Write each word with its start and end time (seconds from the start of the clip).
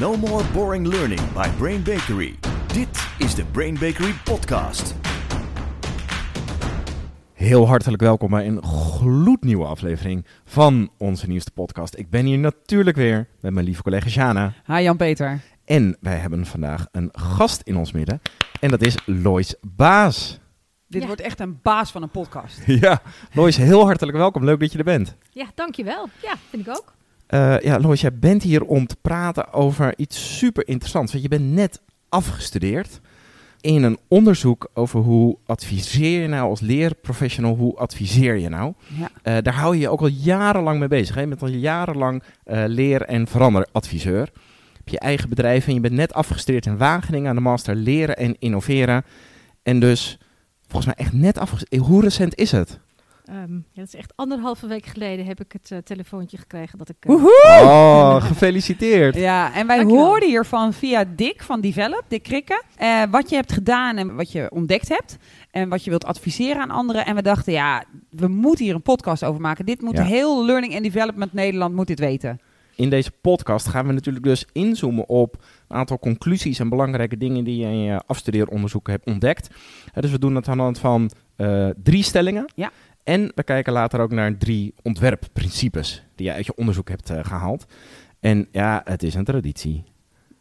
No 0.00 0.16
more 0.16 0.44
boring 0.52 0.86
learning 0.86 1.20
by 1.32 1.48
Brain 1.58 1.82
Bakery. 1.82 2.34
Dit 2.72 3.06
is 3.18 3.34
de 3.34 3.44
Brain 3.44 3.74
Bakery 3.74 4.12
podcast. 4.24 4.94
Heel 7.32 7.66
hartelijk 7.66 8.02
welkom 8.02 8.30
bij 8.30 8.46
een 8.46 8.62
gloednieuwe 8.64 9.64
aflevering 9.66 10.26
van 10.44 10.90
onze 10.98 11.26
nieuwste 11.26 11.50
podcast. 11.50 11.96
Ik 11.98 12.10
ben 12.10 12.26
hier 12.26 12.38
natuurlijk 12.38 12.96
weer 12.96 13.28
met 13.40 13.52
mijn 13.52 13.64
lieve 13.66 13.82
collega 13.82 14.08
Jana. 14.08 14.52
Hi 14.66 14.80
Jan-Peter. 14.82 15.40
En 15.64 15.96
wij 16.00 16.16
hebben 16.16 16.46
vandaag 16.46 16.86
een 16.92 17.08
gast 17.12 17.60
in 17.60 17.76
ons 17.76 17.92
midden. 17.92 18.20
En 18.60 18.70
dat 18.70 18.82
is 18.82 18.96
Lois 19.06 19.54
Baas. 19.62 20.38
Dit 20.88 21.00
Ja. 21.00 21.06
wordt 21.06 21.22
echt 21.22 21.40
een 21.40 21.58
baas 21.62 21.90
van 21.90 22.02
een 22.02 22.10
podcast. 22.10 22.60
Ja, 22.80 23.02
Lois, 23.32 23.56
heel 23.56 23.84
hartelijk 23.84 24.16
welkom. 24.16 24.44
Leuk 24.44 24.60
dat 24.60 24.72
je 24.72 24.78
er 24.78 24.84
bent. 24.84 25.16
Ja, 25.30 25.46
dankjewel. 25.54 26.08
Ja, 26.22 26.34
vind 26.50 26.66
ik 26.66 26.76
ook. 26.76 26.92
Eh, 27.34 27.60
ja, 27.60 27.78
Lois, 27.78 28.00
jij 28.00 28.18
bent 28.18 28.42
hier 28.42 28.64
om 28.64 28.86
te 28.86 28.96
praten 29.02 29.52
over 29.52 29.94
iets 29.96 30.38
super 30.38 30.68
interessants. 30.68 31.12
Want 31.12 31.24
je 31.24 31.30
bent 31.30 31.52
net 31.52 31.80
afgestudeerd 32.08 33.00
in 33.60 33.82
een 33.82 33.98
onderzoek 34.08 34.70
over 34.74 35.00
hoe 35.00 35.36
adviseer 35.46 36.20
je 36.20 36.28
nou 36.28 36.48
als 36.48 36.60
leerprofessional, 36.60 37.56
hoe 37.56 37.76
adviseer 37.76 38.36
je 38.36 38.48
nou? 38.48 38.72
Ja. 38.98 39.10
Eh, 39.22 39.42
daar 39.42 39.54
hou 39.54 39.74
je 39.74 39.80
je 39.80 39.88
ook 39.88 40.00
al 40.00 40.06
jarenlang 40.06 40.78
mee 40.78 40.88
bezig. 40.88 41.14
Hè? 41.14 41.20
Je 41.20 41.26
bent 41.26 41.42
al 41.42 41.48
jarenlang 41.48 42.22
eh, 42.44 42.64
leer- 42.66 43.02
en 43.02 43.26
veranderadviseur. 43.26 44.30
Je 44.32 44.72
hebt 44.76 44.90
je 44.90 44.98
eigen 44.98 45.28
bedrijf 45.28 45.66
en 45.66 45.74
je 45.74 45.80
bent 45.80 45.94
net 45.94 46.12
afgestudeerd 46.12 46.66
in 46.66 46.76
Wageningen 46.76 47.28
aan 47.28 47.36
de 47.36 47.40
master 47.40 47.74
leren 47.74 48.16
en 48.16 48.36
innoveren. 48.38 49.04
En 49.62 49.80
dus 49.80 50.18
volgens 50.66 50.94
mij 50.94 51.04
echt 51.04 51.14
net 51.14 51.38
afgestudeerd. 51.38 51.86
Hoe 51.86 52.02
recent 52.02 52.34
is 52.36 52.52
het? 52.52 52.78
Ehm, 53.24 53.54
ja, 53.54 53.60
dat 53.74 53.86
is 53.86 53.94
echt 53.94 54.12
anderhalve 54.16 54.66
week 54.66 54.86
geleden 54.86 55.26
heb 55.26 55.40
ik 55.40 55.52
het 55.52 55.70
eh, 55.70 55.78
telefoontje 55.78 56.36
gekregen 56.38 56.78
dat 56.78 56.88
ik... 56.88 56.96
eh, 57.00 57.10
Woehoe! 57.10 57.60
Oh, 57.62 58.16
gefeliciteerd. 58.28 59.14
Ja, 59.14 59.54
en 59.54 59.66
wij 59.66 59.76
Dankjewel. 59.76 60.04
hoorden 60.06 60.28
hiervan 60.28 60.72
via 60.72 61.04
Dick 61.16 61.42
van 61.42 61.60
Develop, 61.60 62.02
Dick 62.08 62.22
Krikke, 62.22 62.62
eh, 62.76 63.02
wat 63.10 63.28
je 63.30 63.36
hebt 63.36 63.52
gedaan 63.52 63.96
en 63.96 64.14
wat 64.14 64.32
je 64.32 64.50
ontdekt 64.50 64.88
hebt. 64.88 65.16
En 65.50 65.68
wat 65.68 65.84
je 65.84 65.90
wilt 65.90 66.04
adviseren 66.04 66.62
aan 66.62 66.70
anderen. 66.70 67.06
En 67.06 67.14
we 67.14 67.22
dachten, 67.22 67.52
ja, 67.52 67.84
we 68.10 68.28
moeten 68.28 68.64
hier 68.64 68.74
een 68.74 68.82
podcast 68.82 69.24
over 69.24 69.40
maken. 69.40 69.66
Dit 69.66 69.80
moet 69.82 69.96
Ja. 69.96 70.04
heel 70.04 70.44
Learning 70.44 70.74
and 70.74 70.82
Development 70.82 71.32
Nederland 71.32 71.74
moet 71.74 71.86
dit 71.86 71.98
weten. 71.98 72.40
In 72.76 72.90
deze 72.90 73.10
podcast 73.20 73.66
gaan 73.66 73.86
we 73.86 73.92
natuurlijk 73.92 74.24
dus 74.24 74.46
inzoomen 74.52 75.08
op 75.08 75.36
een 75.68 75.76
aantal 75.76 75.98
conclusies 75.98 76.58
en 76.58 76.68
belangrijke 76.68 77.16
dingen 77.18 77.44
die 77.44 77.56
je 77.56 77.66
in 77.66 77.82
je 77.82 78.02
afstudeeronderzoek 78.06 78.88
hebt 78.88 79.06
ontdekt. 79.06 79.48
Dus 80.00 80.10
we 80.10 80.18
doen 80.18 80.34
het 80.34 80.48
aan 80.48 80.56
de 80.56 80.62
hand 80.62 80.78
van 80.78 81.10
eh, 81.36 81.68
drie 81.82 82.02
stellingen. 82.02 82.44
Ja. 82.54 82.70
En 83.04 83.32
we 83.34 83.42
kijken 83.42 83.72
later 83.72 84.00
ook 84.00 84.10
naar 84.10 84.36
drie 84.38 84.74
ontwerpprincipes 84.82 86.02
die 86.14 86.26
je 86.26 86.32
uit 86.32 86.46
je 86.46 86.54
onderzoek 86.56 86.88
hebt 86.88 87.10
eh, 87.10 87.24
gehaald. 87.24 87.64
En 88.20 88.48
ja, 88.52 88.80
het 88.84 89.02
is 89.02 89.14
een 89.14 89.24
traditie. 89.24 89.84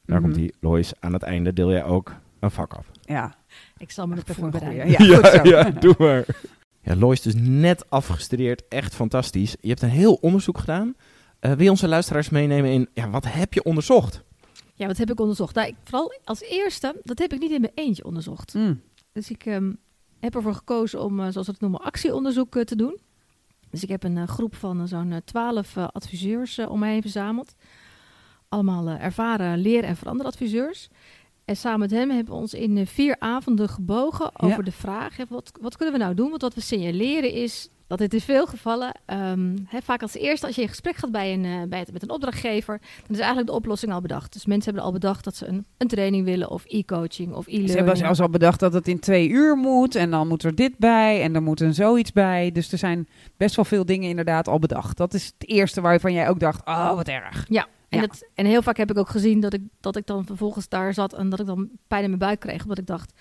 Daar 0.05 0.19
Mhm. 0.21 0.21
komt 0.21 0.35
die 0.35 0.53
Lois. 0.59 0.93
Aan 0.99 1.13
het 1.13 1.23
einde 1.23 1.53
deel 1.53 1.71
jij 1.71 1.83
ook 1.83 2.13
een 2.39 2.51
vak 2.51 2.73
af. 2.73 2.85
Ja, 3.01 3.35
Ik 3.77 3.91
zal 3.91 4.07
me 4.07 4.15
ervoor 4.15 4.35
vond 4.35 4.53
het 4.53 4.61
een 4.63 4.69
bereiden. 4.69 4.95
goeie. 4.95 5.11
Ja, 5.21 5.29
goed 5.29 5.47
zo. 5.47 5.49
ja, 5.57 5.69
doe 5.69 5.95
maar. 5.97 6.25
Ja, 6.81 6.95
Lois 6.95 7.17
is 7.25 7.33
dus 7.33 7.41
net 7.45 7.89
afgestudeerd. 7.89 8.67
Echt 8.67 8.95
fantastisch. 8.95 9.55
Je 9.61 9.67
hebt 9.69 9.81
een 9.81 9.89
heel 9.89 10.13
onderzoek 10.13 10.57
gedaan. 10.57 10.95
Eh, 11.39 11.51
wil 11.51 11.63
je 11.63 11.69
onze 11.69 11.87
luisteraars 11.87 12.29
meenemen 12.29 12.71
in, 12.71 12.89
ja, 12.93 13.09
wat 13.09 13.25
heb 13.27 13.53
je 13.53 13.63
onderzocht? 13.63 14.23
Ja, 14.73 14.87
wat 14.87 14.97
heb 14.97 15.11
ik 15.11 15.19
onderzocht? 15.19 15.55
Nou, 15.55 15.67
ik, 15.67 15.75
vooral 15.83 16.13
als 16.23 16.41
eerste, 16.41 16.95
dat 17.03 17.19
heb 17.19 17.33
ik 17.33 17.39
niet 17.39 17.51
in 17.51 17.61
mijn 17.61 17.73
eentje 17.75 18.05
onderzocht. 18.05 18.53
Mm. 18.53 18.81
Dus 19.11 19.29
ik 19.31 19.45
ehm, 19.45 19.71
heb 20.23 20.35
ervoor 20.35 20.53
gekozen 20.53 21.01
om, 21.03 21.19
eh, 21.19 21.27
zoals 21.29 21.47
we 21.47 21.51
het 21.53 21.61
noemen, 21.61 21.81
actieonderzoek 21.81 22.55
eh, 22.55 22.63
te 22.63 22.75
doen. 22.75 22.99
Dus 23.69 23.83
ik 23.83 23.89
heb 23.89 24.03
een 24.03 24.17
eh, 24.17 24.27
groep 24.27 24.55
van 24.55 24.87
zo'n 24.87 25.21
twaalf 25.25 25.77
adviseurs 25.77 26.59
om 26.59 26.79
mij 26.79 26.91
heen 26.91 27.01
verzameld. 27.01 27.53
Allemaal 28.49 28.87
ervaren 28.87 29.57
leer- 29.57 29.83
en 29.83 29.95
veranderadviseurs. 29.95 30.89
En 31.45 31.55
samen 31.55 31.79
met 31.79 31.91
hem 31.91 32.09
hebben 32.09 32.33
we 32.33 32.39
ons 32.39 32.53
in 32.53 32.87
vier 32.87 33.15
avonden 33.19 33.69
gebogen 33.69 34.39
over 34.39 34.57
Ja. 34.57 34.63
de 34.63 34.71
vraag: 34.71 35.17
wat, 35.29 35.51
wat 35.61 35.77
kunnen 35.77 35.95
we 35.95 36.01
nou 36.03 36.15
doen? 36.15 36.29
Want 36.29 36.41
wat 36.41 36.53
we 36.53 36.61
signaleren 36.61 37.31
is 37.31 37.69
dat 37.97 38.11
het 38.11 38.21
in 38.21 38.35
veel 38.35 38.45
gevallen, 38.45 38.91
ehm, 39.05 39.55
vaak 39.83 40.01
als 40.01 40.13
eerste 40.13 40.45
als 40.45 40.55
je 40.55 40.61
in 40.61 40.67
gesprek 40.67 40.95
gaat 40.95 41.11
bij 41.11 41.33
een, 41.33 41.45
eh, 41.45 41.67
bij 41.67 41.79
het, 41.79 41.93
met 41.93 42.03
een 42.03 42.09
opdrachtgever, 42.09 42.79
dan 42.79 43.09
is 43.09 43.17
eigenlijk 43.17 43.47
de 43.47 43.55
oplossing 43.55 43.91
al 43.93 44.01
bedacht. 44.01 44.33
Dus 44.33 44.45
mensen 44.45 44.65
hebben 44.65 44.83
al 44.83 44.91
bedacht 44.91 45.23
dat 45.23 45.35
ze 45.35 45.47
een, 45.47 45.65
een 45.77 45.87
training 45.87 46.25
willen 46.25 46.49
of 46.49 46.63
e-coaching 46.65 47.33
of 47.33 47.45
e-learning. 47.45 47.69
Ze 47.69 47.77
hebben 47.77 47.97
zelfs 47.97 48.19
al 48.19 48.29
bedacht 48.29 48.59
dat 48.59 48.73
het 48.73 48.87
in 48.87 48.99
twee 48.99 49.29
uur 49.29 49.55
moet. 49.55 49.95
En 49.95 50.11
dan 50.11 50.27
moet 50.27 50.43
er 50.43 50.55
dit 50.55 50.77
bij. 50.77 51.21
En 51.21 51.35
er 51.35 51.41
moet 51.41 51.59
een 51.59 51.73
zoiets 51.73 52.11
bij. 52.11 52.51
Dus 52.51 52.71
er 52.71 52.77
zijn 52.77 53.07
best 53.37 53.55
wel 53.55 53.65
veel 53.65 53.85
dingen 53.85 54.09
inderdaad 54.09 54.47
al 54.47 54.59
bedacht. 54.59 54.97
Dat 54.97 55.13
is 55.13 55.25
het 55.25 55.49
eerste 55.49 55.81
waarvan 55.81 56.13
jij 56.13 56.29
ook 56.29 56.39
dacht, 56.39 56.65
oh 56.67 56.95
wat 56.95 57.07
erg. 57.07 57.45
Ja, 57.49 57.67
en, 57.89 57.99
Ja. 57.99 58.07
En 58.33 58.45
heel 58.45 58.61
vaak 58.61 58.77
heb 58.77 58.91
ik 58.91 58.97
ook 58.97 59.09
gezien 59.09 59.39
dat 59.39 59.53
ik, 59.53 59.61
dat 59.79 59.95
ik 59.95 60.05
dan 60.05 60.25
vervolgens 60.25 60.69
daar 60.69 60.93
zat 60.93 61.13
en 61.13 61.29
dat 61.29 61.39
ik 61.39 61.45
dan 61.45 61.69
pijn 61.87 62.03
in 62.03 62.07
mijn 62.07 62.19
buik 62.19 62.39
kreeg. 62.39 62.61
Omdat 62.61 62.77
ik 62.77 62.87
dacht, 62.87 63.13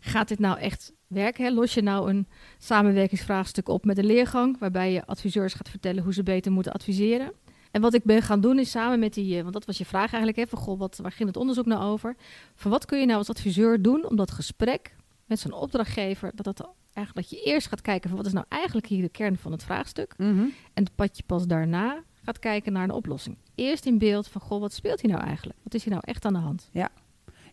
gaat 0.00 0.28
dit 0.28 0.38
nou 0.38 0.58
echt 0.58 0.92
werken? 1.10 1.44
Hè? 1.44 1.50
Los 1.50 1.74
je 1.74 1.82
nou 1.82 2.10
een 2.10 2.26
samenwerkingsvraagstuk 2.58 3.68
op 3.68 3.84
met 3.84 3.98
een 3.98 4.06
leergang, 4.06 4.58
waarbij 4.58 4.92
je 4.92 5.06
adviseurs 5.06 5.54
gaat 5.54 5.68
vertellen 5.68 6.02
hoe 6.02 6.14
ze 6.14 6.22
beter 6.22 6.52
moeten 6.52 6.72
adviseren. 6.72 7.32
En 7.70 7.80
wat 7.80 7.94
ik 7.94 8.04
ben 8.04 8.22
gaan 8.22 8.40
doen 8.40 8.58
is 8.58 8.70
samen 8.70 8.98
met 8.98 9.14
die, 9.14 9.36
eh, 9.36 9.42
want 9.42 9.54
dat 9.54 9.64
was 9.64 9.78
je 9.78 9.84
vraag 9.84 10.12
eigenlijk, 10.12 10.36
hè, 10.36 10.46
van 10.46 10.58
goh, 10.58 10.78
wat, 10.78 10.98
waar 11.02 11.12
ging 11.12 11.28
het 11.28 11.38
onderzoek 11.38 11.66
nou 11.66 11.82
over? 11.82 12.16
Van 12.54 12.70
wat 12.70 12.84
kun 12.84 13.00
je 13.00 13.06
nou 13.06 13.18
als 13.18 13.28
adviseur 13.28 13.82
doen 13.82 14.08
om 14.08 14.16
dat 14.16 14.30
gesprek 14.30 14.96
met 15.26 15.38
zo'n 15.38 15.52
opdrachtgever, 15.52 16.32
dat 16.34 16.44
dat 16.44 16.68
eigenlijk 16.92 17.28
dat 17.28 17.38
je 17.38 17.46
eerst 17.46 17.68
gaat 17.68 17.80
kijken 17.80 18.08
van 18.08 18.18
wat 18.18 18.26
is 18.26 18.32
nou 18.32 18.46
eigenlijk 18.48 18.86
hier 18.86 19.02
de 19.02 19.08
kern 19.08 19.36
van 19.36 19.52
het 19.52 19.64
vraagstuk? 19.64 20.14
Mhm. 20.16 20.40
En 20.74 20.84
het 20.84 20.94
padje 20.94 21.22
pas 21.26 21.46
daarna 21.46 22.02
gaat 22.24 22.38
kijken 22.38 22.72
naar 22.72 22.84
een 22.84 22.90
oplossing. 22.90 23.36
Eerst 23.54 23.86
in 23.86 23.98
beeld 23.98 24.28
van, 24.28 24.40
goh, 24.40 24.60
wat 24.60 24.72
speelt 24.72 25.00
hier 25.00 25.10
nou 25.10 25.24
eigenlijk? 25.24 25.58
Wat 25.62 25.74
is 25.74 25.84
hier 25.84 25.92
nou 25.92 26.04
echt 26.06 26.24
aan 26.24 26.32
de 26.32 26.38
hand? 26.38 26.68
Ja, 26.72 26.90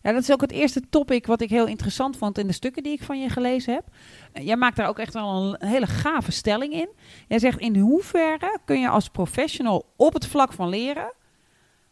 dat 0.02 0.22
is 0.22 0.32
ook 0.32 0.40
het 0.40 0.52
eerste 0.52 0.82
topic 0.90 1.26
wat 1.26 1.40
ik 1.40 1.50
heel 1.50 1.66
interessant 1.66 2.16
vond 2.16 2.38
in 2.38 2.46
de 2.46 2.52
stukken 2.52 2.82
die 2.82 2.92
ik 2.92 3.02
van 3.02 3.20
je 3.20 3.28
gelezen 3.28 3.74
heb. 3.74 3.84
Eh, 4.32 4.46
Jij 4.46 4.56
maakt 4.56 4.76
daar 4.76 4.88
ook 4.88 4.98
echt 4.98 5.14
wel 5.14 5.56
een 5.60 5.68
hele 5.68 5.86
gave 5.86 6.32
stelling 6.32 6.72
in. 6.72 6.88
Jij 7.28 7.38
zegt 7.38 7.58
in 7.58 7.76
hoeverre 7.76 8.58
kun 8.64 8.80
je 8.80 8.88
als 8.88 9.08
professional 9.08 9.92
op 9.96 10.12
het 10.14 10.26
vlak 10.26 10.52
van 10.52 10.68
leren 10.68 11.12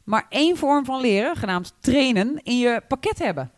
maar 0.04 0.26
één 0.28 0.56
vorm 0.56 0.84
van 0.84 1.00
leren, 1.00 1.36
genaamd 1.36 1.74
trainen, 1.80 2.40
in 2.42 2.58
je 2.58 2.80
pakket 2.88 3.18
hebben. 3.18 3.50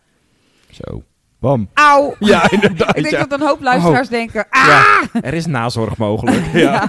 Zo. 0.71 1.03
Bam. 1.41 1.69
Auw! 1.75 2.15
Ja, 2.19 2.51
inderdaad. 2.53 2.97
ik 2.97 3.03
denk 3.03 3.15
ja. 3.17 3.25
dat 3.27 3.41
een 3.41 3.47
hoop 3.47 3.61
luisteraars 3.63 4.09
denken, 4.09 4.47
ah! 4.51 4.67
Ja, 4.67 5.21
er 5.21 5.35
is 5.35 5.47
nazorg 5.47 5.97
mogelijk. 5.97 6.47
Ja. 6.53 6.89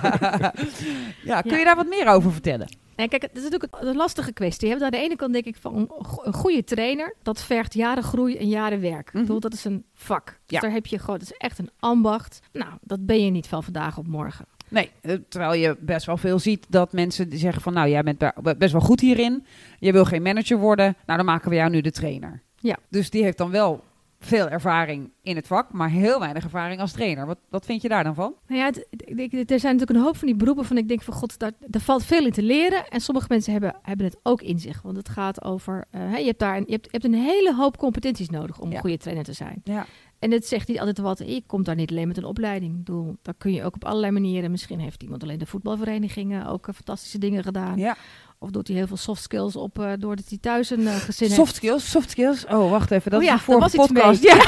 Ja, 1.24 1.41
kun 1.41 1.52
Ja. 1.52 1.58
je 1.58 1.64
daar 1.66 1.76
wat 1.76 1.88
meer 1.88 2.08
over 2.08 2.31
vertellen? 2.31 2.68
En 2.99 3.09
kijk, 3.09 3.21
het 3.21 3.37
is 3.37 3.43
natuurlijk 3.43 3.75
een 3.79 3.95
lastige 3.95 4.33
kwestie. 4.33 4.69
hè. 4.69 4.83
Aan 4.83 4.91
de 4.91 4.97
ene 4.97 5.15
kant 5.15 5.33
denk 5.33 5.45
ik 5.45 5.55
van 5.59 5.75
een 5.75 5.87
go- 6.05 6.21
een 6.23 6.33
goede 6.33 6.63
trainer, 6.63 7.15
dat 7.21 7.41
vergt 7.41 7.73
jaren 7.73 8.03
groei 8.03 8.37
en 8.37 8.47
jaren 8.47 8.81
werk. 8.81 9.07
Ik 9.07 9.13
Mhm. 9.13 9.21
bedoel, 9.23 9.39
dat 9.39 9.53
is 9.53 9.65
een 9.65 9.85
vak. 9.93 10.25
Dus 10.25 10.35
Ja. 10.45 10.59
daar 10.59 10.71
heb 10.71 10.85
je 10.85 10.99
gewoon, 10.99 11.19
dat 11.19 11.31
is 11.31 11.37
echt 11.37 11.59
een 11.59 11.69
ambacht. 11.79 12.39
Nou, 12.51 12.71
dat 12.81 13.05
ben 13.05 13.25
je 13.25 13.31
niet 13.31 13.47
van 13.47 13.63
vandaag 13.63 13.97
op 13.97 14.07
morgen. 14.07 14.45
Nee, 14.67 14.91
eh, 15.01 15.15
terwijl 15.29 15.53
je 15.53 15.77
best 15.79 16.05
wel 16.05 16.17
veel 16.17 16.39
ziet 16.39 16.65
dat 16.69 16.93
mensen 16.93 17.29
die 17.29 17.39
zeggen 17.39 17.61
van... 17.61 17.73
nou, 17.73 17.89
jij 17.89 18.03
bent 18.03 18.17
be- 18.17 18.55
best 18.57 18.71
wel 18.71 18.81
goed 18.81 18.99
hierin. 18.99 19.45
Je 19.79 19.91
wil 19.91 20.05
geen 20.05 20.21
manager 20.21 20.57
worden. 20.57 20.95
Nou, 21.05 21.17
dan 21.17 21.25
maken 21.25 21.49
we 21.49 21.55
jou 21.55 21.69
nu 21.69 21.81
de 21.81 21.91
trainer. 21.91 22.41
Ja. 22.59 22.77
Dus 22.89 23.09
die 23.09 23.23
heeft 23.23 23.37
dan 23.37 23.49
wel 23.51 23.83
veel 24.19 24.50
ervaring 24.50 25.12
in 25.22 25.35
het 25.35 25.47
vak... 25.47 25.72
maar 25.74 25.90
heel 25.90 26.19
weinig 26.19 26.44
ervaring 26.44 26.81
als 26.81 26.91
trainer. 26.91 27.25
Wat, 27.25 27.38
wat 27.50 27.66
vind 27.66 27.81
je 27.81 27.90
daar 27.90 28.03
dan 28.03 28.16
van? 28.16 28.34
Nou 28.47 28.59
ja, 28.59 28.66
het- 28.66 28.88
ik- 28.91 29.31
ik- 29.31 29.50
er 29.52 29.59
zijn 29.59 29.74
natuurlijk 29.74 30.00
een 30.00 30.06
hoop 30.06 30.18
van 30.18 30.28
die 30.28 30.35
beroepen 30.35 30.66
van 30.66 30.78
ik 30.78 30.88
denk 30.88 31.02
van 31.02 31.13
god, 31.13 31.40
daar, 31.40 31.52
daar 31.68 31.81
valt 31.81 32.03
veel 32.06 32.25
in 32.25 32.31
te 32.31 32.44
leren. 32.44 32.88
En 32.90 33.02
sommige 33.02 33.28
mensen 33.29 33.52
hebben, 33.52 33.75
hebben 33.81 34.06
het 34.06 34.18
ook 34.24 34.41
in 34.41 34.59
zich. 34.59 34.81
Want 34.81 34.97
het 34.97 35.09
gaat 35.09 35.44
over, 35.44 35.85
eh, 35.91 36.18
je, 36.18 36.25
hebt 36.25 36.40
daar 36.40 36.58
een, 36.58 36.63
je, 36.66 36.72
hebt, 36.72 36.84
je 36.85 36.91
hebt 36.91 37.03
een 37.03 37.13
hele 37.13 37.56
hoop 37.56 37.78
competenties 37.78 38.29
nodig 38.29 38.59
om 38.59 38.69
Ja. 38.69 38.75
een 38.75 38.81
goede 38.81 38.97
trainer 38.97 39.24
te 39.25 39.34
zijn. 39.34 39.62
Ja. 39.63 39.85
En 40.19 40.31
het 40.31 40.46
zegt 40.47 40.68
niet 40.68 40.79
altijd 40.79 40.97
wat. 40.97 41.18
Je 41.25 41.44
komt 41.46 41.66
daar 41.66 41.75
niet 41.75 41.90
alleen 41.91 42.08
met 42.08 42.18
een 42.18 42.24
opleiding. 42.24 42.72
Ik 42.72 42.78
bedoel, 42.78 43.18
daar 43.22 43.34
kun 43.38 43.53
je 43.53 43.63
ook 43.63 43.75
op 43.75 43.85
allerlei 43.85 44.12
manieren. 44.12 44.52
Misschien 44.52 44.79
heeft 44.79 45.03
iemand 45.03 45.24
alleen 45.24 45.38
de 45.40 45.46
voetbalverenigingen 45.46 46.46
ook 46.47 46.68
eh, 46.68 46.74
fantastische 46.74 47.18
dingen 47.18 47.44
gedaan. 47.44 47.78
ja. 47.78 47.96
Of 48.41 48.50
doet 48.50 48.67
hij 48.67 48.77
heel 48.77 48.88
veel 48.88 48.97
soft 48.97 49.22
skills 49.22 49.55
op 49.55 49.79
eh, 49.79 49.91
doordat 50.00 50.25
hij 50.29 50.37
thuis 50.41 50.69
een 50.69 50.87
eh, 50.87 50.96
gezin 50.96 51.29
Soft 51.29 51.37
heeft. 51.40 51.55
skills, 51.55 51.90
soft 51.90 52.09
skills. 52.09 52.46
Oh, 52.46 52.69
wacht 52.72 52.91
even. 52.91 53.11
Dat 53.11 53.19
Oh 53.19 53.25
is 53.25 53.31
ja, 53.47 53.58
was 53.59 53.73
iets 53.73 53.85
podcast. 53.85 54.23
mee. 54.23 54.35
Ja. 54.35 54.43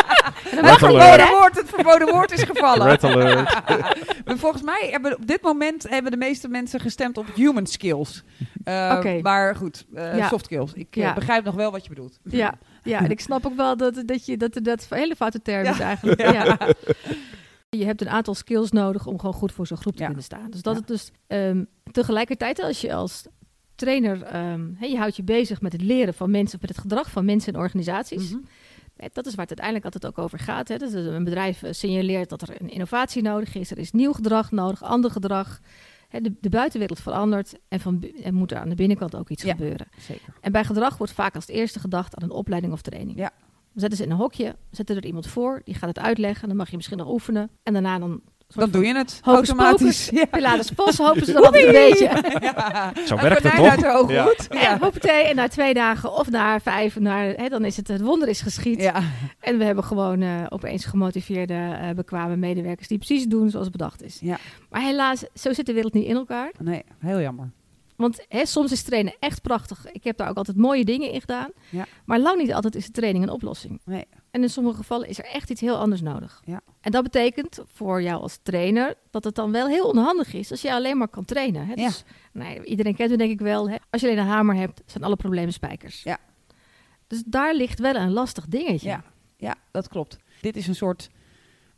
En 0.50 0.64
meer, 0.64 0.78
verboden 0.78 1.28
woord, 1.28 1.56
het 1.56 1.68
verboden 1.74 2.08
woord 2.08 2.32
is 2.32 2.42
gevallen. 2.42 2.86
Red 2.86 3.04
alert. 3.04 3.60
Maar 4.24 4.36
Volgens 4.38 4.62
mij 4.62 4.88
hebben 4.90 5.16
op 5.16 5.26
dit 5.26 5.42
moment 5.42 5.88
hebben 5.88 6.10
de 6.10 6.16
meeste 6.16 6.48
mensen 6.48 6.80
gestemd 6.80 7.18
op 7.18 7.26
human 7.34 7.66
skills. 7.66 8.22
Eh, 8.64 8.94
Oké. 8.96 9.18
Maar 9.22 9.56
goed, 9.56 9.84
eh, 9.94 10.16
Ja. 10.16 10.28
soft 10.28 10.44
skills. 10.44 10.72
Ik 10.72 10.94
Ja. 10.94 11.14
begrijp 11.14 11.44
nog 11.44 11.54
wel 11.54 11.70
wat 11.70 11.82
je 11.82 11.88
bedoelt. 11.88 12.18
Ja, 12.24 12.54
ja, 12.82 12.98
en 12.98 13.10
ik 13.10 13.20
snap 13.20 13.46
ook 13.46 13.56
wel 13.56 13.76
dat, 13.76 14.02
dat, 14.06 14.26
je, 14.26 14.36
dat, 14.36 14.58
dat 14.62 14.86
hele 14.90 15.16
foute 15.16 15.42
term 15.42 15.64
Ja. 15.64 15.70
is 15.70 15.78
eigenlijk. 15.80 16.20
Ja. 16.32 16.56
Je 17.76 17.84
hebt 17.84 18.00
een 18.00 18.08
aantal 18.08 18.34
skills 18.34 18.70
nodig 18.70 19.06
om 19.06 19.18
gewoon 19.18 19.34
goed 19.34 19.52
voor 19.52 19.66
zo'n 19.66 19.76
groep 19.76 19.92
te 19.94 20.00
Ja. 20.00 20.06
kunnen 20.06 20.24
staan. 20.24 20.50
Dus 20.50 20.62
dat 20.62 20.72
Ja. 20.74 20.78
het 20.78 20.88
dus 20.88 21.10
ehm, 21.26 21.64
tegelijkertijd 21.92 22.62
als 22.62 22.80
je 22.80 22.94
als 22.94 23.26
trainer, 23.74 24.22
ehm, 24.22 24.84
je 24.84 24.96
houdt 24.96 25.16
je 25.16 25.22
bezig 25.22 25.60
met 25.60 25.72
het 25.72 25.82
leren 25.82 26.14
van 26.14 26.30
mensen, 26.30 26.58
met 26.60 26.68
het 26.70 26.78
gedrag 26.78 27.10
van 27.10 27.24
mensen 27.24 27.52
en 27.52 27.58
organisaties. 27.60 28.30
Mhm. 28.30 28.40
Eh, 28.96 29.08
Dat 29.12 29.26
is 29.26 29.34
waar 29.34 29.46
het 29.46 29.60
uiteindelijk 29.60 29.84
altijd 29.84 30.06
ook 30.06 30.18
over 30.24 30.38
gaat. 30.38 30.68
Hè. 30.68 30.76
Dus 30.76 30.92
een 30.92 31.24
bedrijf 31.24 31.62
eh, 31.62 31.72
signaleert 31.72 32.28
dat 32.28 32.42
er 32.42 32.60
een 32.60 32.68
innovatie 32.70 33.22
nodig 33.22 33.54
is. 33.54 33.70
Er 33.70 33.78
is 33.78 33.90
nieuw 33.92 34.12
gedrag 34.12 34.50
nodig, 34.50 34.82
ander 34.82 35.10
gedrag. 35.10 35.60
De, 36.08 36.34
de 36.40 36.48
buitenwereld 36.48 37.00
verandert 37.00 37.58
en, 37.68 37.80
van, 37.80 38.02
en 38.22 38.34
moet 38.34 38.50
er 38.52 38.58
aan 38.58 38.68
de 38.68 38.74
binnenkant 38.74 39.14
ook 39.16 39.28
iets 39.30 39.42
Ja. 39.42 39.50
gebeuren. 39.50 39.86
Zeker. 39.98 40.34
En 40.40 40.52
bij 40.52 40.64
gedrag 40.64 40.98
wordt 40.98 41.12
vaak 41.12 41.34
als 41.34 41.46
het 41.46 41.56
eerste 41.56 41.80
gedacht 41.80 42.14
aan 42.16 42.22
een 42.22 42.30
opleiding 42.30 42.72
of 42.72 42.82
training. 42.82 43.18
Ja. 43.18 43.30
We 43.72 43.80
zetten 43.80 43.98
ze 43.98 44.04
in 44.04 44.10
een 44.10 44.16
hokje, 44.16 44.56
zetten 44.70 44.96
er 44.96 45.04
iemand 45.04 45.26
voor, 45.26 45.60
die 45.64 45.74
gaat 45.74 45.88
het 45.88 45.98
uitleggen. 45.98 46.48
Dan 46.48 46.56
mag 46.56 46.70
je 46.70 46.76
misschien 46.76 46.98
nog 46.98 47.08
oefenen. 47.08 47.50
En 47.62 47.72
daarna 47.72 47.98
dan... 47.98 48.20
Dan 48.54 48.70
doe 48.70 48.86
je 48.86 48.94
het 48.96 49.20
automatisch. 49.24 50.08
pocus, 50.10 50.24
Pilates 50.30 50.70
Pos, 50.70 50.98
hopen 50.98 51.24
ze 51.24 51.32
dan 51.32 51.44
altijd 51.44 51.66
een 51.66 51.72
beetje. 51.72 52.38
Ja. 52.40 52.92
Zo 53.06 53.16
werkt 53.16 53.42
het 53.42 53.54
toch? 53.54 53.94
ogen 53.94 54.14
Ja. 54.14 54.22
goed. 54.24 54.48
En 54.48 54.58
Ja. 54.58 54.78
hoppatee, 54.78 55.24
en 55.24 55.36
na 55.36 55.48
twee 55.48 55.74
dagen 55.74 56.12
of 56.12 56.30
na 56.30 56.60
vijf, 56.60 56.98
naar, 56.98 57.26
hè, 57.26 57.48
dan 57.48 57.64
is 57.64 57.76
het 57.76 57.88
het 57.88 58.00
wonder 58.00 58.28
is 58.28 58.40
geschied. 58.40 58.80
Ja. 58.82 59.02
En 59.40 59.58
we 59.58 59.64
hebben 59.64 59.84
gewoon 59.84 60.20
eh, 60.22 60.44
opeens 60.48 60.84
gemotiveerde, 60.84 61.54
eh, 61.80 61.90
bekwame 61.90 62.36
medewerkers 62.36 62.88
die 62.88 62.98
precies 62.98 63.26
doen 63.26 63.50
zoals 63.50 63.70
bedacht 63.70 64.02
is. 64.02 64.18
Ja. 64.20 64.38
Maar 64.70 64.82
helaas, 64.82 65.24
zo 65.34 65.52
zit 65.52 65.66
de 65.66 65.72
wereld 65.72 65.92
niet 65.94 66.06
in 66.06 66.16
elkaar. 66.16 66.50
Nee, 66.58 66.82
heel 66.98 67.20
jammer. 67.20 67.50
Want 68.00 68.24
hè, 68.28 68.46
soms 68.46 68.72
is 68.72 68.82
trainen 68.82 69.14
echt 69.18 69.42
prachtig. 69.42 69.92
Ik 69.92 70.04
heb 70.04 70.16
daar 70.16 70.28
ook 70.28 70.36
altijd 70.36 70.56
mooie 70.56 70.84
dingen 70.84 71.10
in 71.10 71.20
gedaan. 71.20 71.50
Ja. 71.68 71.86
Maar 72.04 72.18
lang 72.18 72.40
niet 72.40 72.52
altijd 72.52 72.74
is 72.74 72.86
de 72.86 72.92
training 72.92 73.24
een 73.24 73.30
oplossing. 73.30 73.80
Nee. 73.84 74.04
En 74.30 74.42
in 74.42 74.50
sommige 74.50 74.76
gevallen 74.76 75.08
is 75.08 75.18
er 75.18 75.24
echt 75.24 75.50
iets 75.50 75.60
heel 75.60 75.76
anders 75.76 76.00
nodig. 76.00 76.42
Ja. 76.44 76.60
En 76.80 76.90
dat 76.90 77.02
betekent 77.02 77.60
voor 77.72 78.02
jou 78.02 78.22
als 78.22 78.38
trainer 78.42 78.94
dat 79.10 79.24
het 79.24 79.34
dan 79.34 79.52
wel 79.52 79.66
heel 79.66 79.88
onhandig 79.88 80.34
is 80.34 80.50
als 80.50 80.62
je 80.62 80.72
alleen 80.72 80.96
maar 80.96 81.08
kan 81.08 81.24
trainen. 81.24 81.66
Hè? 81.66 81.72
Ja. 81.74 81.86
Dus, 81.86 82.04
nou, 82.32 82.62
iedereen 82.62 82.94
kent 82.94 83.10
het 83.10 83.18
denk 83.18 83.30
ik 83.30 83.40
wel. 83.40 83.70
Hè? 83.70 83.76
Als 83.90 84.00
je 84.00 84.06
alleen 84.06 84.20
een 84.20 84.30
hamer 84.30 84.54
hebt, 84.54 84.82
zijn 84.86 85.04
alle 85.04 85.16
problemen 85.16 85.52
spijkers. 85.52 86.02
Ja. 86.02 86.18
Dus 87.06 87.22
daar 87.26 87.54
ligt 87.54 87.78
wel 87.78 87.94
een 87.94 88.12
lastig 88.12 88.46
dingetje. 88.46 88.88
Ja. 88.88 89.04
Ja, 89.36 89.54
dat 89.70 89.88
klopt. 89.88 90.16
Dit 90.40 90.56
is 90.56 90.66
een 90.66 90.74
soort 90.74 91.10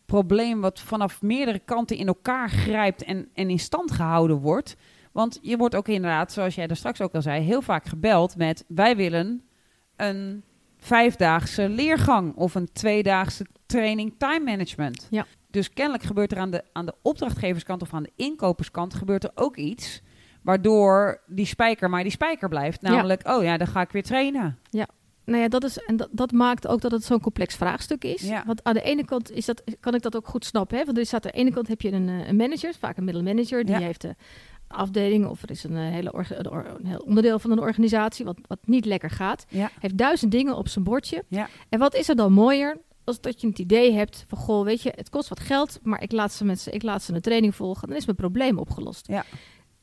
probleem 0.06 0.60
wat 0.60 0.80
vanaf 0.80 1.22
meerdere 1.22 1.58
kanten 1.58 1.96
in 1.96 2.06
elkaar 2.06 2.50
grijpt 2.50 3.02
en, 3.02 3.28
en 3.34 3.50
in 3.50 3.58
stand 3.58 3.90
gehouden 3.90 4.36
wordt. 4.36 4.76
Want 5.12 5.38
je 5.42 5.56
wordt 5.56 5.74
ook 5.74 5.88
inderdaad, 5.88 6.32
zoals 6.32 6.54
jij 6.54 6.66
er 6.66 6.76
straks 6.76 7.00
ook 7.00 7.14
al 7.14 7.22
zei, 7.22 7.42
heel 7.42 7.62
vaak 7.62 7.86
gebeld 7.86 8.36
met 8.36 8.64
wij 8.68 8.96
willen 8.96 9.42
een 9.96 10.42
vijfdaagse 10.76 11.68
leergang 11.68 12.34
of 12.34 12.54
een 12.54 12.72
tweedaagse 12.72 13.46
training 13.66 14.14
time 14.18 14.44
management. 14.44 15.06
Ja. 15.10 15.26
Dus 15.50 15.70
kennelijk 15.72 16.04
gebeurt 16.04 16.32
er 16.32 16.38
aan 16.38 16.50
de, 16.50 16.64
aan 16.72 16.86
de 16.86 16.94
opdrachtgeverskant 17.02 17.82
of 17.82 17.94
aan 17.94 18.02
de 18.02 18.12
inkoperskant 18.16 18.94
gebeurt 18.94 19.24
er 19.24 19.30
ook 19.34 19.56
iets 19.56 20.02
waardoor 20.42 21.20
die 21.26 21.46
spijker 21.46 21.90
maar 21.90 22.02
die 22.02 22.12
spijker 22.12 22.48
blijft. 22.48 22.82
Ja. 22.82 22.90
Namelijk, 22.90 23.28
oh 23.28 23.42
ja, 23.42 23.56
dan 23.56 23.66
ga 23.66 23.80
ik 23.80 23.90
weer 23.90 24.02
trainen. 24.02 24.58
Nou 25.24 25.42
ja, 25.42 25.48
dat, 25.48 25.64
is, 25.64 25.78
en 25.78 25.96
dat, 25.96 26.08
dat 26.12 26.32
maakt 26.32 26.66
ook 26.66 26.80
dat 26.80 26.90
het 26.90 27.04
zo'n 27.04 27.20
complex 27.20 27.54
vraagstuk 27.54 28.04
is. 28.04 28.22
Ja. 28.22 28.42
Want 28.46 28.64
aan 28.64 28.74
de 28.74 28.82
ene 28.82 29.04
kant 29.04 29.30
is 29.30 29.44
dat, 29.44 29.62
kan 29.80 29.94
ik 29.94 30.02
dat 30.02 30.16
ook 30.16 30.28
goed 30.28 30.44
snappen. 30.44 30.78
Hè? 30.78 30.84
Want 30.84 30.98
er 30.98 31.06
staat 31.06 31.24
aan 31.24 31.30
de 31.30 31.38
ene 31.38 31.50
kant 31.50 31.68
heb 31.68 31.80
je 31.80 31.92
een, 31.92 32.08
eh, 32.08 32.28
een 32.28 32.36
manager, 32.36 32.74
vaak 32.78 32.96
een 32.96 33.04
middelmanager, 33.04 33.64
die 33.64 33.74
Ja. 33.78 33.80
heeft 33.80 34.04
een 34.04 34.16
afdeling 34.72 35.26
of 35.26 35.42
er 35.42 35.50
is 35.50 35.64
een, 35.64 35.76
eh, 35.76 35.82
hele 35.88 36.10
een, 36.14 36.86
heel 36.86 36.98
onderdeel 37.06 37.38
van 37.38 37.50
een 37.50 37.58
organisatie 37.60 38.24
wat, 38.24 38.38
wat 38.46 38.58
niet 38.64 38.84
lekker 38.84 39.10
gaat. 39.10 39.44
Ja. 39.48 39.70
Heeft 39.80 39.96
duizend 39.96 40.30
dingen 40.32 40.56
op 40.56 40.68
zijn 40.68 40.84
bordje. 40.84 41.24
Ja. 41.28 41.48
En 41.68 41.78
wat 41.78 41.94
is 41.94 42.08
er 42.08 42.16
dan 42.16 42.32
mooier 42.32 42.76
als 43.04 43.20
dat 43.20 43.40
je 43.40 43.46
het 43.46 43.58
idee 43.58 43.92
hebt 43.92 44.24
van, 44.28 44.38
goh, 44.38 44.64
weet 44.64 44.82
je, 44.82 44.92
het 44.96 45.08
kost 45.10 45.28
wat 45.28 45.40
geld, 45.40 45.78
maar 45.82 46.02
ik 46.02 46.12
laat 46.12 46.32
ze, 46.32 46.44
met 46.44 46.60
ze, 46.60 46.70
ik 46.70 46.82
laat 46.82 47.02
ze 47.02 47.14
een 47.14 47.20
training 47.20 47.54
volgen, 47.54 47.88
dan 47.88 47.96
is 47.96 48.04
mijn 48.04 48.16
probleem 48.16 48.58
opgelost. 48.58 49.06
Ja. 49.08 49.24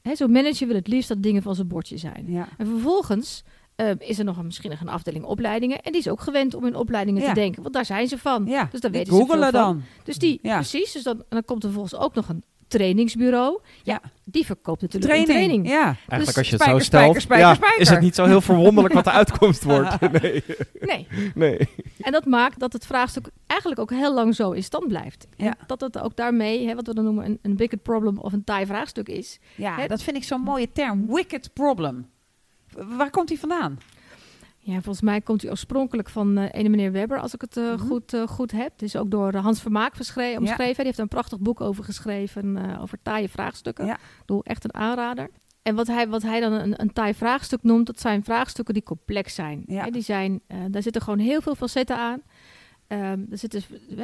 Hè, 0.02 0.16
Zo'n 0.16 0.32
manager 0.32 0.68
wil 0.68 0.76
het 0.76 0.88
liefst 0.88 1.10
dat 1.10 1.24
dingen 1.24 1.42
van 1.42 1.56
zijn 1.56 1.68
bordje 1.68 1.98
zijn. 1.98 2.26
Ja. 2.28 2.48
En 2.58 2.66
vervolgens 2.68 3.44
eh, 3.76 3.90
is 3.98 4.20
er 4.20 4.26
nog 4.26 4.38
een, 4.38 4.46
misschien 4.46 4.70
nog 4.70 4.82
een 4.82 4.90
afdeling 4.90 5.24
opleidingen. 5.26 5.82
En 5.82 5.92
die 5.92 6.02
is 6.02 6.08
ook 6.08 6.22
gewend 6.22 6.54
om 6.54 6.66
in 6.66 6.76
opleidingen 6.76 7.22
Ja. 7.22 7.28
te 7.28 7.34
denken. 7.34 7.62
Want 7.62 7.74
daar 7.74 7.86
zijn 7.86 8.08
ze 8.08 8.18
van. 8.18 8.46
Ja, 8.46 8.68
Dus 8.72 8.80
die 8.80 8.90
weten 8.90 9.06
ze 9.14 9.18
veel 9.18 9.26
googelen 9.26 9.52
van. 9.52 9.62
dan. 9.62 9.82
Dus 10.04 10.18
die, 10.18 10.40
Ja. 10.42 10.56
precies. 10.56 10.92
Dus 10.92 11.04
dan, 11.04 11.24
dan 11.30 11.46
komt 11.46 11.64
er 11.64 11.70
vervolgens 11.70 12.02
ook 12.02 12.14
nog 12.14 12.30
een 12.30 12.44
trainingsbureau. 12.70 13.60
Ja, 13.84 14.02
die 14.24 14.46
verkoopt 14.46 14.82
natuurlijk 14.82 15.12
Training. 15.14 15.40
een 15.40 15.46
training. 15.46 15.68
Ja. 15.70 15.84
Eigenlijk 15.86 16.26
Dus 16.26 16.38
als 16.38 16.46
je 16.50 16.54
het 16.54 16.62
spijker, 16.62 16.82
zo 16.82 16.86
stelt, 16.88 17.04
spijker, 17.04 17.22
spijker, 17.22 17.48
ja, 17.48 17.54
spijker. 17.56 17.82
is 17.82 17.90
het 17.90 18.00
niet 18.02 18.16
zo 18.16 18.26
heel 18.26 18.42
verwonderlijk 18.42 18.94
wat 18.94 19.04
de 19.04 19.12
uitkomst 19.22 19.64
wordt. 19.64 19.96
Nee. 20.22 20.44
Nee. 20.80 21.08
nee. 21.36 21.58
En 22.02 22.12
dat 22.12 22.26
maakt 22.26 22.60
dat 22.60 22.74
het 22.74 22.86
vraagstuk 22.86 23.30
eigenlijk 23.48 23.82
ook 23.82 23.90
heel 23.90 24.14
lang 24.14 24.36
zo 24.36 24.52
in 24.52 24.64
stand 24.64 24.88
blijft. 24.88 25.28
En 25.38 25.46
Ja. 25.46 25.56
dat 25.68 25.82
het 25.82 26.00
ook 26.00 26.16
daarmee, 26.16 26.68
hè, 26.68 26.76
wat 26.76 26.88
we 26.88 26.94
dan 26.94 27.04
noemen 27.04 27.26
een, 27.26 27.40
een 27.42 27.58
wicked 27.58 27.82
problem 27.84 28.18
of 28.18 28.34
een 28.34 28.44
taai 28.44 28.66
vraagstuk 28.66 29.10
is. 29.10 29.40
Ja, 29.56 29.76
Hè? 29.76 29.88
dat 29.88 30.02
vind 30.02 30.16
ik 30.18 30.24
zo'n 30.24 30.42
mooie 30.42 30.72
term. 30.72 31.08
Wicked 31.14 31.50
problem. 31.54 32.08
Waar 32.78 33.10
komt 33.10 33.28
die 33.28 33.40
vandaan? 33.40 33.78
Ja, 34.70 34.82
volgens 34.82 35.02
mij 35.02 35.22
komt 35.22 35.42
hij 35.42 35.52
oorspronkelijk 35.52 36.10
van 36.10 36.38
eh 36.38 36.60
ene 36.60 36.70
meneer 36.70 36.92
Webber, 36.92 37.20
als 37.20 37.34
ik 37.34 37.42
het 37.42 37.58
eh, 37.58 37.64
Mhm. 37.74 37.78
goed, 37.88 38.14
eh, 38.14 38.28
goed 38.28 38.52
heb. 38.52 38.72
Het 38.72 38.82
is 38.82 38.96
ook 38.96 39.12
door 39.12 39.36
Hans 39.36 39.62
Vermaak 39.62 39.96
verschre- 39.96 40.36
omschreven. 40.38 40.76
Die 40.76 40.86
heeft 40.86 40.98
een 40.98 41.08
prachtig 41.08 41.40
boek 41.40 41.62
over 41.62 41.84
geschreven, 41.84 42.78
over 42.82 42.98
taaie 43.04 43.30
vraagstukken. 43.30 43.86
Ja. 43.86 43.94
Ik 43.94 44.00
bedoel, 44.26 44.44
echt 44.44 44.64
een 44.64 44.74
aanrader. 44.74 45.30
En 45.62 45.76
wat 45.76 45.88
hij, 45.88 46.08
wat 46.10 46.22
hij 46.22 46.40
dan 46.40 46.52
een, 46.52 46.82
een 46.82 46.94
taai 46.94 47.14
vraagstuk 47.14 47.64
noemt, 47.64 47.86
dat 47.86 48.00
zijn 48.00 48.24
vraagstukken 48.24 48.74
die 48.74 48.84
complex 48.84 49.36
zijn. 49.36 49.64
Ja. 49.68 49.90
Die 49.90 50.02
zijn 50.02 50.42
daar 50.70 50.82
zitten 50.82 51.02
gewoon 51.02 51.20
heel 51.20 51.42
veel 51.42 51.56
facetten 51.56 51.98
aan. 51.98 52.22
Ehm, 52.88 53.20
er 53.32 53.38
zitten 53.38 53.62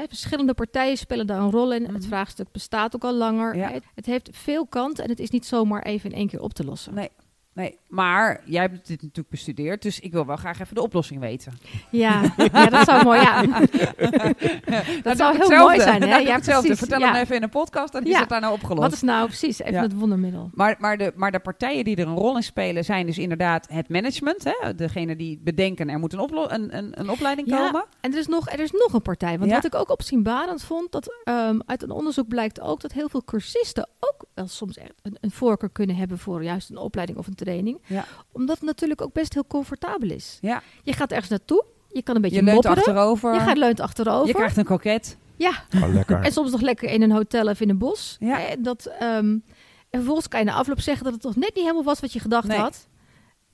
verschillende 0.08 0.54
partijen 0.54 0.98
spelen 0.98 1.28
daar 1.28 1.40
een 1.42 1.52
rol 1.52 1.74
in. 1.74 1.82
Mhm. 1.82 1.94
Het 1.94 2.06
vraagstuk 2.06 2.52
bestaat 2.52 2.96
ook 2.96 3.04
al 3.04 3.14
langer. 3.14 3.56
Ja. 3.56 3.72
Het 3.96 4.06
heeft 4.06 4.30
veel 4.32 4.68
kanten 4.68 5.04
en 5.04 5.10
het 5.10 5.20
is 5.20 5.30
niet 5.30 5.46
zomaar 5.46 5.82
even 5.84 6.10
in 6.12 6.16
één 6.18 6.28
keer 6.28 6.42
op 6.42 6.54
te 6.54 6.64
lossen. 6.66 6.94
Nee. 6.94 7.10
Nee, 7.56 7.78
maar 7.88 8.42
jij 8.46 8.62
hebt 8.62 8.88
dit 8.88 9.02
natuurlijk 9.02 9.30
bestudeerd, 9.30 9.82
dus 9.82 10.00
ik 10.00 10.12
wil 10.12 10.26
wel 10.26 10.36
graag 10.36 10.60
even 10.60 10.76
de 10.76 10.82
oplossing 10.82 11.20
weten. 11.20 11.54
Ja, 11.90 12.34
ja, 12.52 12.66
dat 12.66 12.86
zou 12.86 13.04
mooi. 13.04 13.20
Ja. 13.22 13.44
dat 15.04 15.18
zou 15.18 15.38
heel 15.38 15.58
mooi 15.60 15.80
zijn. 15.82 16.02
Hè? 16.02 16.18
Ja, 16.18 16.34
hetzelfde. 16.36 16.68
precies. 16.68 16.80
Vertel 16.80 17.00
Ja. 17.00 17.12
hem 17.12 17.22
even 17.22 17.36
in 17.36 17.44
een 17.44 17.50
podcast, 17.50 17.94
dan 17.94 18.04
is 18.04 18.10
Ja. 18.12 18.20
het 18.20 18.30
daar 18.30 18.42
nou 18.42 18.54
opgelost. 18.54 18.82
Wat 18.82 18.92
is 18.94 19.02
nou 19.02 19.28
precies 19.28 19.60
even 19.62 19.82
het 19.82 19.94
wondermiddel? 19.94 20.50
Maar, 20.54 20.76
maar, 20.80 20.98
de, 20.98 21.12
maar 21.16 21.32
de 21.32 21.40
partijen 21.40 21.84
die 21.84 21.96
er 21.96 22.08
een 22.08 22.16
rol 22.16 22.36
in 22.36 22.44
spelen 22.44 22.86
zijn 22.86 23.06
dus 23.06 23.18
inderdaad 23.18 23.68
het 23.70 23.90
management. 23.90 24.44
Hè? 24.44 24.76
Degene 24.76 25.16
die 25.16 25.40
bedenken 25.44 25.90
er 25.90 26.00
moet 26.00 26.14
een, 26.14 26.20
oplo- 26.20 26.48
een, 26.50 26.78
een, 26.78 27.00
een 27.00 27.10
opleiding 27.10 27.48
Ja, 27.48 27.58
komen. 27.58 27.86
En 28.02 28.12
er 28.12 28.18
is 28.20 28.28
nog, 28.28 28.50
er 28.52 28.60
is 28.60 28.72
nog 28.72 28.94
een 28.94 29.02
partij. 29.02 29.40
Want 29.40 29.52
wat 29.52 29.66
ik 29.66 29.76
ook 29.76 29.90
opzienbarend 29.90 30.64
vond, 30.64 30.92
dat 30.92 31.14
ehm, 31.24 31.60
uit 31.66 31.84
een 31.84 31.92
onderzoek 31.92 32.28
blijkt 32.28 32.62
ook 32.62 32.82
dat 32.82 32.92
heel 32.92 33.10
veel 33.10 33.24
cursisten 33.24 33.88
ook 34.00 34.26
wel 34.34 34.48
soms 34.48 34.78
echt 34.78 34.94
een, 35.02 35.18
een 35.22 35.32
voorkeur 35.32 35.70
kunnen 35.70 35.96
hebben 35.96 36.18
voor 36.20 36.44
juist 36.44 36.70
een 36.70 36.78
opleiding 36.78 37.18
of 37.18 37.28
een 37.28 37.36
training. 37.46 37.82
Ja. 37.88 38.06
Omdat 38.32 38.56
het 38.56 38.66
natuurlijk 38.66 39.02
ook 39.02 39.14
best 39.14 39.34
heel 39.34 39.46
comfortabel 39.48 40.10
is. 40.10 40.38
Ja. 40.42 40.62
Je 40.84 40.94
gaat 40.94 41.12
ergens 41.12 41.30
naartoe, 41.30 41.66
je 41.90 42.02
kan 42.04 42.16
een 42.16 42.22
beetje 42.22 42.38
Je 42.38 42.44
leunt 42.44 42.56
mopperen. 42.64 42.78
achterover. 42.88 43.34
Je 43.34 43.40
gaat 43.40 43.58
leunt 43.58 43.80
achterover. 43.80 44.28
Je 44.28 44.34
krijgt 44.34 44.58
een 44.58 44.66
koket. 44.66 45.18
Ja, 45.38 45.52
Oh, 45.84 45.94
lekker. 45.94 46.22
en 46.22 46.32
soms 46.32 46.52
nog 46.52 46.62
lekker 46.62 46.90
in 46.90 47.02
een 47.02 47.12
hotel 47.12 47.48
of 47.48 47.60
in 47.62 47.70
een 47.70 47.78
bos. 47.78 48.18
Ja. 48.20 48.40
Eh, 48.48 48.56
Dat, 48.60 48.86
ehm, 48.86 49.26
en 49.26 49.42
vervolgens 49.90 50.28
kan 50.28 50.40
je 50.40 50.46
na 50.46 50.54
afloop 50.54 50.80
zeggen 50.80 51.04
dat 51.04 51.14
het 51.14 51.22
toch 51.22 51.36
net 51.36 51.52
niet 51.56 51.64
helemaal 51.64 51.84
was 51.84 52.00
wat 52.00 52.14
je 52.14 52.20
gedacht 52.20 52.48
Nee. 52.48 52.58
had. 52.58 52.88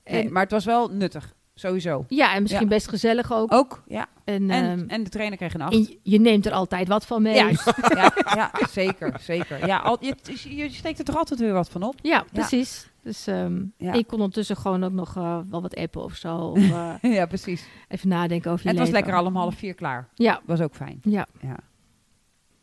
Nee, 0.04 0.22
En, 0.22 0.32
maar 0.32 0.42
het 0.42 0.50
was 0.50 0.64
wel 0.64 0.88
nuttig. 0.88 1.34
Sowieso. 1.62 2.04
ja, 2.08 2.34
en 2.34 2.42
misschien 2.42 2.62
Ja. 2.62 2.68
best 2.68 2.88
gezellig 2.88 3.32
ook. 3.32 3.52
Ook, 3.52 3.82
ja. 3.86 4.06
En, 4.24 4.50
En, 4.50 4.78
ehm, 4.80 4.88
en 4.88 5.02
de 5.02 5.10
trainer 5.10 5.38
kreeg 5.38 5.54
een 5.54 5.60
acht. 5.60 5.72
je- 5.72 5.98
je 6.02 6.20
neemt 6.20 6.46
er 6.46 6.52
altijd 6.52 6.88
wat 6.88 7.06
van 7.06 7.22
mee. 7.22 7.34
Ja, 7.44 8.12
ja, 8.34 8.50
zeker, 8.70 9.14
zeker. 9.20 9.66
Ja, 9.66 9.78
al, 9.78 9.96
je, 10.00 10.14
je 10.56 10.68
steekt 10.70 10.98
er 10.98 11.04
toch 11.04 11.16
altijd 11.16 11.40
weer 11.40 11.52
wat 11.52 11.68
van 11.70 11.82
op? 11.82 11.94
Ja, 12.02 12.24
precies. 12.32 12.90
Dus 13.02 13.26
ehm, 13.26 13.62
je 13.76 14.04
kon 14.04 14.18
ondertussen 14.18 14.56
gewoon 14.56 14.84
ook 14.84 14.92
nog 14.92 15.16
eh, 15.16 15.38
wel 15.50 15.62
wat 15.62 15.76
appen 15.76 16.02
of 16.02 16.14
zo. 16.14 16.36
Of 16.36 16.58
eh, 16.70 16.94
ja, 17.14 17.26
precies. 17.26 17.64
even 17.88 18.08
nadenken 18.08 18.50
over 18.50 18.62
je 18.64 18.70
En 18.70 18.76
het 18.76 18.84
was 18.84 18.94
lekker 18.94 19.14
al 19.14 19.26
om 19.26 19.36
half 19.36 19.54
vier 19.54 19.74
klaar. 19.74 20.08
Ja, 20.14 20.40
Was 20.44 20.60
ook 20.60 20.74
fijn. 20.74 21.00
ja. 21.02 21.26
Ja. 21.40 21.56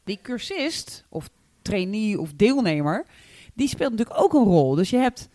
Die 0.03 0.19
cursist, 0.21 1.05
of 1.09 1.29
trainee 1.61 2.19
of 2.19 2.33
deelnemer, 2.35 3.05
die 3.53 3.67
speelt 3.67 3.91
natuurlijk 3.91 4.19
ook 4.21 4.33
een 4.33 4.43
rol. 4.43 4.75
Dus 4.75 4.89
je 4.89 4.97
hebt 4.97 5.29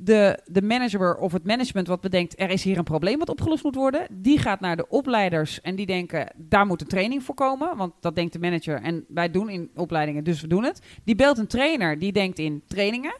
de, 0.00 0.38
de 0.46 0.62
manager 0.62 1.16
of 1.16 1.32
het 1.32 1.44
management 1.44 1.86
wat 1.86 2.00
bedenkt, 2.00 2.40
er 2.40 2.50
is 2.50 2.62
hier 2.62 2.78
een 2.78 2.84
probleem 2.84 3.18
wat 3.18 3.28
opgelost 3.28 3.64
moet 3.64 3.74
worden. 3.74 4.06
Die 4.10 4.38
gaat 4.38 4.60
naar 4.60 4.76
de 4.76 4.88
opleiders 4.88 5.60
en 5.60 5.76
die 5.76 5.86
denken, 5.86 6.32
daar 6.36 6.66
moet 6.66 6.80
een 6.80 6.86
training 6.86 7.22
voor 7.22 7.34
komen. 7.34 7.76
Want 7.76 7.92
dat 8.00 8.14
denkt 8.14 8.32
de 8.32 8.38
manager 8.38 8.82
en 8.82 9.04
wij 9.08 9.30
doen 9.30 9.48
in 9.48 9.70
opleidingen, 9.74 10.24
dus 10.24 10.40
we 10.40 10.46
doen 10.46 10.64
het. 10.64 10.82
Die 11.04 11.14
belt 11.14 11.38
een 11.38 11.46
trainer, 11.46 11.98
die 11.98 12.12
denkt 12.12 12.38
in 12.38 12.62
trainingen. 12.66 13.16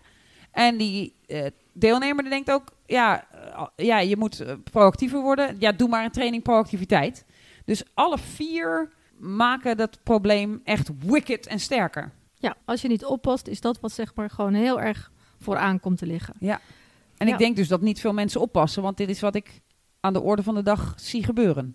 En 0.51 0.77
die 0.77 1.15
eh, 1.27 1.47
deelnemer 1.73 2.23
die 2.23 2.33
denkt 2.33 2.51
ook, 2.51 2.73
ja, 2.87 3.27
eh, 3.33 3.87
ja 3.87 3.99
je 3.99 4.17
moet 4.17 4.41
eh, 4.41 4.55
proactiever 4.71 5.21
worden. 5.21 5.57
Ja, 5.59 5.73
doe 5.73 5.89
maar 5.89 6.05
een 6.05 6.11
training 6.11 6.43
proactiviteit. 6.43 7.25
Dus 7.65 7.83
alle 7.95 8.19
vier 8.19 8.91
maken 9.17 9.77
dat 9.77 9.99
probleem 10.03 10.61
echt 10.65 10.91
wicked 10.99 11.47
en 11.47 11.61
sterker. 11.61 12.13
ja, 12.39 12.57
als 12.65 12.83
je 12.83 12.89
niet 12.89 13.05
oppast, 13.05 13.47
is 13.47 13.61
dat 13.61 13.81
wat 13.81 13.93
zeg 13.93 14.15
maar 14.15 14.31
gewoon 14.31 14.55
heel 14.55 14.81
erg 14.81 15.11
vooraan 15.39 15.81
komt 15.81 15.99
te 15.99 16.07
liggen. 16.07 16.35
En 16.41 17.27
Ja. 17.27 17.33
ik 17.33 17.39
denk 17.39 17.57
dus 17.57 17.69
dat 17.69 17.81
niet 17.81 18.01
veel 18.01 18.13
mensen 18.13 18.41
oppassen, 18.41 18.83
want 18.83 18.97
dit 18.97 19.09
is 19.09 19.21
wat 19.21 19.35
ik 19.35 19.61
aan 20.01 20.13
de 20.13 20.21
orde 20.21 20.43
van 20.43 20.55
de 20.55 20.63
dag 20.63 20.95
zie 20.97 21.25
gebeuren. 21.25 21.73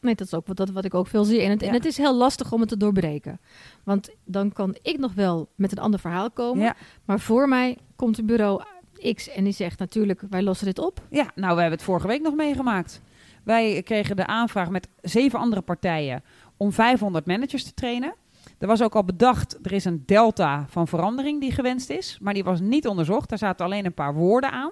Nee, 0.00 0.14
dat 0.14 0.26
is 0.26 0.34
ook 0.34 0.46
wat, 0.46 0.56
dat, 0.56 0.70
wat 0.70 0.84
ik 0.84 0.94
ook 0.94 1.06
veel 1.06 1.24
zie. 1.24 1.40
En 1.40 1.50
het, 1.50 1.62
en 1.62 1.68
Ja. 1.68 1.72
het 1.74 1.84
is 1.84 1.96
heel 1.96 2.14
lastig 2.16 2.52
om 2.52 2.60
het 2.60 2.68
te 2.68 2.76
doorbreken. 2.76 3.40
Want 3.84 4.10
dan 4.24 4.52
kan 4.52 4.76
ik 4.82 4.98
nog 4.98 5.14
wel 5.14 5.48
met 5.54 5.72
een 5.72 5.78
ander 5.78 6.00
verhaal 6.00 6.30
komen. 6.30 6.64
Ja. 6.64 6.76
Maar 7.04 7.20
voor 7.20 7.48
mij 7.48 7.78
komt 7.96 8.16
het 8.16 8.26
bureau 8.26 8.62
X 9.14 9.28
en 9.28 9.44
die 9.44 9.52
zegt 9.52 9.78
natuurlijk, 9.78 10.22
wij 10.30 10.42
lossen 10.42 10.66
dit 10.66 10.78
op. 10.78 11.02
ja, 11.10 11.30
nou, 11.34 11.54
we 11.54 11.60
hebben 11.60 11.78
het 11.78 11.82
vorige 11.82 12.06
week 12.06 12.22
nog 12.22 12.34
meegemaakt. 12.34 13.00
Wij 13.44 13.82
kregen 13.82 14.16
de 14.16 14.26
aanvraag 14.26 14.70
met 14.70 14.88
zeven 15.02 15.38
andere 15.38 15.60
partijen 15.62 16.22
om 16.56 16.72
500 16.72 17.26
managers 17.26 17.64
te 17.64 17.74
trainen. 17.74 18.14
Er 18.58 18.66
was 18.66 18.82
ook 18.82 18.94
al 18.94 19.04
bedacht, 19.04 19.58
er 19.62 19.72
is 19.72 19.84
een 19.84 20.02
delta 20.06 20.66
van 20.68 20.88
verandering 20.88 21.40
die 21.40 21.52
gewenst 21.52 21.90
is, 21.90 22.18
maar 22.20 22.34
die 22.34 22.44
was 22.44 22.60
niet 22.60 22.86
onderzocht. 22.86 23.28
Daar 23.28 23.38
zaten 23.38 23.64
alleen 23.64 23.84
een 23.84 23.94
paar 23.94 24.14
woorden 24.14 24.50
aan. 24.50 24.70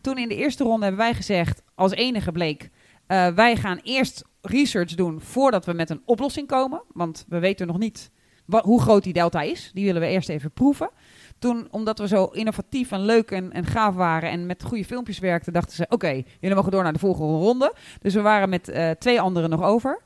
Toen 0.00 0.18
in 0.18 0.28
de 0.28 0.36
eerste 0.36 0.64
ronde 0.64 0.82
hebben 0.84 1.04
wij 1.04 1.14
gezegd, 1.14 1.62
als 1.74 1.92
enige 1.92 2.32
bleek, 2.32 2.70
uh, 3.08 3.28
wij 3.28 3.56
gaan 3.56 3.80
eerst 3.82 4.24
research 4.40 4.94
doen 4.94 5.20
voordat 5.20 5.64
we 5.64 5.72
met 5.72 5.90
een 5.90 6.02
oplossing 6.04 6.46
komen. 6.46 6.82
Want 6.92 7.24
we 7.28 7.38
weten 7.38 7.66
nog 7.66 7.78
niet 7.78 8.10
hoe 8.46 8.80
groot 8.80 9.02
die 9.02 9.12
delta 9.12 9.40
is. 9.40 9.70
Die 9.74 9.84
willen 9.84 10.00
we 10.00 10.06
eerst 10.06 10.28
even 10.28 10.50
proeven. 10.50 10.90
Toen, 11.38 11.68
omdat 11.70 11.98
we 11.98 12.08
zo 12.08 12.24
innovatief 12.24 12.90
en 12.90 13.00
leuk 13.00 13.30
en, 13.30 13.52
en 13.52 13.64
gaaf 13.64 13.94
waren 13.94 14.30
en 14.30 14.46
met 14.46 14.62
goede 14.62 14.84
filmpjes 14.84 15.18
werkten, 15.18 15.52
dachten 15.52 15.76
ze: 15.76 15.86
oké, 15.88 16.22
jullie 16.40 16.56
mogen 16.56 16.70
door 16.70 16.82
naar 16.82 16.92
de 16.92 16.98
volgende 16.98 17.32
ronde. 17.32 17.74
Dus 18.00 18.14
we 18.14 18.20
waren 18.20 18.48
met 18.48 18.68
uh, 18.68 18.90
twee 18.90 19.20
anderen 19.20 19.50
nog 19.50 19.62
over. 19.62 20.02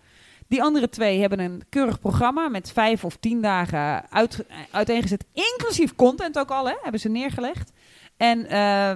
Die 0.50 0.62
andere 0.62 0.88
twee 0.88 1.20
hebben 1.20 1.38
een 1.38 1.62
keurig 1.68 2.00
programma 2.00 2.48
met 2.48 2.72
vijf 2.72 3.04
of 3.04 3.16
tien 3.16 3.42
dagen 3.42 4.10
uit, 4.10 4.44
uiteengezet, 4.70 5.24
inclusief 5.32 5.94
content 5.94 6.38
ook 6.38 6.50
al, 6.50 6.68
hè, 6.68 6.74
hebben 6.82 7.00
ze 7.00 7.08
neergelegd. 7.08 7.72
En 8.16 8.38
uh, 8.38 8.48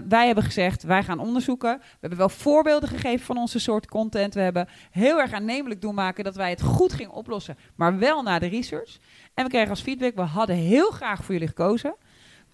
wij 0.09 0.27
hebben 0.27 0.45
gezegd, 0.45 0.83
wij 0.83 1.03
gaan 1.03 1.19
onderzoeken. 1.19 1.79
We 1.79 1.97
hebben 2.01 2.19
wel 2.19 2.29
voorbeelden 2.29 2.89
gegeven 2.89 3.27
van 3.27 3.37
onze 3.37 3.59
soort 3.59 3.87
content. 3.87 4.35
We 4.35 4.41
hebben 4.41 4.69
heel 4.91 5.21
erg 5.21 5.33
aannemelijk 5.33 5.81
doen 5.81 5.95
maken 5.95 6.25
dat 6.25 6.37
wij 6.37 6.51
het 6.51 6.63
goed 6.63 6.93
gingen 6.93 7.13
oplossen, 7.13 7.59
maar 7.75 7.99
wel 7.99 8.23
naar 8.23 8.41
de 8.41 8.47
research. 8.47 8.99
En 9.35 9.45
we 9.45 9.51
kregen 9.51 9.71
als 9.71 9.83
feedback, 9.83 10.15
we 10.15 10.21
hadden 10.21 10.57
heel 10.57 10.91
graag 10.91 11.25
voor 11.25 11.33
jullie 11.33 11.49
gekozen. 11.49 11.95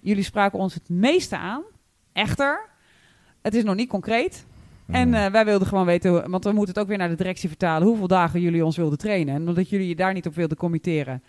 Jullie 0.00 0.24
spraken 0.24 0.58
ons 0.58 0.74
het 0.74 0.88
meeste 0.88 1.36
aan. 1.36 1.62
Echter, 2.12 2.68
het 3.42 3.54
is 3.54 3.62
nog 3.62 3.74
niet 3.74 3.88
concreet. 3.88 4.44
En 4.90 5.08
uh, 5.08 5.26
wij 5.26 5.44
wilden 5.44 5.68
gewoon 5.68 5.86
weten, 5.86 6.30
want 6.30 6.44
we 6.44 6.52
moeten 6.52 6.74
het 6.74 6.82
ook 6.82 6.88
weer 6.88 6.98
naar 6.98 7.08
de 7.08 7.14
directie 7.14 7.48
vertalen, 7.48 7.86
hoeveel 7.88 8.06
dagen 8.06 8.40
jullie 8.40 8.64
ons 8.64 8.76
wilden 8.76 8.98
trainen. 8.98 9.34
En 9.34 9.48
omdat 9.48 9.68
jullie 9.68 9.88
je 9.88 9.96
daar 9.96 10.12
niet 10.12 10.26
op 10.26 10.34
wilden 10.34 10.56
committeren, 10.56 11.22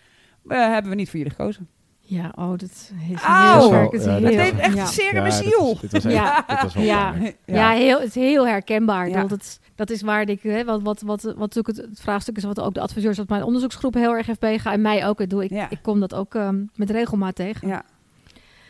uh, 0.46 0.58
hebben 0.58 0.90
we 0.90 0.96
niet 0.96 1.10
voor 1.10 1.18
jullie 1.18 1.34
gekozen. 1.34 1.68
Ja, 2.04 2.32
oh, 2.34 2.50
dat 2.50 2.62
is 2.62 2.90
heel. 2.94 3.72
Het, 3.72 4.22
deed 4.22 4.58
echt 4.58 4.74
ja. 4.74 4.86
zeer 4.86 5.14
in 5.14 5.22
mijn 5.22 5.32
ziel. 5.32 5.78
ja, 6.02 6.44
ja, 6.74 7.14
ja. 7.44 7.70
heel, 7.70 7.98
het 7.98 8.08
is 8.08 8.14
heel 8.14 8.46
herkenbaar. 8.46 9.08
Ja. 9.08 9.24
Dat, 9.24 9.60
dat 9.74 9.90
is 9.90 10.02
waar 10.02 10.28
ik, 10.28 10.42
hè, 10.42 10.64
wat, 10.64 10.82
wat, 10.82 11.00
wat, 11.00 11.22
wat 11.22 11.36
natuurlijk 11.36 11.76
het, 11.76 11.86
het, 11.86 12.00
vraagstuk 12.00 12.36
is, 12.36 12.44
wat 12.44 12.60
ook 12.60 12.74
de 12.74 12.80
adviseurs 12.80 13.18
uit 13.18 13.28
mijn 13.28 13.42
onderzoeksgroep 13.42 13.94
heel 13.94 14.14
erg 14.14 14.26
heeft 14.26 14.40
meegaan. 14.40 14.72
En 14.72 14.80
mij 14.80 15.06
ook. 15.06 15.18
Het 15.18 15.30
doe. 15.30 15.44
Ik, 15.44 15.66
ik 15.70 15.78
kom 15.82 16.00
dat 16.00 16.14
ook 16.14 16.34
um, 16.34 16.70
met 16.74 16.90
regelmaat 16.90 17.34
tegen. 17.34 17.68
Ja. 17.68 17.84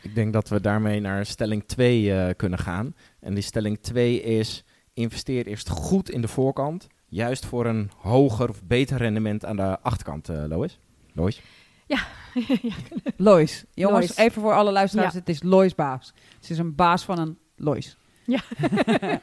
Ik 0.03 0.15
denk 0.15 0.33
dat 0.33 0.49
we 0.49 0.61
daarmee 0.61 1.01
naar 1.01 1.27
stelling 1.27 1.65
2 1.67 2.03
uh, 2.03 2.29
kunnen 2.37 2.59
gaan. 2.59 2.95
En 3.21 3.35
die 3.35 3.43
stelling 3.43 3.79
2 3.81 4.23
is: 4.23 4.65
investeer 4.95 5.47
eerst 5.47 5.69
goed 5.69 6.11
in 6.11 6.21
de 6.21 6.29
voorkant. 6.29 6.87
Juist 7.09 7.47
voor 7.47 7.67
een 7.67 7.91
hoger 7.97 8.49
of 8.49 8.63
beter 8.63 8.97
rendement 8.97 9.45
aan 9.45 9.57
de 9.57 9.81
achterkant, 9.81 10.29
uh, 10.29 10.45
Lois. 10.49 10.79
Lois? 11.13 11.41
Ja. 11.87 12.07
Lois. 13.17 13.65
Jongens, 13.75 14.09
Lois. 14.09 14.17
even 14.17 14.43
voor 14.43 14.53
alle 14.53 14.73
luisteraars. 14.73 15.13
Ja. 15.13 15.19
Het 15.19 15.29
is 15.29 15.43
Lois 15.43 15.75
baas. 15.75 16.13
Ze 16.41 16.53
is 16.53 16.59
een 16.59 16.75
baas 16.75 17.05
van 17.05 17.19
een 17.19 17.39
Lois. 17.57 17.97
Ja. 18.27 18.41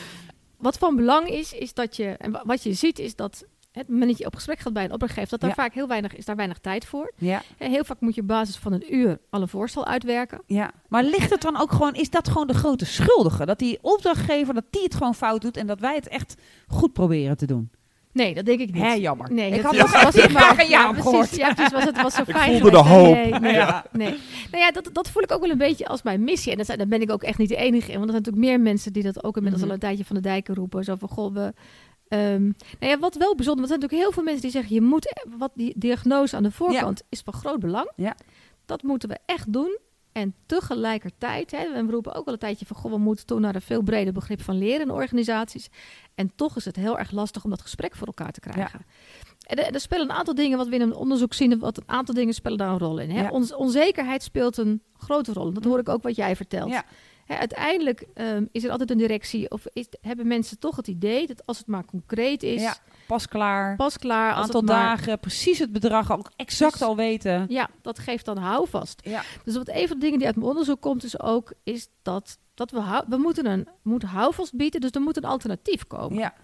wat 0.66 0.78
van 0.78 0.96
belang 0.96 1.28
is, 1.28 1.52
is 1.52 1.74
dat 1.74 1.96
je... 1.96 2.08
En 2.08 2.40
wat 2.44 2.62
je 2.62 2.72
ziet 2.72 2.98
is 2.98 3.16
dat 3.16 3.44
het 3.72 3.88
moment 3.88 4.08
dat 4.08 4.18
je 4.18 4.26
op 4.26 4.34
gesprek 4.34 4.58
gaat 4.58 4.72
bij 4.72 4.84
een 4.84 4.92
opdrachtgever, 4.92 5.30
dat 5.30 5.40
daar 5.40 5.54
vaak 5.54 5.74
heel 5.74 5.88
weinig 5.88 6.16
is, 6.16 6.24
daar 6.24 6.36
weinig 6.36 6.58
tijd 6.58 6.84
voor. 6.84 7.12
Ja. 7.16 7.42
Heel 7.56 7.84
vaak 7.84 8.00
moet 8.00 8.14
je 8.14 8.20
op 8.20 8.26
basis 8.26 8.56
van 8.56 8.72
een 8.72 8.94
uur 8.94 9.18
al 9.30 9.40
een 9.40 9.48
voorstel 9.48 9.86
uitwerken. 9.86 10.42
Ja. 10.46 10.70
Maar 10.88 11.04
ligt 11.04 11.30
het 11.30 11.42
dan 11.42 11.60
ook 11.60 11.72
gewoon, 11.72 11.94
is 11.94 12.10
dat 12.10 12.28
gewoon 12.28 12.46
de 12.46 12.54
grote 12.54 12.84
schuldige? 12.84 13.46
Dat 13.46 13.58
die 13.58 13.78
opdrachtgever, 13.82 14.54
dat 14.54 14.64
die 14.70 14.82
het 14.82 14.94
gewoon 14.94 15.14
fout 15.14 15.40
doet 15.40 15.56
en 15.56 15.66
dat 15.66 15.80
wij 15.80 15.94
het 15.94 16.08
echt 16.08 16.34
goed 16.66 16.92
proberen 16.92 17.36
te 17.36 17.46
doen? 17.46 17.70
Nee, 18.12 18.34
dat 18.34 18.44
denk 18.44 18.60
ik 18.60 18.72
niet. 18.72 18.82
Hé, 18.82 18.92
jammer. 18.92 19.32
Nee, 19.32 19.50
ik 19.50 19.62
had 19.62 19.76
was, 19.76 20.02
was 20.02 20.14
het 20.14 20.32
maar 20.32 20.60
een 20.60 20.68
ja, 20.68 20.92
precies, 20.92 21.36
ja, 21.36 21.54
precies. 21.54 21.72
Was 21.72 21.84
het 21.84 22.02
was 22.02 22.14
zo 22.14 22.22
ik 22.26 22.36
fijn. 22.36 22.60
voelde 22.60 22.70
de 22.70 22.82
hoop. 22.82 23.14
Nee, 23.14 23.32
nee, 23.32 23.52
ja. 23.52 23.84
nee. 23.92 24.18
Nou 24.50 24.64
ja, 24.64 24.70
dat, 24.70 24.90
dat 24.92 25.10
voel 25.10 25.22
ik 25.22 25.32
ook 25.32 25.40
wel 25.40 25.50
een 25.50 25.58
beetje 25.58 25.86
als 25.86 26.02
mijn 26.02 26.24
missie. 26.24 26.52
En 26.52 26.58
dat 26.58 26.66
daar 26.66 26.88
ben 26.88 27.00
ik 27.00 27.10
ook 27.10 27.22
echt 27.22 27.38
niet 27.38 27.48
de 27.48 27.56
enige 27.56 27.92
in. 27.92 27.98
Want 27.98 28.06
er 28.06 28.10
zijn 28.10 28.22
natuurlijk 28.22 28.44
meer 28.44 28.60
mensen 28.60 28.92
die 28.92 29.02
dat 29.02 29.24
ook 29.24 29.36
inmiddels 29.36 29.62
mm 29.62 29.68
-hmm. 29.68 29.78
al 29.80 29.88
een 29.88 29.88
tijdje 29.88 30.04
van 30.04 30.16
de 30.16 30.22
dijken 30.22 30.54
roepen. 30.54 30.84
Zo 30.84 30.94
van, 30.94 31.08
goh, 31.08 31.34
we... 31.34 31.52
Um, 32.12 32.56
nou 32.78 32.92
ja, 32.92 32.98
wat 32.98 33.14
wel 33.14 33.34
bijzonder, 33.34 33.44
want 33.44 33.60
er 33.60 33.66
zijn 33.66 33.80
natuurlijk 33.80 34.02
heel 34.02 34.12
veel 34.12 34.22
mensen 34.22 34.42
die 34.42 34.50
zeggen... 34.50 34.74
je 34.74 34.80
moet, 34.80 35.24
wat 35.38 35.52
die 35.54 35.74
diagnose 35.76 36.36
aan 36.36 36.42
de 36.42 36.50
voorkant 36.50 36.98
ja. 36.98 37.06
is 37.08 37.20
van 37.20 37.32
groot 37.32 37.60
belang. 37.60 37.90
Ja. 37.96 38.16
Dat 38.66 38.82
moeten 38.82 39.08
we 39.08 39.18
echt 39.26 39.52
doen. 39.52 39.78
En 40.12 40.34
tegelijkertijd, 40.46 41.50
hè, 41.50 41.84
we 41.84 41.90
roepen 41.90 42.14
ook 42.14 42.26
al 42.26 42.32
een 42.32 42.38
tijdje 42.38 42.66
van... 42.66 42.76
Goh, 42.76 42.92
we 42.92 42.98
moeten 42.98 43.26
toe 43.26 43.40
naar 43.40 43.54
een 43.54 43.60
veel 43.60 43.82
breder 43.82 44.12
begrip 44.12 44.40
van 44.40 44.58
leren 44.58 44.80
in 44.80 44.90
organisaties. 44.90 45.68
En 46.14 46.32
toch 46.34 46.56
is 46.56 46.64
het 46.64 46.76
heel 46.76 46.98
erg 46.98 47.10
lastig 47.10 47.44
om 47.44 47.50
dat 47.50 47.60
gesprek 47.60 47.96
voor 47.96 48.06
elkaar 48.06 48.32
te 48.32 48.40
krijgen. 48.40 48.80
Ja. 48.86 48.94
En 49.46 49.72
er, 49.72 49.80
spelen 49.80 50.08
een 50.08 50.16
aantal 50.16 50.34
dingen, 50.34 50.58
wat 50.58 50.68
we 50.68 50.74
in 50.74 50.80
een 50.80 50.94
onderzoek 50.94 51.34
zien... 51.34 51.58
wat 51.58 51.76
een 51.76 51.88
aantal 51.88 52.14
dingen 52.14 52.34
spelen 52.34 52.58
daar 52.58 52.70
een 52.70 52.78
rol 52.78 52.98
in. 52.98 53.10
Hè? 53.10 53.22
Ja. 53.22 53.30
On 53.30 53.54
onzekerheid 53.54 54.22
speelt 54.22 54.56
een 54.56 54.82
grote 54.96 55.32
rol. 55.32 55.52
Dat 55.52 55.64
hoor 55.64 55.78
ik 55.78 55.88
ook 55.88 56.02
wat 56.02 56.16
jij 56.16 56.36
vertelt. 56.36 56.82
Hè, 57.30 57.36
uiteindelijk 57.36 58.06
um, 58.14 58.48
is 58.52 58.64
er 58.64 58.70
altijd 58.70 58.90
een 58.90 58.98
directie... 58.98 59.50
of 59.50 59.64
is, 59.72 59.86
hebben 60.00 60.26
mensen 60.26 60.58
toch 60.58 60.76
het 60.76 60.88
idee 60.88 61.26
dat 61.26 61.46
als 61.46 61.58
het 61.58 61.66
maar 61.66 61.84
concreet 61.84 62.42
is... 62.42 62.62
Ja. 62.62 62.76
Pas 63.06 63.28
klaar. 63.28 63.76
Pas 63.76 63.98
klaar. 63.98 64.32
Aantal 64.32 64.64
dagen, 64.64 65.18
precies 65.18 65.58
het 65.58 65.72
bedrag 65.72 66.12
ook 66.12 66.30
exact 66.36 66.72
dus, 66.72 66.82
al 66.82 66.96
weten. 66.96 67.46
Ja, 67.48 67.68
dat 67.82 67.98
geeft 67.98 68.24
dan 68.24 68.36
houvast. 68.36 69.00
Ja. 69.04 69.22
Dus 69.44 69.56
wat 69.56 69.68
een 69.68 69.88
van 69.88 69.96
de 69.98 70.02
dingen 70.02 70.18
die 70.18 70.26
uit 70.26 70.36
mijn 70.36 70.48
onderzoek 70.48 70.80
komt, 70.80 71.04
is 71.04 71.20
ook 71.20 71.52
is 71.62 71.88
dat, 72.02 72.38
dat 72.54 72.70
we, 72.70 72.78
hou, 72.78 73.04
we 73.08 73.16
moeten 73.16 73.46
een 73.46 73.64
we 73.64 73.90
moeten 73.90 74.08
houvast 74.08 74.56
bieden. 74.56 74.80
Dus 74.80 74.90
er 74.90 75.00
moet 75.00 75.16
een 75.16 75.24
alternatief 75.24 75.86
komen. 75.86 76.18
Ja. 76.18 76.34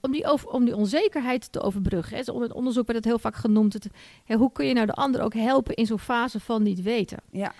Om 0.00 0.12
die, 0.12 0.26
over, 0.26 0.48
om 0.48 0.64
die 0.64 0.76
onzekerheid 0.76 1.52
te 1.52 1.60
overbruggen. 1.60 2.16
Hè. 2.16 2.32
Om 2.32 2.42
het 2.42 2.52
onderzoek 2.52 2.86
werd 2.86 2.98
het 2.98 3.08
heel 3.08 3.18
vaak 3.18 3.36
genoemd. 3.36 3.72
Het, 3.72 3.88
hè, 4.24 4.36
hoe 4.36 4.52
kun 4.52 4.66
je 4.66 4.74
nou 4.74 4.86
de 4.86 4.92
ander 4.92 5.20
ook 5.20 5.34
helpen 5.34 5.74
in 5.74 5.86
zo'n 5.86 5.98
fase 5.98 6.40
van 6.40 6.62
niet 6.62 6.82
weten? 6.82 7.18
Ja. 7.30 7.52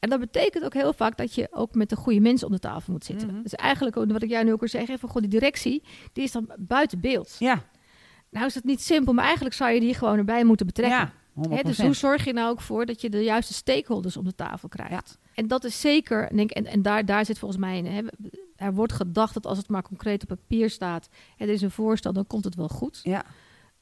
En 0.00 0.10
dat 0.10 0.20
betekent 0.20 0.64
ook 0.64 0.74
heel 0.74 0.92
vaak 0.92 1.16
dat 1.16 1.34
je 1.34 1.48
ook 1.50 1.74
met 1.74 1.88
de 1.88 1.96
goede 1.96 2.20
mensen 2.20 2.46
om 2.46 2.52
de 2.52 2.58
tafel 2.58 2.92
moet 2.92 3.04
zitten. 3.04 3.28
Mhm. 3.28 3.42
Dus 3.42 3.54
eigenlijk, 3.54 3.94
wat 3.94 4.22
ik 4.22 4.28
jou 4.28 4.44
nu 4.44 4.52
ook 4.52 4.62
al 4.62 4.68
zeg, 4.68 4.86
van 4.86 5.08
goh, 5.08 5.22
die 5.22 5.30
directie, 5.30 5.82
die 6.12 6.24
is 6.24 6.32
dan 6.32 6.50
buiten 6.58 7.00
beeld. 7.00 7.36
Ja. 7.38 7.62
Nou 8.30 8.46
is 8.46 8.54
het 8.54 8.64
niet 8.64 8.82
simpel, 8.82 9.12
maar 9.12 9.24
eigenlijk 9.24 9.54
zou 9.54 9.70
je 9.70 9.80
die 9.80 9.94
gewoon 9.94 10.18
erbij 10.18 10.44
moeten 10.44 10.66
betrekken. 10.66 10.98
Ja, 10.98 11.12
100%. 11.48 11.52
Hè, 11.52 11.62
dus 11.62 11.80
hoe 11.80 11.94
zorg 11.94 12.24
je 12.24 12.32
nou 12.32 12.50
ook 12.50 12.60
voor 12.60 12.86
dat 12.86 13.00
je 13.00 13.10
de 13.10 13.22
juiste 13.22 13.54
stakeholders 13.54 14.16
om 14.16 14.24
de 14.24 14.34
tafel 14.34 14.68
krijgt? 14.68 15.18
Ja. 15.20 15.28
En 15.34 15.48
dat 15.48 15.64
is 15.64 15.80
zeker, 15.80 16.36
denk, 16.36 16.50
en, 16.50 16.66
en 16.66 16.82
daar, 16.82 17.04
daar 17.04 17.24
zit 17.24 17.38
volgens 17.38 17.60
mij 17.60 17.76
in. 17.76 17.86
Hè, 17.86 18.02
er 18.56 18.74
wordt 18.74 18.92
gedacht 18.92 19.34
dat 19.34 19.46
als 19.46 19.58
het 19.58 19.68
maar 19.68 19.82
concreet 19.82 20.22
op 20.22 20.28
papier 20.28 20.70
staat, 20.70 21.08
er 21.36 21.48
is 21.48 21.62
een 21.62 21.70
voorstel, 21.70 22.12
dan 22.12 22.26
komt 22.26 22.44
het 22.44 22.54
wel 22.54 22.68
goed. 22.68 23.00
Ja. 23.02 23.24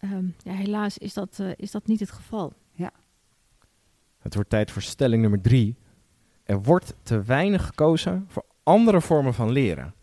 Um, 0.01 0.35
ja, 0.43 0.53
helaas 0.53 0.99
is 0.99 1.15
dat, 1.15 1.39
uh, 1.41 1.51
is 1.57 1.71
dat 1.71 1.87
niet 1.87 2.01
het 2.01 2.11
geval. 2.11 2.53
Ja. 2.73 2.93
Het 4.19 4.35
wordt 4.35 4.51
tijd 4.51 4.71
voor 4.71 4.83
stelling 4.83 5.23
nummer 5.23 5.41
drie. 5.41 5.77
Er 6.49 6.63
wordt 6.63 6.95
te 7.03 7.23
weinig 7.23 7.67
gekozen 7.67 8.25
voor 8.29 8.45
andere 8.63 9.01
vormen 9.01 9.35
van 9.35 9.51
leren. 9.51 9.95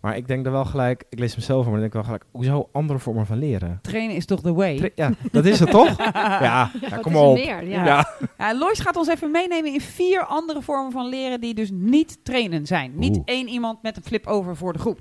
Maar 0.00 0.16
ik 0.16 0.28
denk 0.28 0.46
er 0.46 0.52
wel 0.52 0.64
gelijk, 0.64 1.04
ik 1.08 1.18
lees 1.18 1.36
mezelf 1.36 1.62
voor, 1.64 1.72
maar 1.72 1.82
ik 1.84 1.92
denk 1.92 1.92
wel 1.92 2.02
gelijk, 2.14 2.24
hoezo 2.30 2.68
andere 2.72 2.98
vormen 2.98 3.26
van 3.26 3.38
leren? 3.38 3.78
Trainen 3.82 4.16
is 4.16 4.26
toch 4.26 4.40
the 4.40 4.52
way? 4.52 4.76
Tra 4.76 4.88
ja, 4.94 5.12
dat 5.32 5.44
is 5.44 5.60
het 5.60 5.70
toch? 5.70 5.96
Ja, 6.12 6.42
ja, 6.42 6.70
ja 6.80 6.96
kom 6.96 7.16
op. 7.16 7.34
Meer, 7.34 7.68
ja. 7.68 7.84
Ja. 7.84 8.08
Ja, 8.38 8.54
Lois 8.54 8.78
gaat 8.80 8.96
ons 8.96 9.08
even 9.08 9.30
meenemen 9.30 9.72
in 9.72 9.80
vier 9.80 10.24
andere 10.24 10.62
vormen 10.62 10.92
van 10.92 11.08
leren 11.08 11.40
die 11.40 11.54
dus 11.54 11.70
niet 11.72 12.18
trainen 12.24 12.66
zijn. 12.66 12.92
Niet 12.94 13.16
Oeh. 13.16 13.22
één 13.24 13.48
iemand 13.48 13.82
met 13.82 13.96
een 13.96 14.02
flip 14.02 14.26
over 14.26 14.56
voor 14.56 14.72
de 14.72 14.78
groep. 14.78 15.00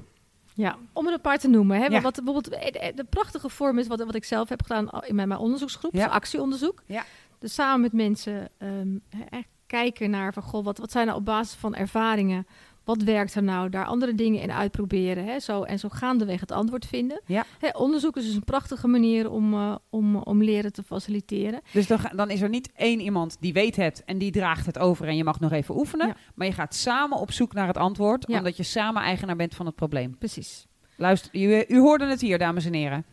Ja, 0.53 0.77
om 0.93 1.07
er 1.07 1.13
een 1.13 1.21
paar 1.21 1.37
te 1.37 1.47
noemen. 1.47 1.77
Hè, 1.77 1.85
Ja. 1.85 2.01
Wat 2.01 2.15
bijvoorbeeld 2.15 2.45
de, 2.73 2.91
de 2.95 3.03
prachtige 3.03 3.49
vorm 3.49 3.77
is, 3.79 3.87
wat, 3.87 4.03
wat 4.03 4.15
ik 4.15 4.23
zelf 4.25 4.49
heb 4.49 4.61
gedaan 4.61 4.89
in 5.05 5.15
mijn, 5.15 5.27
mijn 5.27 5.39
onderzoeksgroep, 5.39 5.93
Ja. 5.93 6.05
is 6.05 6.11
actieonderzoek. 6.11 6.83
Ja. 6.85 7.03
Dus 7.39 7.53
samen 7.53 7.81
met 7.81 7.93
mensen 7.93 8.49
ehm, 8.57 8.97
echt 9.29 9.47
kijken 9.69 10.09
naar 10.09 10.33
van, 10.33 10.43
goh, 10.43 10.63
wat, 10.63 10.77
wat 10.77 10.91
zijn 10.91 11.05
nou 11.05 11.17
op 11.19 11.25
basis 11.25 11.57
van 11.57 11.75
ervaringen, 11.75 12.47
wat 12.83 13.01
werkt 13.01 13.35
er 13.35 13.43
nou, 13.43 13.69
daar 13.69 13.85
andere 13.85 14.15
dingen 14.15 14.41
in 14.41 14.51
uitproberen. 14.51 15.25
Hè, 15.25 15.39
zo, 15.39 15.63
en 15.63 15.79
zo 15.79 15.89
gaandeweg 15.89 16.39
het 16.39 16.51
antwoord 16.51 16.85
vinden. 16.85 17.21
Ja. 17.25 17.45
Hè, 17.59 17.69
onderzoek 17.73 18.17
is 18.17 18.25
dus 18.25 18.35
een 18.35 18.43
prachtige 18.43 18.87
manier 18.87 19.31
om, 19.31 19.53
eh, 19.53 19.75
om, 19.89 20.15
om 20.15 20.43
leren 20.43 20.73
te 20.73 20.83
faciliteren. 20.83 21.61
Dus 21.73 21.87
dan, 21.87 21.99
dan 22.15 22.29
is 22.29 22.41
er 22.41 22.49
niet 22.49 22.71
één 22.75 22.99
iemand 22.99 23.37
die 23.39 23.53
weet 23.53 23.75
het 23.75 24.03
en 24.05 24.17
die 24.17 24.31
draagt 24.31 24.65
het 24.65 24.79
over 24.79 25.07
en 25.07 25.17
je 25.17 25.23
mag 25.23 25.39
nog 25.39 25.51
even 25.51 25.77
oefenen. 25.77 26.07
Ja. 26.07 26.15
Maar 26.35 26.47
je 26.47 26.53
gaat 26.53 26.75
samen 26.75 27.17
op 27.17 27.31
zoek 27.31 27.53
naar 27.53 27.67
het 27.67 27.77
antwoord, 27.77 28.23
Ja. 28.27 28.37
omdat 28.37 28.57
je 28.57 28.63
samen 28.63 29.01
eigenaar 29.01 29.35
bent 29.35 29.55
van 29.55 29.65
het 29.65 29.75
probleem. 29.75 30.17
Precies. 30.17 30.67
Luister, 30.97 31.35
u, 31.35 31.63
u 31.67 31.79
hoorde 31.79 32.05
het 32.05 32.21
hier, 32.21 32.37
dames 32.37 32.65
en 32.65 32.73
heren. 32.73 33.05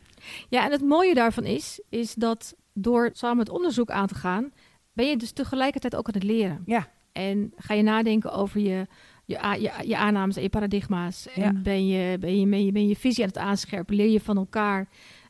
Ja, 0.48 0.64
en 0.64 0.70
het 0.70 0.82
mooie 0.82 1.14
daarvan 1.14 1.44
is, 1.44 1.80
is 1.88 2.14
dat 2.14 2.54
door 2.72 3.10
samen 3.12 3.38
het 3.38 3.48
onderzoek 3.48 3.90
aan 3.90 4.06
te 4.06 4.14
gaan, 4.14 4.52
ben 4.96 5.06
je 5.08 5.16
dus 5.16 5.30
tegelijkertijd 5.32 5.96
ook 5.96 6.06
aan 6.08 6.14
het 6.14 6.22
leren. 6.22 6.62
Ja. 6.66 6.88
En 7.12 7.52
ga 7.56 7.74
je 7.74 7.82
nadenken 7.82 8.32
over 8.32 8.60
je, 8.60 8.86
je, 9.24 9.38
je, 9.60 9.88
je 9.88 9.96
aannames 9.96 10.36
en 10.36 10.42
je 10.42 10.48
paradigma's. 10.48 11.28
En 11.34 11.42
Ja. 11.42 11.52
ben, 11.52 11.86
je, 11.86 12.18
ben, 12.18 12.40
je, 12.40 12.46
ben, 12.46 12.64
je, 12.64 12.72
ben 12.72 12.88
je 12.88 12.96
visie 12.96 13.22
aan 13.22 13.28
het 13.28 13.38
aanscherpen? 13.38 13.96
Leer 13.96 14.10
je 14.10 14.20
van 14.20 14.36
elkaar? 14.36 14.88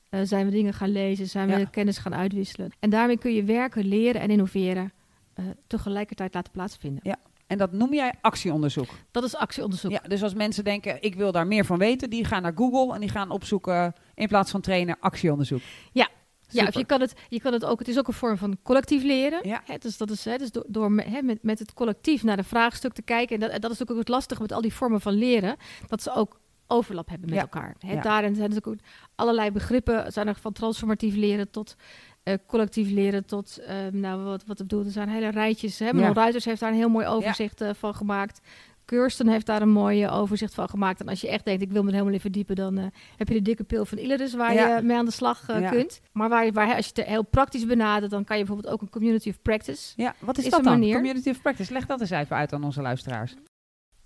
Eh, 0.08 0.20
zijn 0.22 0.44
we 0.46 0.50
dingen 0.52 0.72
gaan 0.74 0.92
lezen? 0.92 1.26
Zijn 1.28 1.48
we 1.48 1.58
Ja. 1.58 1.64
kennis 1.64 1.98
gaan 1.98 2.14
uitwisselen? 2.14 2.70
En 2.80 2.90
daarmee 2.90 3.18
kun 3.18 3.34
je 3.34 3.44
werken, 3.44 3.84
leren 3.84 4.20
en 4.20 4.30
innoveren 4.30 4.92
eh, 5.34 5.44
tegelijkertijd 5.66 6.34
laten 6.34 6.52
plaatsvinden. 6.52 7.00
Ja. 7.02 7.16
En 7.46 7.58
dat 7.58 7.72
noem 7.72 7.94
jij 7.94 8.12
actieonderzoek. 8.20 8.88
Dat 9.10 9.24
is 9.24 9.36
actieonderzoek. 9.36 9.90
Ja, 9.90 10.00
dus 10.08 10.22
als 10.22 10.34
mensen 10.34 10.64
denken, 10.64 11.02
ik 11.02 11.14
wil 11.14 11.32
daar 11.32 11.46
meer 11.46 11.64
van 11.64 11.78
weten, 11.78 12.10
die 12.10 12.24
gaan 12.24 12.42
naar 12.42 12.52
Google 12.54 12.94
en 12.94 13.00
die 13.00 13.08
gaan 13.10 13.30
opzoeken, 13.30 13.94
in 14.14 14.28
plaats 14.28 14.50
van 14.50 14.60
trainen, 14.60 14.96
actieonderzoek. 15.00 15.60
Ja, 15.92 16.08
of 16.46 16.52
Super. 16.52 16.78
je 16.78 16.84
kan, 16.84 17.00
het, 17.00 17.14
je 17.28 17.40
kan 17.40 17.52
het 17.52 17.64
ook, 17.64 17.78
het 17.78 17.88
is 17.88 17.98
ook 17.98 18.08
een 18.08 18.14
vorm 18.14 18.36
van 18.36 18.56
collectief 18.62 19.02
leren. 19.02 19.48
Ja. 19.48 19.62
Hè, 19.64 19.78
dus 19.78 19.96
dat 19.96 20.10
is 20.10 20.24
hè, 20.24 20.36
dus 20.36 20.50
door, 20.50 20.64
door 20.68 20.90
hè, 21.00 21.22
met, 21.22 21.42
met 21.42 21.58
het 21.58 21.72
collectief 21.72 22.22
naar 22.22 22.38
een 22.38 22.44
vraagstuk 22.44 22.92
te 22.92 23.02
kijken. 23.02 23.40
En 23.40 23.48
dat, 23.50 23.60
dat 23.62 23.70
is 23.70 23.82
ook 23.82 23.98
het 23.98 24.08
lastige 24.08 24.42
met 24.42 24.52
al 24.52 24.60
die 24.60 24.72
vormen 24.74 25.00
van 25.00 25.12
leren, 25.12 25.56
dat 25.86 26.02
ze 26.02 26.14
ook 26.14 26.40
overlap 26.66 27.08
hebben 27.08 27.28
met 27.28 27.38
Ja. 27.38 27.42
elkaar. 27.44 27.74
Hè, 27.78 27.92
Ja. 27.92 28.00
Daarin 28.00 28.34
zijn 28.34 28.48
natuurlijk 28.50 28.82
ook 28.82 28.88
allerlei 29.14 29.50
begrippen, 29.50 30.12
zijn 30.12 30.28
er 30.28 30.34
van 30.34 30.52
transformatief 30.52 31.14
leren 31.14 31.50
tot 31.50 31.76
eh, 32.22 32.34
collectief 32.46 32.90
leren 32.90 33.24
tot, 33.24 33.58
eh, 33.58 33.76
nou 33.92 34.22
wat, 34.24 34.44
wat 34.46 34.60
ik 34.60 34.66
bedoel, 34.66 34.84
er 34.84 34.90
zijn 34.90 35.08
hele 35.08 35.28
rijtjes. 35.28 35.78
Hè? 35.78 35.92
Manuel 35.92 36.12
Ruiters 36.12 36.44
heeft 36.44 36.60
daar 36.60 36.70
een 36.70 36.76
heel 36.76 36.88
mooi 36.88 37.06
overzicht 37.06 37.60
eh, 37.60 37.70
van 37.74 37.94
gemaakt. 37.94 38.40
Kirsten 38.86 39.28
heeft 39.28 39.46
daar 39.46 39.62
een 39.62 39.68
mooi 39.70 40.08
overzicht 40.08 40.54
van 40.54 40.68
gemaakt. 40.68 41.00
En 41.00 41.08
als 41.08 41.20
je 41.20 41.28
echt 41.28 41.44
denkt, 41.44 41.62
ik 41.62 41.70
wil 41.72 41.80
me 41.82 41.86
er 41.86 41.92
helemaal 41.92 42.14
in 42.14 42.20
verdiepen, 42.20 42.56
dan 42.56 42.78
eh, 42.78 42.84
heb 43.16 43.28
je 43.28 43.34
de 43.34 43.42
dikke 43.42 43.64
pil 43.64 43.84
van 43.84 43.98
Ileris 43.98 44.34
waar 44.34 44.54
Ja. 44.54 44.76
je 44.76 44.82
mee 44.82 44.96
aan 44.96 45.04
de 45.04 45.10
slag 45.10 45.48
eh, 45.48 45.60
Ja. 45.60 45.70
kunt. 45.70 46.00
Maar 46.12 46.28
waar, 46.28 46.52
waar, 46.52 46.74
als 46.76 46.86
je 46.86 46.92
het 46.94 47.06
heel 47.08 47.22
praktisch 47.24 47.66
benadert, 47.66 48.10
dan 48.10 48.24
kan 48.24 48.38
je 48.38 48.44
bijvoorbeeld 48.44 48.74
ook 48.74 48.82
een 48.82 48.90
community 48.90 49.28
of 49.28 49.42
practice. 49.42 49.92
Ja, 49.96 50.14
wat 50.18 50.38
is, 50.38 50.44
Is 50.44 50.50
dat 50.50 50.58
een 50.58 50.64
dan? 50.64 50.78
manier. 50.78 50.94
Community 50.94 51.28
of 51.30 51.42
Practice. 51.42 51.72
Leg 51.72 51.86
dat 51.86 52.00
eens 52.00 52.10
even 52.10 52.36
uit 52.36 52.52
aan 52.52 52.64
onze 52.64 52.82
luisteraars. 52.82 53.34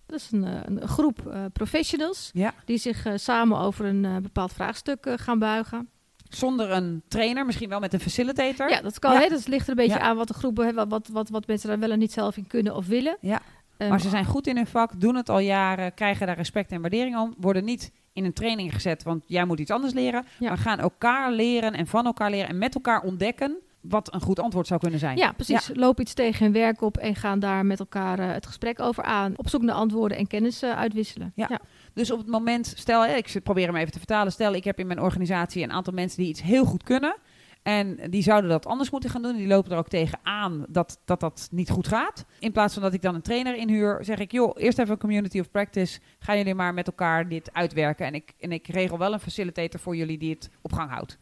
Dat 0.06 0.18
is 0.18 0.28
een, 0.32 0.44
eh, 0.44 0.60
een 0.64 0.88
groep 0.88 1.34
professionals 1.52 2.30
Ja. 2.32 2.54
die 2.64 2.78
zich 2.78 3.06
samen 3.14 3.58
over 3.58 3.84
een 3.84 4.22
bepaald 4.22 4.52
vraagstuk 4.52 5.06
gaan 5.16 5.38
buigen. 5.38 5.88
Zonder 6.28 6.70
een 6.70 7.02
trainer, 7.08 7.46
misschien 7.46 7.68
wel 7.68 7.80
met 7.80 7.92
een 7.92 8.00
facilitator. 8.00 8.70
Ja, 8.70 8.80
dat 8.80 8.98
kan. 8.98 9.12
Hè? 9.16 9.28
Dat 9.28 9.46
ligt 9.48 9.64
er 9.64 9.70
een 9.70 9.76
beetje 9.86 10.00
aan 10.00 10.16
wat 10.16 10.28
de 10.28 10.34
groepen, 10.34 10.88
wat, 10.88 11.08
wat, 11.08 11.28
wat 11.28 11.46
mensen 11.46 11.68
daar 11.68 11.78
wel 11.78 11.90
en 11.90 11.98
niet 11.98 12.12
zelf 12.12 12.36
in 12.36 12.46
kunnen 12.46 12.74
of 12.74 12.86
willen. 12.86 13.16
Ja. 13.20 13.40
Ehm, 13.80 13.90
Maar 13.90 14.00
ze 14.00 14.08
zijn 14.08 14.24
goed 14.24 14.46
in 14.46 14.56
hun 14.56 14.66
vak, 14.66 15.00
doen 15.00 15.14
het 15.14 15.28
al 15.28 15.38
jaren, 15.38 15.94
krijgen 15.94 16.26
daar 16.26 16.36
respect 16.36 16.72
en 16.72 16.80
waardering 16.80 17.16
om. 17.16 17.34
Worden 17.38 17.64
niet 17.64 17.92
in 18.12 18.24
een 18.24 18.32
training 18.32 18.74
gezet, 18.74 19.02
want 19.02 19.24
jij 19.26 19.44
moet 19.44 19.60
iets 19.60 19.70
anders 19.70 19.92
leren. 19.92 20.24
Ja. 20.38 20.48
Maar 20.48 20.58
gaan 20.58 20.78
elkaar 20.78 21.32
leren 21.32 21.72
en 21.72 21.86
van 21.86 22.06
elkaar 22.06 22.30
leren 22.30 22.48
en 22.48 22.58
met 22.58 22.74
elkaar 22.74 23.02
ontdekken 23.02 23.58
wat 23.80 24.14
een 24.14 24.20
goed 24.20 24.38
antwoord 24.38 24.66
zou 24.66 24.80
kunnen 24.80 24.98
zijn. 24.98 25.16
Ja, 25.16 25.32
precies. 25.32 25.70
Loop 25.74 26.00
iets 26.00 26.14
tegen 26.14 26.44
hun 26.44 26.52
werk 26.52 26.80
op 26.80 26.96
en 26.96 27.14
gaan 27.14 27.38
daar 27.38 27.66
met 27.66 27.78
elkaar 27.78 28.18
eh, 28.18 28.32
het 28.32 28.46
gesprek 28.46 28.80
over 28.80 29.04
aan. 29.04 29.32
Op 29.36 29.48
zoek 29.48 29.62
naar 29.62 29.74
antwoorden 29.74 30.18
en 30.18 30.26
kennis 30.26 30.62
eh, 30.62 30.78
uitwisselen. 30.78 31.32
Ja. 31.34 31.60
Dus 31.94 32.10
op 32.10 32.18
het 32.18 32.26
moment, 32.26 32.72
stel, 32.76 33.06
ik 33.06 33.40
probeer 33.42 33.66
hem 33.66 33.76
even 33.76 33.92
te 33.92 33.98
vertalen. 33.98 34.32
Stel, 34.32 34.54
ik 34.54 34.64
heb 34.64 34.78
in 34.78 34.86
mijn 34.86 35.00
organisatie 35.00 35.62
een 35.62 35.72
aantal 35.72 35.92
mensen 35.92 36.18
die 36.18 36.28
iets 36.28 36.42
heel 36.42 36.64
goed 36.64 36.82
kunnen. 36.82 37.16
En 37.62 38.10
die 38.10 38.22
zouden 38.22 38.50
dat 38.50 38.66
anders 38.66 38.90
moeten 38.90 39.10
gaan 39.10 39.22
doen. 39.22 39.30
En 39.32 39.36
die 39.36 39.46
lopen 39.46 39.72
er 39.72 39.78
ook 39.78 39.88
tegen 39.88 40.18
aan 40.22 40.64
dat, 40.68 40.98
dat 41.04 41.20
dat 41.20 41.48
niet 41.50 41.70
goed 41.70 41.88
gaat. 41.88 42.24
In 42.38 42.52
plaats 42.52 42.74
van 42.74 42.82
dat 42.82 42.92
ik 42.92 43.02
dan 43.02 43.14
een 43.14 43.22
trainer 43.22 43.56
inhuur, 43.56 44.04
zeg 44.04 44.18
ik... 44.18 44.32
joh, 44.32 44.52
eerst 44.54 44.78
even 44.78 44.92
een 44.92 44.98
community 44.98 45.40
of 45.40 45.50
practice. 45.50 46.00
Gaan 46.18 46.36
jullie 46.36 46.54
maar 46.54 46.74
met 46.74 46.86
elkaar 46.86 47.28
dit 47.28 47.52
uitwerken. 47.52 48.06
En 48.06 48.14
ik, 48.14 48.32
en 48.38 48.52
ik 48.52 48.66
regel 48.66 48.98
wel 48.98 49.12
een 49.12 49.20
facilitator 49.20 49.80
voor 49.80 49.96
jullie 49.96 50.18
die 50.18 50.30
het 50.30 50.50
op 50.62 50.72
gang 50.72 50.90
houdt. 50.90 51.18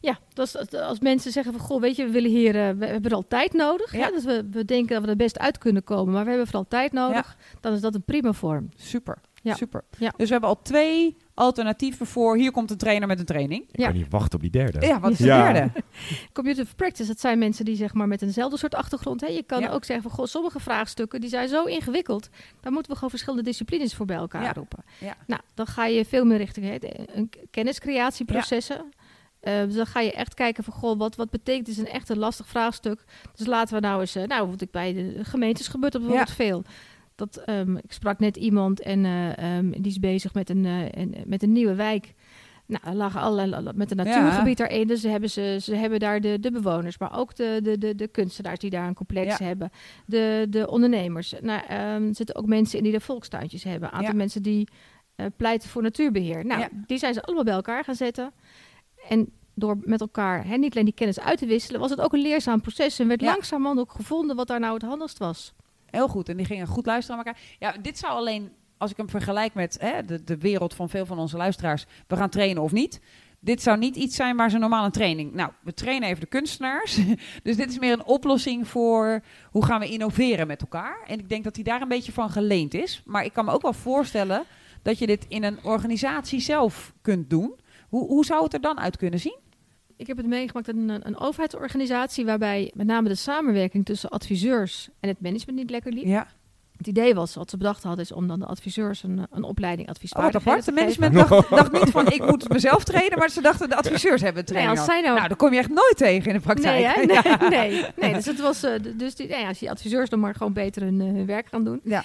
Ja, 0.00 0.18
dat 0.32 0.46
is, 0.46 0.72
als 0.72 1.00
mensen 1.00 1.32
zeggen 1.32 1.52
van, 1.52 1.62
goh, 1.62 1.80
weet 1.80 1.96
je, 1.96 2.04
we 2.04 2.10
willen 2.10 2.30
hier, 2.30 2.48
eh, 2.48 2.76
we 2.76 2.86
hebben 2.86 3.10
er 3.10 3.16
al 3.16 3.28
tijd 3.28 3.52
nodig. 3.52 3.92
Ja. 3.92 4.04
Hè? 4.04 4.10
Dus 4.10 4.24
we, 4.24 4.48
we 4.50 4.64
denken 4.64 4.94
dat 4.94 5.04
we 5.04 5.10
er 5.10 5.16
best 5.16 5.38
uit 5.38 5.58
kunnen 5.58 5.84
komen, 5.84 6.12
maar 6.12 6.22
we 6.22 6.28
hebben 6.28 6.46
vooral 6.46 6.68
tijd 6.68 6.92
nodig. 6.92 7.36
Dan 7.60 7.72
is 7.72 7.80
dat 7.80 7.94
een 7.94 8.04
prima 8.04 8.32
vorm. 8.32 8.68
Super, 8.76 9.18
Ja. 9.46 9.54
super. 9.54 9.84
Ja. 9.98 10.12
Dus 10.16 10.26
we 10.26 10.32
hebben 10.32 10.50
al 10.50 10.62
twee 10.62 11.16
alternatieven 11.34 12.06
voor... 12.06 12.36
hier 12.36 12.50
komt 12.50 12.70
een 12.70 12.76
trainer 12.76 13.08
met 13.08 13.18
een 13.18 13.24
training. 13.24 13.62
Ik 13.72 13.78
Ja. 13.80 13.86
kan 13.86 13.96
niet 13.96 14.06
wachten 14.10 14.34
op 14.34 14.40
die 14.40 14.50
derde. 14.50 14.86
Ja, 14.86 15.00
wat 15.00 15.10
is 15.10 15.18
de 15.18 15.24
derde? 15.24 15.70
Of 16.62 16.76
practice, 16.76 17.08
dat 17.08 17.20
zijn 17.20 17.38
mensen 17.38 17.64
die 17.64 17.76
zeg 17.76 17.94
maar 17.94 18.08
met 18.08 18.22
eenzelfde 18.22 18.58
soort 18.58 18.74
achtergrond. 18.74 19.20
Hè? 19.20 19.26
Je 19.26 19.42
kan 19.42 19.60
Ja. 19.60 19.70
ook 19.70 19.84
zeggen 19.84 20.08
van, 20.08 20.18
goh, 20.18 20.26
sommige 20.26 20.60
vraagstukken 20.60 21.20
die 21.20 21.30
zijn 21.30 21.48
zo 21.48 21.64
ingewikkeld. 21.64 22.28
Dan 22.60 22.72
moeten 22.72 22.90
we 22.90 22.94
gewoon 22.94 23.10
verschillende 23.10 23.44
disciplines 23.44 23.94
voor 23.94 24.06
bij 24.06 24.16
elkaar 24.16 24.42
Ja. 24.42 24.52
roepen. 24.52 24.84
Ja. 25.00 25.16
Nou, 25.26 25.40
dan 25.54 25.66
ga 25.66 25.86
je 25.86 26.04
veel 26.04 26.24
meer 26.24 26.38
richting 26.38 26.66
hè, 26.66 26.78
kenniscreatieprocessen. 27.50 28.84
Eh, 29.40 29.64
dus 29.64 29.74
dan 29.74 29.86
ga 29.86 30.00
je 30.00 30.12
echt 30.12 30.34
kijken 30.34 30.64
van, 30.64 30.72
goh, 30.72 30.98
wat, 30.98 31.16
wat 31.16 31.30
betekent 31.30 31.66
dit? 31.66 31.74
is 31.76 31.80
een 31.80 31.88
echt 31.90 32.08
een 32.08 32.18
lastig 32.18 32.48
vraagstuk. 32.48 33.04
Dus 33.34 33.46
laten 33.46 33.74
we 33.74 33.80
nou 33.80 34.00
eens, 34.00 34.14
eh, 34.14 34.22
nou, 34.24 34.48
wat 34.50 34.60
ik 34.60 34.70
bij 34.70 34.92
de 34.92 35.24
gemeentes 35.24 35.68
gebeurt 35.68 35.92
dat 35.92 36.00
bijvoorbeeld 36.00 36.36
veel. 36.36 36.64
Dat, 37.16 37.36
ehm, 37.36 37.76
ik 37.76 37.92
sprak 37.92 38.18
net 38.18 38.36
iemand 38.36 38.80
en 38.80 39.04
eh, 39.04 39.38
ehm, 39.58 39.70
die 39.70 39.86
is 39.90 39.98
bezig 39.98 40.34
met 40.34 40.50
een, 40.50 40.64
eh, 40.64 40.88
een, 40.90 41.14
met 41.26 41.42
een 41.42 41.52
nieuwe 41.52 41.74
wijk. 41.74 42.14
Nou, 42.66 42.82
er 42.86 42.94
lagen 42.94 43.20
allerlei 43.20 43.72
met 43.74 43.90
een 43.90 43.96
natuurgebied 43.96 44.56
daarin. 44.56 44.86
Dus 44.86 45.00
ze 45.00 45.08
hebben, 45.08 45.30
ze, 45.30 45.58
ze 45.62 45.74
hebben 45.74 45.98
daar 45.98 46.20
de, 46.20 46.40
de 46.40 46.50
bewoners, 46.50 46.98
maar 46.98 47.18
ook 47.18 47.34
de, 47.36 47.60
de, 47.62 47.78
de, 47.78 47.94
de 47.94 48.08
kunstenaars 48.08 48.58
die 48.58 48.70
daar 48.70 48.88
een 48.88 48.94
complex 48.94 49.38
Ja. 49.38 49.44
hebben. 49.44 49.70
De, 50.06 50.46
de 50.50 50.70
ondernemers. 50.70 51.34
Nou, 51.40 51.62
ehm, 51.68 52.08
er 52.08 52.14
zitten 52.14 52.36
ook 52.36 52.46
mensen 52.46 52.78
in 52.78 52.84
die 52.84 52.92
de 52.92 53.00
volkstuintjes 53.00 53.62
hebben. 53.64 53.88
Een 53.88 53.94
aantal 53.94 54.10
Ja. 54.10 54.16
mensen 54.16 54.42
die 54.42 54.68
eh, 55.14 55.26
pleiten 55.36 55.68
voor 55.68 55.82
natuurbeheer. 55.82 56.46
Nou, 56.46 56.64
die 56.86 56.98
zijn 56.98 57.14
ze 57.14 57.22
allemaal 57.22 57.44
bij 57.44 57.54
elkaar 57.54 57.84
gaan 57.84 57.94
zetten. 57.94 58.32
En 59.08 59.30
door 59.54 59.78
met 59.80 60.00
elkaar 60.00 60.46
hè, 60.46 60.56
niet 60.56 60.72
alleen 60.72 60.84
die 60.84 60.94
kennis 60.94 61.20
uit 61.20 61.38
te 61.38 61.46
wisselen, 61.46 61.80
was 61.80 61.90
het 61.90 62.00
ook 62.00 62.12
een 62.12 62.20
leerzaam 62.22 62.60
proces. 62.60 62.98
En 62.98 63.08
werd 63.08 63.20
langzamerhand 63.20 63.80
ook 63.80 63.92
gevonden 63.92 64.36
wat 64.36 64.46
daar 64.46 64.60
nou 64.60 64.74
het 64.74 64.82
handigst 64.82 65.18
was. 65.18 65.54
Heel 65.96 66.08
goed. 66.08 66.28
En 66.28 66.36
die 66.36 66.46
gingen 66.46 66.66
goed 66.66 66.86
luisteren 66.86 67.16
naar 67.16 67.26
elkaar. 67.26 67.42
Ja, 67.58 67.82
dit 67.82 67.98
zou 67.98 68.12
alleen, 68.12 68.52
als 68.78 68.90
ik 68.90 68.96
hem 68.96 69.08
vergelijk 69.08 69.54
met 69.54 69.76
hè, 69.80 70.04
de, 70.04 70.24
de 70.24 70.38
wereld 70.38 70.74
van 70.74 70.88
veel 70.88 71.06
van 71.06 71.18
onze 71.18 71.36
luisteraars, 71.36 71.86
we 72.06 72.16
gaan 72.16 72.28
trainen 72.28 72.62
of 72.62 72.72
niet. 72.72 73.00
Dit 73.40 73.62
zou 73.62 73.78
niet 73.78 73.96
iets 73.96 74.16
zijn 74.16 74.36
waar 74.36 74.50
ze 74.50 74.58
normaal 74.58 74.84
een 74.84 74.90
training. 74.90 75.32
Nou, 75.32 75.50
we 75.62 75.74
trainen 75.74 76.08
even 76.08 76.20
de 76.20 76.26
kunstenaars. 76.26 76.98
dus 77.42 77.56
dit 77.56 77.70
is 77.70 77.78
meer 77.78 77.92
een 77.92 78.04
oplossing 78.04 78.68
voor 78.68 79.20
hoe 79.50 79.64
gaan 79.64 79.80
we 79.80 79.88
innoveren 79.88 80.46
met 80.46 80.60
elkaar. 80.60 80.98
En 81.06 81.18
ik 81.18 81.28
denk 81.28 81.44
dat 81.44 81.54
hij 81.54 81.64
daar 81.64 81.82
een 81.82 81.88
beetje 81.88 82.12
van 82.12 82.30
geleend 82.30 82.74
is. 82.74 83.02
Maar 83.04 83.24
ik 83.24 83.32
kan 83.32 83.44
me 83.44 83.52
ook 83.52 83.62
wel 83.62 83.72
voorstellen 83.72 84.44
dat 84.82 84.98
je 84.98 85.06
dit 85.06 85.24
in 85.28 85.44
een 85.44 85.58
organisatie 85.64 86.40
zelf 86.40 86.92
kunt 87.02 87.30
doen. 87.30 87.54
Hoe, 87.88 88.06
hoe 88.06 88.24
zou 88.24 88.44
het 88.44 88.54
er 88.54 88.60
dan 88.60 88.80
uit 88.80 88.96
kunnen 88.96 89.20
zien? 89.20 89.38
Ik 89.96 90.06
heb 90.06 90.16
het 90.16 90.26
meegemaakt 90.26 90.68
in 90.68 90.88
een, 90.88 91.06
een 91.06 91.18
overheidsorganisatie 91.18 92.24
waarbij 92.24 92.70
met 92.74 92.86
name 92.86 93.08
de 93.08 93.14
samenwerking 93.14 93.84
tussen 93.84 94.10
adviseurs 94.10 94.88
en 95.00 95.08
het 95.08 95.20
management 95.20 95.58
niet 95.58 95.70
lekker 95.70 95.92
liep. 95.92 96.04
Ja. 96.04 96.26
Het 96.76 96.86
idee 96.86 97.14
was, 97.14 97.34
wat 97.34 97.50
ze 97.50 97.56
bedacht 97.56 97.82
hadden, 97.82 98.04
is 98.04 98.12
om 98.12 98.28
dan 98.28 98.38
de 98.38 98.46
adviseurs 98.46 99.02
een, 99.02 99.26
een 99.30 99.42
opleiding 99.42 99.88
Oh, 99.88 99.94
adviesvaardigheden 99.94 100.50
apart. 100.50 100.64
De 100.64 100.72
management 100.72 101.14
dacht, 101.30 101.50
dacht 101.50 101.72
niet 101.72 101.90
van 101.90 102.06
ik 102.10 102.26
moet 102.26 102.48
mezelf 102.48 102.84
trainen, 102.84 103.18
maar 103.18 103.28
ze 103.30 103.40
dachten 103.40 103.68
de 103.68 103.76
adviseurs 103.76 104.20
hebben 104.20 104.44
Nee, 104.52 104.56
als 104.68 104.78
nodig. 104.78 104.84
zij 104.92 105.00
nou- 105.00 105.16
Nou, 105.16 105.28
dat 105.28 105.36
kom 105.38 105.52
je 105.52 105.58
echt 105.58 105.68
nooit 105.68 105.96
tegen 105.96 106.26
in 106.30 106.36
de 106.36 106.40
praktijk. 106.42 106.96
Nee, 106.96 107.06
nee, 107.22 107.48
nee, 107.50 107.84
nee. 107.96 108.12
Dus 108.12 108.26
het 108.26 108.40
was, 108.40 108.62
eh, 108.62 108.72
dus 108.96 109.14
die, 109.14 109.28
nou 109.28 109.40
ja, 109.40 109.48
als 109.48 109.58
die 109.58 109.70
adviseurs 109.70 110.08
dan 110.10 110.20
maar 110.20 110.34
gewoon 110.34 110.52
beter 110.52 110.82
hun, 110.82 111.00
eh, 111.00 111.06
hun 111.06 111.26
werk 111.26 111.48
gaan 111.48 111.64
doen. 111.64 111.80
Ja. 111.84 112.04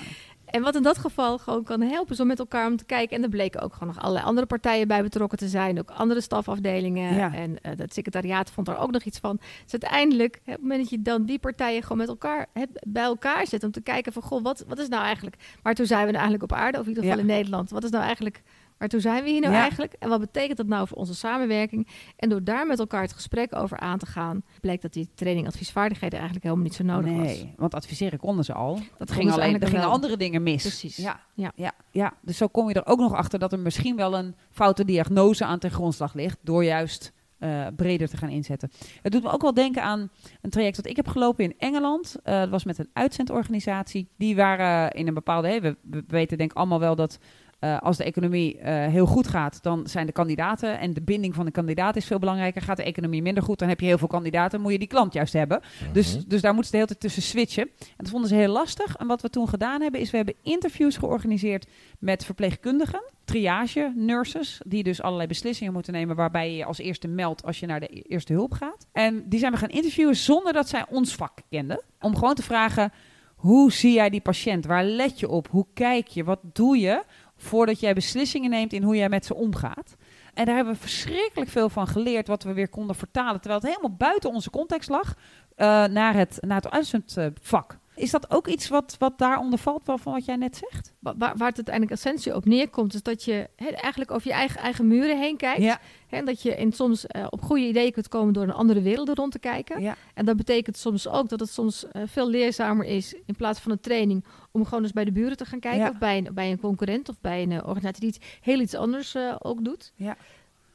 En 0.51 0.61
wat 0.61 0.75
in 0.75 0.83
dat 0.83 0.97
geval 0.97 1.37
gewoon 1.37 1.63
kan 1.63 1.81
helpen, 1.81 2.13
is 2.13 2.19
om 2.19 2.27
met 2.27 2.39
elkaar 2.39 2.67
om 2.67 2.77
te 2.77 2.85
kijken. 2.85 3.17
En 3.17 3.23
er 3.23 3.29
bleken 3.29 3.61
ook 3.61 3.73
gewoon 3.73 3.87
nog 3.87 3.99
allerlei 4.03 4.25
andere 4.25 4.47
partijen 4.47 4.87
bij 4.87 5.01
betrokken 5.01 5.37
te 5.37 5.47
zijn. 5.47 5.79
Ook 5.79 5.91
andere 5.91 6.21
stafafdelingen. 6.21 7.15
Ja. 7.15 7.33
En 7.33 7.61
eh 7.61 7.71
het 7.77 7.93
secretariaat 7.93 8.51
vond 8.51 8.67
er 8.67 8.77
ook 8.77 8.91
nog 8.91 9.03
iets 9.03 9.19
van. 9.19 9.39
Dus 9.63 9.71
uiteindelijk, 9.71 10.35
hè, 10.43 10.51
op 10.51 10.57
het 10.57 10.61
moment 10.61 10.81
dat 10.81 10.89
je 10.89 11.01
dan 11.01 11.25
die 11.25 11.39
partijen 11.39 11.81
gewoon 11.81 11.97
met 11.97 12.07
elkaar 12.07 12.45
hè, 12.53 12.63
bij 12.87 13.03
elkaar 13.03 13.47
zet. 13.47 13.63
Om 13.63 13.71
te 13.71 13.81
kijken 13.81 14.13
van, 14.13 14.21
goh, 14.21 14.43
wat, 14.43 14.63
wat 14.67 14.79
is 14.79 14.87
nou 14.87 15.03
eigenlijk... 15.03 15.35
Waartoe 15.61 15.85
zijn 15.85 16.05
we 16.05 16.11
nou 16.11 16.23
eigenlijk 16.23 16.51
op 16.51 16.57
aarde? 16.57 16.77
Of 16.77 16.83
in 16.83 16.89
ieder 16.89 17.03
geval 17.03 17.19
Ja. 17.19 17.23
in 17.29 17.35
Nederland. 17.35 17.69
Wat 17.69 17.83
is 17.83 17.89
nou 17.89 18.03
eigenlijk... 18.03 18.41
Waartoe 18.81 18.99
zijn 18.99 19.23
we 19.23 19.29
hier 19.29 19.41
nou 19.41 19.53
Ja. 19.53 19.59
eigenlijk? 19.59 19.93
En 19.99 20.09
wat 20.09 20.19
betekent 20.19 20.57
dat 20.57 20.67
nou 20.67 20.87
voor 20.87 20.97
onze 20.97 21.15
samenwerking? 21.15 21.87
En 22.15 22.29
door 22.29 22.43
daar 22.43 22.67
met 22.67 22.79
elkaar 22.79 23.01
het 23.01 23.13
gesprek 23.13 23.55
over 23.55 23.79
aan 23.79 23.97
te 23.97 24.05
gaan, 24.05 24.43
bleek 24.61 24.81
dat 24.81 24.93
die 24.93 25.09
training 25.15 25.47
adviesvaardigheden 25.47 26.17
eigenlijk 26.19 26.43
helemaal 26.45 26.65
niet 26.65 26.75
zo 26.75 26.83
nodig 26.83 27.11
was. 27.11 27.25
nee, 27.25 27.53
want 27.57 27.75
adviseren 27.75 28.19
konden 28.19 28.45
ze 28.45 28.53
al. 28.53 28.79
Dat 28.97 29.11
ging 29.11 29.31
alleen, 29.31 29.59
er 29.61 29.67
gingen 29.67 29.89
andere 29.89 30.17
dingen 30.17 30.43
mis. 30.43 30.61
Precies. 30.61 30.95
Ja. 30.95 31.19
Ja. 31.33 31.51
Ja. 31.55 31.71
Ja. 31.91 32.13
Dus 32.21 32.37
zo 32.37 32.47
kom 32.47 32.67
je 32.67 32.73
er 32.73 32.85
ook 32.85 32.99
nog 32.99 33.13
achter 33.13 33.39
dat 33.39 33.51
er 33.51 33.59
misschien 33.59 33.95
wel 33.95 34.17
een 34.17 34.35
foute 34.51 34.85
diagnose 34.85 35.45
aan 35.45 35.59
ten 35.59 35.71
grondslag 35.71 36.13
ligt. 36.13 36.37
Door 36.41 36.63
juist 36.63 37.11
eh, 37.37 37.67
breder 37.75 38.09
te 38.09 38.17
gaan 38.17 38.29
inzetten. 38.29 38.71
Het 39.01 39.11
doet 39.11 39.23
me 39.23 39.31
ook 39.31 39.41
wel 39.41 39.53
denken 39.53 39.83
aan 39.83 40.09
een 40.41 40.49
traject 40.49 40.75
dat 40.75 40.85
ik 40.87 40.95
heb 40.95 41.07
gelopen 41.07 41.43
in 41.43 41.53
Engeland. 41.57 42.15
Eh, 42.23 42.39
dat 42.39 42.49
was 42.49 42.63
met 42.63 42.77
een 42.77 42.89
uitzendorganisatie. 42.93 44.07
Die 44.17 44.35
waren 44.35 44.91
in 44.91 45.07
een 45.07 45.13
bepaalde... 45.13 45.47
Hey, 45.47 45.61
we, 45.61 45.75
we 45.81 46.03
weten 46.07 46.37
denk 46.37 46.51
ik 46.51 46.57
allemaal 46.57 46.79
wel 46.79 46.95
dat... 46.95 47.19
eh, 47.61 47.79
als 47.79 47.97
de 47.97 48.03
economie 48.03 48.57
eh, 48.57 48.87
heel 48.91 49.05
goed 49.05 49.27
gaat, 49.27 49.63
dan 49.63 49.87
zijn 49.87 50.05
de 50.05 50.11
kandidaten 50.11 50.79
en 50.79 50.93
de 50.93 51.01
binding 51.01 51.35
van 51.35 51.45
de 51.45 51.51
kandidaat 51.51 51.95
is 51.95 52.05
veel 52.05 52.19
belangrijker. 52.19 52.61
Gaat 52.61 52.77
de 52.77 52.83
economie 52.83 53.21
minder 53.21 53.43
goed, 53.43 53.59
dan 53.59 53.69
heb 53.69 53.79
je 53.79 53.85
heel 53.85 53.97
veel 53.97 54.07
kandidaten, 54.07 54.61
moet 54.61 54.71
je 54.71 54.79
die 54.79 54.87
klant 54.87 55.13
juist 55.13 55.33
hebben. 55.33 55.61
Dus, 55.93 56.15
Mhm. 56.17 56.23
dus 56.27 56.41
daar 56.41 56.53
moeten 56.53 56.71
ze 56.71 56.71
de 56.71 56.77
hele 56.77 56.87
tijd 56.87 56.99
tussen 56.99 57.21
switchen. 57.21 57.63
En 57.79 57.95
dat 57.97 58.09
vonden 58.09 58.29
ze 58.29 58.35
heel 58.35 58.51
lastig. 58.51 58.95
En 58.95 59.07
wat 59.07 59.21
we 59.21 59.29
toen 59.29 59.49
gedaan 59.49 59.81
hebben, 59.81 59.99
is 60.01 60.11
we 60.11 60.17
hebben 60.17 60.35
interviews 60.43 60.97
georganiseerd 60.97 61.67
met 61.99 62.25
verpleegkundigen, 62.25 63.03
triage, 63.25 63.93
nurses, 63.95 64.61
die 64.67 64.83
dus 64.83 65.01
allerlei 65.01 65.27
beslissingen 65.27 65.73
moeten 65.73 65.93
nemen 65.93 66.15
waarbij 66.15 66.51
je 66.51 66.57
je 66.57 66.65
als 66.65 66.77
eerste 66.77 67.07
meldt 67.07 67.45
als 67.45 67.59
je 67.59 67.65
naar 67.65 67.79
de 67.79 67.97
e- 67.97 68.01
eerste 68.07 68.33
hulp 68.33 68.51
gaat. 68.53 68.87
En 68.91 69.23
die 69.29 69.39
zijn 69.39 69.51
we 69.51 69.57
gaan 69.57 69.69
interviewen 69.69 70.15
zonder 70.15 70.53
dat 70.53 70.69
zij 70.69 70.85
ons 70.89 71.15
vak 71.15 71.37
kenden. 71.49 71.81
Om 71.99 72.15
gewoon 72.15 72.35
te 72.35 72.43
vragen, 72.43 72.91
hoe 73.35 73.71
zie 73.71 73.93
jij 73.93 74.09
die 74.09 74.21
patiënt? 74.21 74.65
Waar 74.65 74.83
let 74.83 75.19
je 75.19 75.29
op? 75.29 75.47
Hoe 75.47 75.65
kijk 75.73 76.07
je? 76.07 76.23
Wat 76.23 76.39
doe 76.53 76.77
je 76.77 77.03
voordat 77.41 77.79
jij 77.79 77.93
beslissingen 77.93 78.49
neemt 78.49 78.73
in 78.73 78.83
hoe 78.83 78.95
jij 78.95 79.09
met 79.09 79.25
ze 79.25 79.35
omgaat? 79.35 79.95
En 80.33 80.45
daar 80.45 80.55
hebben 80.55 80.73
we 80.73 80.79
verschrikkelijk 80.79 81.51
veel 81.51 81.69
van 81.69 81.87
geleerd, 81.87 82.27
wat 82.27 82.43
we 82.43 82.53
weer 82.53 82.69
konden 82.69 82.95
vertalen, 82.95 83.41
terwijl 83.41 83.61
het 83.61 83.69
helemaal 83.69 83.97
buiten 83.97 84.29
onze 84.29 84.49
context 84.49 84.89
lag, 84.89 85.15
eh, 85.55 85.85
naar 85.85 86.13
het, 86.13 86.37
naar 86.41 86.61
het 86.61 86.71
uitzendvak. 86.71 87.77
Is 87.95 88.11
dat 88.11 88.31
ook 88.31 88.47
iets 88.47 88.67
wat, 88.67 88.95
wat 88.99 89.17
daaronder 89.17 89.59
valt 89.59 89.81
van 89.85 89.99
wat 90.13 90.25
jij 90.25 90.35
net 90.35 90.57
zegt? 90.69 90.93
Wa- 90.99 91.13
Waar, 91.17 91.37
waar 91.37 91.47
het 91.47 91.55
uiteindelijk 91.55 91.95
essentie 91.95 92.35
op 92.35 92.45
neerkomt, 92.45 92.93
is 92.93 93.03
dat 93.03 93.23
je 93.23 93.49
eigenlijk 93.55 94.11
over 94.11 94.27
je 94.27 94.33
eigen, 94.33 94.59
eigen 94.61 94.87
muren 94.87 95.19
heen 95.19 95.37
kijkt. 95.37 95.61
Ja, 95.61 95.79
en 96.09 96.25
dat 96.25 96.41
je 96.41 96.55
in, 96.55 96.71
soms 96.71 97.07
eh, 97.07 97.27
op 97.29 97.41
goede 97.41 97.67
ideeën 97.67 97.91
kunt 97.91 98.07
komen 98.07 98.33
door 98.33 98.43
een 98.43 98.51
andere 98.53 98.81
wereld 98.81 99.09
rond 99.17 99.31
te 99.31 99.39
kijken. 99.39 99.81
ja, 99.81 99.95
En 100.13 100.25
dat 100.25 100.37
betekent 100.37 100.77
soms 100.77 101.07
ook 101.07 101.29
dat 101.29 101.39
het 101.39 101.49
soms 101.49 101.87
eh, 101.87 102.01
veel 102.05 102.29
leerzamer 102.29 102.85
is 102.85 103.13
in 103.25 103.35
plaats 103.35 103.59
van 103.59 103.71
een 103.71 103.79
training 103.79 104.25
om 104.51 104.65
gewoon 104.65 104.83
eens 104.83 104.93
bij 104.93 105.05
de 105.05 105.11
buren 105.11 105.37
te 105.37 105.45
gaan 105.45 105.59
kijken. 105.59 105.79
Ja. 105.81 105.89
Of 105.89 105.97
bij 105.97 106.17
een, 106.17 106.27
bij 106.33 106.51
een 106.51 106.59
concurrent 106.59 107.09
of 107.09 107.15
bij 107.21 107.41
een 107.41 107.51
eh, 107.51 107.57
organisatie 107.57 107.99
die 107.99 108.09
iets, 108.09 108.19
heel 108.41 108.59
iets 108.59 108.75
anders 108.75 109.15
ook 109.39 109.63
doet. 109.65 109.91
Ja. 109.95 110.17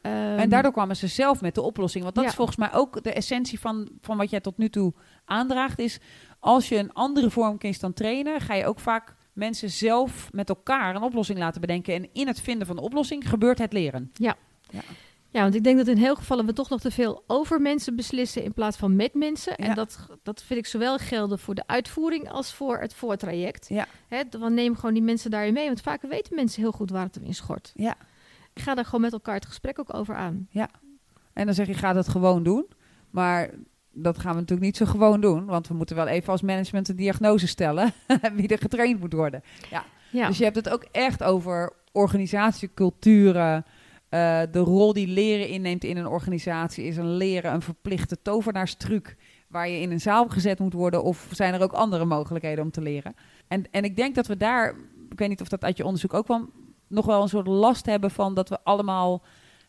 Ehm, 0.03 0.15
en 0.15 0.49
daardoor 0.49 0.73
kwamen 0.73 0.97
ze 0.97 1.07
zelf 1.07 1.41
met 1.41 1.55
de 1.55 1.63
oplossing. 1.63 2.03
Want 2.05 2.15
dat 2.17 2.25
Ja. 2.25 2.31
is 2.31 2.37
volgens 2.37 2.57
mij 2.57 2.73
ook 2.73 3.03
de 3.03 3.13
essentie 3.13 3.61
van, 3.61 3.89
van 4.01 4.17
wat 4.17 4.31
jij 4.31 4.41
tot 4.41 4.59
nu 4.59 4.69
toe 4.71 4.93
aandraagt. 5.25 5.79
Is 5.79 5.99
als 6.47 6.69
je 6.69 6.77
een 6.77 6.93
andere 6.93 7.31
vorm 7.31 7.59
kiest 7.59 7.81
dan 7.81 7.93
trainen, 7.93 8.41
ga 8.41 8.55
je 8.55 8.67
ook 8.67 8.81
vaak 8.81 9.15
mensen 9.33 9.71
zelf 9.71 10.33
met 10.33 10.49
elkaar 10.49 10.95
een 10.95 11.03
oplossing 11.03 11.39
laten 11.39 11.61
bedenken. 11.61 11.95
En 11.95 12.09
in 12.13 12.27
het 12.27 12.41
vinden 12.41 12.67
van 12.67 12.77
de 12.77 12.83
oplossing 12.83 13.29
gebeurt 13.29 13.59
het 13.59 13.73
leren. 13.73 14.11
Ja, 14.15 15.43
want 15.43 15.55
ik 15.55 15.65
denk 15.65 15.77
dat 15.77 15.89
in 15.89 15.97
heel 15.97 16.15
gevallen 16.15 16.47
we 16.47 16.53
toch 16.53 16.69
nog 16.69 16.81
te 16.81 16.91
veel 16.91 17.25
over 17.27 17.61
mensen 17.61 17.97
beslissen 17.97 18.43
in 18.43 18.53
plaats 18.53 18.77
van 18.77 18.97
met 18.97 19.15
mensen. 19.15 19.55
Ja. 19.57 19.65
En 19.65 19.75
dat, 19.75 20.07
dat 20.23 20.43
vind 20.43 20.59
ik 20.59 20.67
zowel 20.67 20.99
gelden 20.99 21.39
voor 21.39 21.55
de 21.55 21.67
uitvoering 21.67 22.31
als 22.31 22.55
voor 22.55 22.79
het 22.79 22.95
voortraject. 22.95 23.69
Ja. 23.69 23.87
Hè, 24.09 24.23
dan 24.31 24.55
neem 24.55 24.75
gewoon 24.75 24.95
die 24.95 25.03
mensen 25.03 25.31
daarin 25.31 25.53
mee, 25.53 25.67
want 25.67 25.81
vaak 25.81 26.03
weten 26.03 26.35
mensen 26.35 26.63
heel 26.63 26.73
goed 26.73 26.91
waar 26.91 27.05
het 27.05 27.17
in 27.17 27.35
schort. 27.35 27.73
Ja. 27.75 27.95
Ik 28.55 28.63
ga 28.63 28.75
daar 28.75 28.85
gewoon 28.85 29.01
met 29.01 29.13
elkaar 29.13 29.35
het 29.35 29.47
gesprek 29.47 29.79
ook 29.79 29.95
over 29.95 30.15
aan. 30.15 30.49
En 31.33 31.47
dan 31.47 31.55
zeg 31.55 31.67
je, 31.67 31.75
ga 31.75 31.93
dat 31.93 32.09
gewoon 32.09 32.43
doen. 32.43 32.67
Maar 33.11 33.51
dat 33.97 34.19
gaan 34.19 34.33
we 34.33 34.41
natuurlijk 34.41 34.67
niet 34.67 34.77
zo 34.77 34.85
gewoon 34.87 35.21
doen. 35.21 35.45
Want 35.45 35.69
we 35.69 35.75
moeten 35.75 35.97
wel 35.97 36.07
even 36.07 36.33
als 36.33 36.43
management 36.43 36.89
een 36.89 36.97
diagnose 36.97 37.47
stellen. 37.47 37.93
wie 38.37 38.49
er 38.49 38.59
getraind 38.59 39.01
moet 39.01 39.13
worden. 39.13 39.43
Ja, 39.71 39.85
Dus 40.29 40.39
je 40.39 40.45
hebt 40.45 40.57
het 40.57 40.69
ook 40.69 40.85
echt 40.93 41.23
over 41.23 41.73
organisatieculturen. 41.93 43.65
eh, 44.09 44.41
de 44.53 44.59
rol 44.59 44.93
die 44.93 45.07
leren 45.07 45.49
inneemt 45.49 45.85
in 45.85 45.97
een 45.97 46.07
organisatie. 46.07 46.85
Is 46.85 46.97
een 46.97 47.17
leren 47.17 47.53
een 47.53 47.63
verplichte 47.63 48.23
tovenaarstruc 48.23 49.17
waar 49.49 49.69
je 49.69 49.81
in 49.81 49.91
een 49.91 50.01
zaal 50.01 50.29
gezet 50.29 50.59
moet 50.59 50.73
worden? 50.73 51.03
Of 51.03 51.29
zijn 51.31 51.55
er 51.55 51.63
ook 51.63 51.73
andere 51.73 52.05
mogelijkheden 52.05 52.65
om 52.65 52.71
te 52.71 52.81
leren? 52.81 53.15
En, 53.49 53.65
en 53.71 53.85
ik 53.85 53.97
denk 53.97 54.15
dat 54.15 54.27
we 54.27 54.37
daar, 54.37 54.75
ik 55.11 55.19
weet 55.19 55.29
niet 55.29 55.41
of 55.41 55.49
dat 55.49 55.65
uit 55.65 55.77
je 55.77 55.85
onderzoek 55.85 56.15
ook 56.15 56.25
kwam, 56.25 56.51
nog 56.87 57.07
wel 57.07 57.23
een 57.23 57.29
soort 57.29 57.47
last 57.47 57.87
hebben 57.87 58.11
van 58.11 58.35
dat 58.35 58.49
we 58.49 58.59
allemaal 58.65 59.23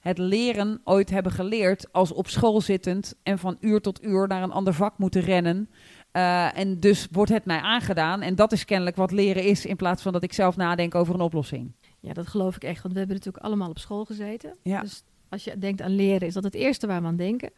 het 0.07 0.17
leren 0.17 0.81
ooit 0.83 1.09
hebben 1.09 1.31
geleerd 1.31 1.93
als 1.93 2.11
op 2.11 2.27
school 2.27 2.61
zittend 2.61 3.15
en 3.23 3.39
van 3.39 3.57
uur 3.59 3.81
tot 3.81 4.03
uur 4.03 4.27
naar 4.27 4.43
een 4.43 4.51
ander 4.51 4.73
vak 4.73 4.97
moeten 4.97 5.21
rennen. 5.21 5.69
Eh, 6.11 6.57
en 6.57 6.79
dus 6.79 7.07
wordt 7.11 7.31
het 7.31 7.45
mij 7.45 7.59
aangedaan. 7.59 8.21
En 8.21 8.35
dat 8.35 8.51
is 8.51 8.65
kennelijk 8.65 8.95
wat 8.95 9.11
leren 9.11 9.43
is, 9.43 9.65
in 9.65 9.75
plaats 9.75 10.01
van 10.01 10.13
dat 10.13 10.23
ik 10.23 10.33
zelf 10.33 10.55
nadenk 10.55 10.95
over 10.95 11.13
een 11.13 11.21
oplossing. 11.21 11.71
ja, 11.99 12.13
dat 12.13 12.27
geloof 12.27 12.55
ik 12.55 12.63
echt, 12.63 12.81
want 12.81 12.93
we 12.93 12.99
hebben 12.99 13.17
natuurlijk 13.17 13.43
allemaal 13.43 13.69
op 13.69 13.79
school 13.79 14.05
gezeten. 14.05 14.55
Ja. 14.63 14.81
Dus 14.81 15.03
als 15.29 15.43
je 15.43 15.57
denkt 15.57 15.81
aan 15.81 15.95
leren, 15.95 16.27
is 16.27 16.33
dat 16.33 16.43
het 16.43 16.53
eerste 16.53 16.87
waar 16.87 17.01
we 17.01 17.07
aan 17.07 17.15
denken. 17.15 17.51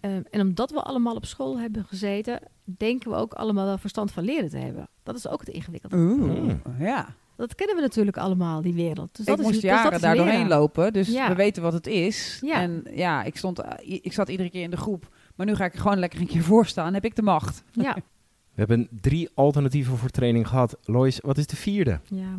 Ehm, 0.00 0.22
en 0.30 0.40
omdat 0.40 0.70
we 0.70 0.82
allemaal 0.82 1.14
op 1.14 1.24
school 1.24 1.58
hebben 1.58 1.84
gezeten, 1.84 2.40
denken 2.64 3.10
we 3.10 3.16
ook 3.16 3.32
allemaal 3.32 3.66
wel 3.66 3.78
verstand 3.78 4.12
van 4.12 4.24
leren 4.24 4.50
te 4.50 4.56
hebben. 4.56 4.88
Dat 5.02 5.16
is 5.16 5.28
ook 5.28 5.40
het 5.40 5.48
ingewikkelde. 5.48 5.96
Oeh, 5.96 6.52
ja. 6.78 7.14
Dat 7.40 7.54
kennen 7.54 7.76
we 7.76 7.82
natuurlijk 7.82 8.16
allemaal, 8.16 8.62
die 8.62 8.74
wereld. 8.74 9.16
Dus 9.16 9.26
dat 9.26 9.34
ik 9.34 9.40
is, 9.40 9.46
moest 9.50 9.60
dus 9.60 9.70
dat 9.70 9.78
jaren 9.80 9.92
is 9.96 10.00
daar 10.00 10.14
leren. 10.16 10.26
doorheen 10.28 10.48
lopen, 10.48 10.92
dus 10.92 11.08
Ja. 11.08 11.28
we 11.28 11.34
weten 11.34 11.62
wat 11.62 11.72
het 11.72 11.86
is. 11.86 12.38
Ja. 12.40 12.54
En 12.60 12.84
ja, 12.90 13.22
ik, 13.22 13.36
stond, 13.36 13.58
eh, 13.58 13.70
ik 14.02 14.12
zat 14.12 14.28
iedere 14.28 14.50
keer 14.50 14.62
in 14.62 14.70
de 14.70 14.76
groep, 14.76 15.08
maar 15.36 15.46
nu 15.46 15.54
ga 15.54 15.64
ik 15.64 15.72
er 15.74 15.80
gewoon 15.80 15.98
lekker 15.98 16.20
een 16.20 16.26
keer 16.26 16.42
voor 16.42 16.66
staan. 16.66 16.94
Heb 16.94 17.04
ik 17.04 17.16
de 17.16 17.22
macht? 17.22 17.62
Ja, 17.72 17.94
We 18.54 18.66
hebben 18.66 18.88
drie 19.00 19.28
alternatieven 19.34 19.96
voor 19.96 20.08
training 20.10 20.48
gehad. 20.48 20.76
Lois, 20.84 21.20
wat 21.20 21.38
is 21.38 21.46
de 21.46 21.56
vierde? 21.56 22.00
ja. 22.04 22.38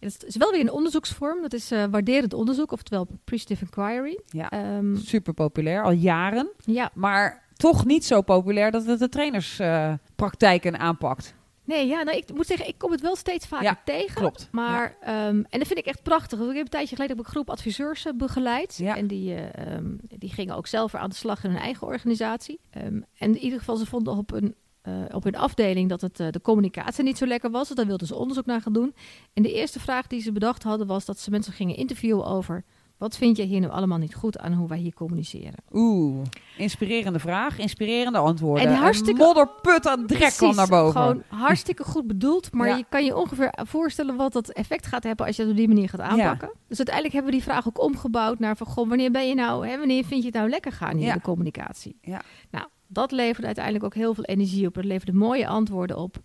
Het 0.00 0.24
is 0.26 0.36
wel 0.36 0.50
weer 0.50 0.60
een 0.60 0.70
onderzoeksvorm. 0.72 1.42
Dat 1.42 1.52
is 1.52 1.70
eh 1.70 1.84
waarderend 1.90 2.32
onderzoek, 2.32 2.72
oftewel 2.72 3.06
appreciative 3.12 3.64
inquiry. 3.64 4.20
Ja, 4.26 4.50
Ehm, 4.50 4.96
super 4.96 5.34
populair, 5.34 5.82
al 5.84 5.90
jaren. 5.92 6.50
ja, 6.64 6.90
Maar 6.94 7.42
toch 7.56 7.84
niet 7.84 8.04
zo 8.04 8.22
populair 8.22 8.70
dat 8.70 8.86
het 8.86 8.98
de 8.98 9.08
trainerspraktijken 9.08 10.78
aanpakt. 10.78 11.34
Nee, 11.70 11.86
ja, 11.86 12.02
nou, 12.02 12.16
ik 12.16 12.34
moet 12.34 12.46
zeggen, 12.46 12.68
ik 12.68 12.78
kom 12.78 12.90
het 12.90 13.00
wel 13.00 13.16
steeds 13.16 13.46
vaker 13.46 13.66
Ja, 13.66 13.80
tegen. 13.84 14.14
Klopt. 14.14 14.48
Maar, 14.52 14.96
ehm, 15.00 15.42
en 15.48 15.58
dat 15.58 15.66
vind 15.66 15.78
ik 15.78 15.86
echt 15.86 16.02
prachtig. 16.02 16.40
Ik 16.40 16.46
heb 16.46 16.56
een 16.56 16.68
tijdje 16.68 16.94
geleden 16.96 17.16
heb 17.16 17.18
ik 17.18 17.26
een 17.26 17.32
groep 17.32 17.50
adviseurs 17.50 18.06
eh, 18.06 18.12
begeleid. 18.12 18.76
Ja. 18.76 18.96
En 18.96 19.06
die, 19.06 19.34
eh, 19.34 19.74
ehm, 19.74 19.94
die 20.00 20.32
gingen 20.32 20.56
ook 20.56 20.66
zelf 20.66 20.92
weer 20.92 21.00
aan 21.00 21.08
de 21.08 21.16
slag 21.16 21.44
in 21.44 21.50
hun 21.50 21.60
eigen 21.60 21.86
organisatie. 21.86 22.60
Ehm, 22.70 22.84
en 22.94 23.04
in 23.18 23.38
ieder 23.38 23.58
geval, 23.58 23.76
ze 23.76 23.86
vonden 23.86 24.16
op 24.16 24.32
een, 24.32 24.54
eh, 24.82 24.94
op 25.12 25.24
hun 25.24 25.36
afdeling 25.36 25.88
dat 25.88 26.00
het, 26.00 26.16
de 26.16 26.40
communicatie 26.42 27.04
niet 27.04 27.18
zo 27.18 27.26
lekker 27.26 27.50
was. 27.50 27.66
Dus 27.66 27.76
daar 27.76 27.86
wilden 27.86 28.06
ze 28.06 28.14
onderzoek 28.14 28.46
naar 28.46 28.60
gaan 28.60 28.72
doen. 28.72 28.94
En 29.32 29.42
de 29.42 29.52
eerste 29.52 29.80
vraag 29.80 30.06
die 30.06 30.20
ze 30.22 30.32
bedacht 30.32 30.62
hadden 30.62 30.86
was 30.86 31.04
dat 31.04 31.18
ze 31.18 31.30
mensen 31.30 31.52
gingen 31.52 31.76
interviewen 31.76 32.24
over... 32.24 32.64
Wat 33.00 33.16
vind 33.16 33.36
je 33.36 33.42
hier 33.42 33.60
nu 33.60 33.68
allemaal 33.68 33.98
niet 33.98 34.14
goed 34.14 34.38
aan 34.38 34.52
hoe 34.52 34.68
wij 34.68 34.78
hier 34.78 34.94
communiceren? 34.94 35.54
Oeh, 35.72 36.22
inspirerende 36.56 37.18
vraag, 37.18 37.58
inspirerende 37.58 38.18
antwoorden. 38.18 38.66
En 38.66 38.74
hartstikke- 38.74 39.20
Een 39.20 39.26
modderput 39.26 39.86
aan 39.86 40.06
drek 40.06 40.32
kwam 40.32 40.54
naar 40.54 40.68
boven. 40.68 41.00
Gewoon 41.00 41.22
hartstikke 41.28 41.84
goed 41.84 42.06
bedoeld. 42.06 42.52
Maar 42.52 42.68
Ja. 42.68 42.76
je 42.76 42.84
kan 42.88 43.04
je 43.04 43.16
ongeveer 43.16 43.52
voorstellen 43.66 44.16
wat 44.16 44.32
dat 44.32 44.48
effect 44.48 44.86
gaat 44.86 45.02
hebben 45.02 45.26
als 45.26 45.36
je 45.36 45.42
het 45.42 45.50
op 45.50 45.56
die 45.56 45.68
manier 45.68 45.88
gaat 45.88 46.00
aanpakken. 46.00 46.50
Dus 46.68 46.76
uiteindelijk 46.76 47.14
hebben 47.14 47.32
we 47.32 47.38
die 47.38 47.46
vraag 47.48 47.66
ook 47.68 47.82
omgebouwd 47.82 48.38
naar 48.38 48.56
van 48.56 48.66
goh, 48.66 48.88
wanneer 48.88 49.10
ben 49.10 49.28
je 49.28 49.34
nou, 49.34 49.66
hè, 49.68 49.78
wanneer 49.78 50.04
vind 50.04 50.20
je 50.20 50.26
het 50.26 50.36
nou 50.36 50.48
lekker 50.48 50.72
gaan 50.72 50.96
hier 50.96 51.06
Ja. 51.06 51.12
in 51.12 51.18
de 51.18 51.24
communicatie? 51.24 51.96
Ja. 52.00 52.22
Nou, 52.50 52.66
dat 52.86 53.10
leverde 53.12 53.46
uiteindelijk 53.46 53.84
ook 53.84 53.94
heel 53.94 54.14
veel 54.14 54.24
energie 54.24 54.66
op. 54.66 54.74
Dat 54.74 54.84
leverde 54.84 55.12
mooie 55.12 55.46
antwoorden 55.48 55.96
op. 55.96 56.16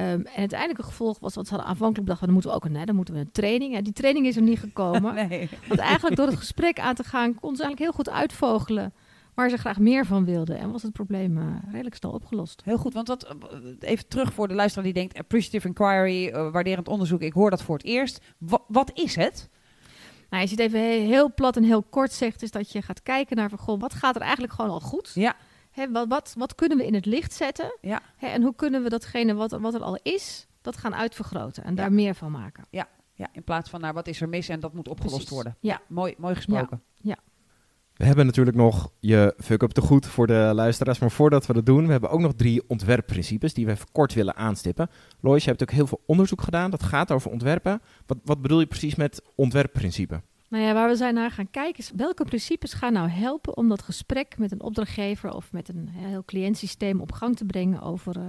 Ehm, 0.00 0.20
en 0.20 0.36
uiteindelijk 0.36 0.78
een 0.78 0.84
gevolg 0.84 1.18
was, 1.18 1.34
wat 1.34 1.44
ze 1.46 1.50
hadden 1.50 1.68
aanvankelijk 1.70 2.04
bedacht, 2.04 2.20
dan 2.24 2.32
moeten 2.32 2.50
we 2.50 2.56
ook 2.56 2.64
een, 2.64 2.76
hè, 2.76 2.84
dan 2.84 2.94
moeten 2.96 3.14
we 3.14 3.20
een 3.20 3.32
training. 3.32 3.74
En 3.74 3.84
die 3.84 3.92
training 3.92 4.26
is 4.26 4.36
er 4.36 4.42
niet 4.42 4.58
gekomen. 4.58 5.14
Nee. 5.28 5.48
Want 5.68 5.80
eigenlijk 5.80 6.16
door 6.16 6.26
het 6.26 6.36
gesprek 6.36 6.78
aan 6.80 6.94
te 6.94 7.04
gaan, 7.04 7.34
kon 7.34 7.56
ze 7.56 7.62
eigenlijk 7.62 7.78
heel 7.78 7.92
goed 8.04 8.10
uitvogelen 8.10 8.92
waar 9.34 9.50
ze 9.50 9.56
graag 9.56 9.78
meer 9.78 10.06
van 10.06 10.24
wilden. 10.24 10.58
En 10.58 10.72
was 10.72 10.82
het 10.82 10.92
probleem 10.92 11.38
eh, 11.38 11.44
redelijk 11.70 11.94
snel 11.94 12.10
opgelost. 12.12 12.62
Heel 12.64 12.76
goed, 12.78 12.94
want 12.94 13.06
dat, 13.06 13.34
even 13.80 14.08
terug 14.08 14.32
voor 14.32 14.48
de 14.48 14.54
luisteraar 14.54 14.84
die 14.84 14.94
denkt... 14.94 15.18
appreciative 15.18 15.66
inquiry, 15.66 16.28
eh, 16.28 16.50
waarderend 16.52 16.88
onderzoek, 16.88 17.20
ik 17.20 17.32
hoor 17.32 17.50
dat 17.50 17.62
voor 17.62 17.76
het 17.76 17.86
eerst. 17.86 18.20
Wa- 18.38 18.62
wat 18.68 18.90
is 18.94 19.14
het? 19.16 19.48
Nou, 20.30 20.42
als 20.42 20.50
je 20.50 20.56
het 20.62 20.64
even 20.66 20.80
he- 20.80 21.06
heel 21.06 21.34
plat 21.34 21.56
en 21.56 21.62
heel 21.62 21.82
kort 21.82 22.12
zegt, 22.12 22.42
is 22.42 22.50
dat 22.50 22.72
je 22.72 22.82
gaat 22.82 23.02
kijken 23.02 23.36
naar 23.36 23.48
van, 23.48 23.58
goh, 23.58 23.80
wat 23.80 23.94
gaat 23.94 24.14
er 24.16 24.22
eigenlijk 24.22 24.52
gewoon 24.52 24.70
al 24.70 24.80
goed? 24.80 25.10
Ja. 25.14 25.36
Hè, 25.70 25.90
wat, 25.90 26.08
wat, 26.08 26.34
wat 26.38 26.54
kunnen 26.54 26.78
we 26.78 26.86
in 26.86 26.94
het 26.94 27.06
licht 27.06 27.32
zetten? 27.32 27.76
Ja. 27.80 28.00
Hè, 28.16 28.26
en 28.26 28.42
hoe 28.42 28.54
kunnen 28.54 28.82
we 28.82 28.88
datgene 28.88 29.34
wat, 29.34 29.50
wat 29.50 29.74
er 29.74 29.82
al 29.82 29.98
is, 30.02 30.46
dat 30.60 30.76
gaan 30.76 30.94
uitvergroten 30.94 31.64
en 31.64 31.74
daar 31.74 31.88
Ja. 31.88 31.94
meer 31.94 32.14
van 32.14 32.30
maken? 32.30 32.64
Ja, 32.70 32.88
in 33.32 33.44
plaats 33.44 33.70
van 33.70 33.80
naar 33.80 33.94
wat 33.94 34.06
is 34.06 34.20
er 34.20 34.28
mis 34.28 34.48
en 34.48 34.60
dat 34.60 34.74
moet 34.74 34.88
opgelost 34.88 35.14
Precies. 35.14 35.30
worden. 35.34 35.56
Ja. 35.60 35.80
Mooi, 35.88 36.14
mooi 36.18 36.34
gesproken. 36.34 36.82
We 37.94 38.06
hebben 38.06 38.26
natuurlijk 38.26 38.56
nog 38.56 38.92
je 39.00 39.34
fuck-up 39.38 39.70
te 39.70 39.80
goed 39.80 40.06
voor 40.06 40.26
de 40.26 40.50
luisteraars. 40.54 40.98
Maar 40.98 41.10
voordat 41.10 41.46
we 41.46 41.52
dat 41.52 41.66
doen, 41.66 41.84
we 41.86 41.90
hebben 41.92 42.10
ook 42.10 42.20
nog 42.20 42.32
drie 42.34 42.62
ontwerpprincipes 42.68 43.54
die 43.54 43.66
we 43.66 43.72
even 43.72 43.86
kort 43.92 44.14
willen 44.14 44.36
aanstippen. 44.36 44.90
Lois, 45.20 45.44
je 45.44 45.50
hebt 45.50 45.62
ook 45.62 45.70
heel 45.70 45.86
veel 45.86 46.02
onderzoek 46.06 46.42
gedaan. 46.42 46.70
Dat 46.70 46.82
gaat 46.82 47.10
over 47.10 47.30
ontwerpen. 47.30 47.80
Wat, 48.06 48.18
wat 48.24 48.42
bedoel 48.42 48.60
je 48.60 48.66
precies 48.66 48.94
met 48.94 49.22
ontwerpprincipe? 49.34 50.22
Nou 50.50 50.64
ja, 50.64 50.74
waar 50.74 50.88
we 50.88 50.96
zijn 50.96 51.14
naar 51.14 51.30
gaan 51.30 51.50
kijken 51.50 51.78
is 51.78 51.90
welke 51.96 52.24
principes 52.24 52.72
gaan 52.72 52.92
nou 52.92 53.08
helpen 53.08 53.56
om 53.56 53.68
dat 53.68 53.82
gesprek 53.82 54.38
met 54.38 54.52
een 54.52 54.62
opdrachtgever 54.62 55.32
of 55.32 55.52
met 55.52 55.68
een 55.68 55.88
heel 55.88 56.24
cliëntsysteem 56.24 57.00
op 57.00 57.12
gang 57.12 57.36
te 57.36 57.44
brengen 57.44 57.80
over, 57.80 58.16
eh, 58.16 58.26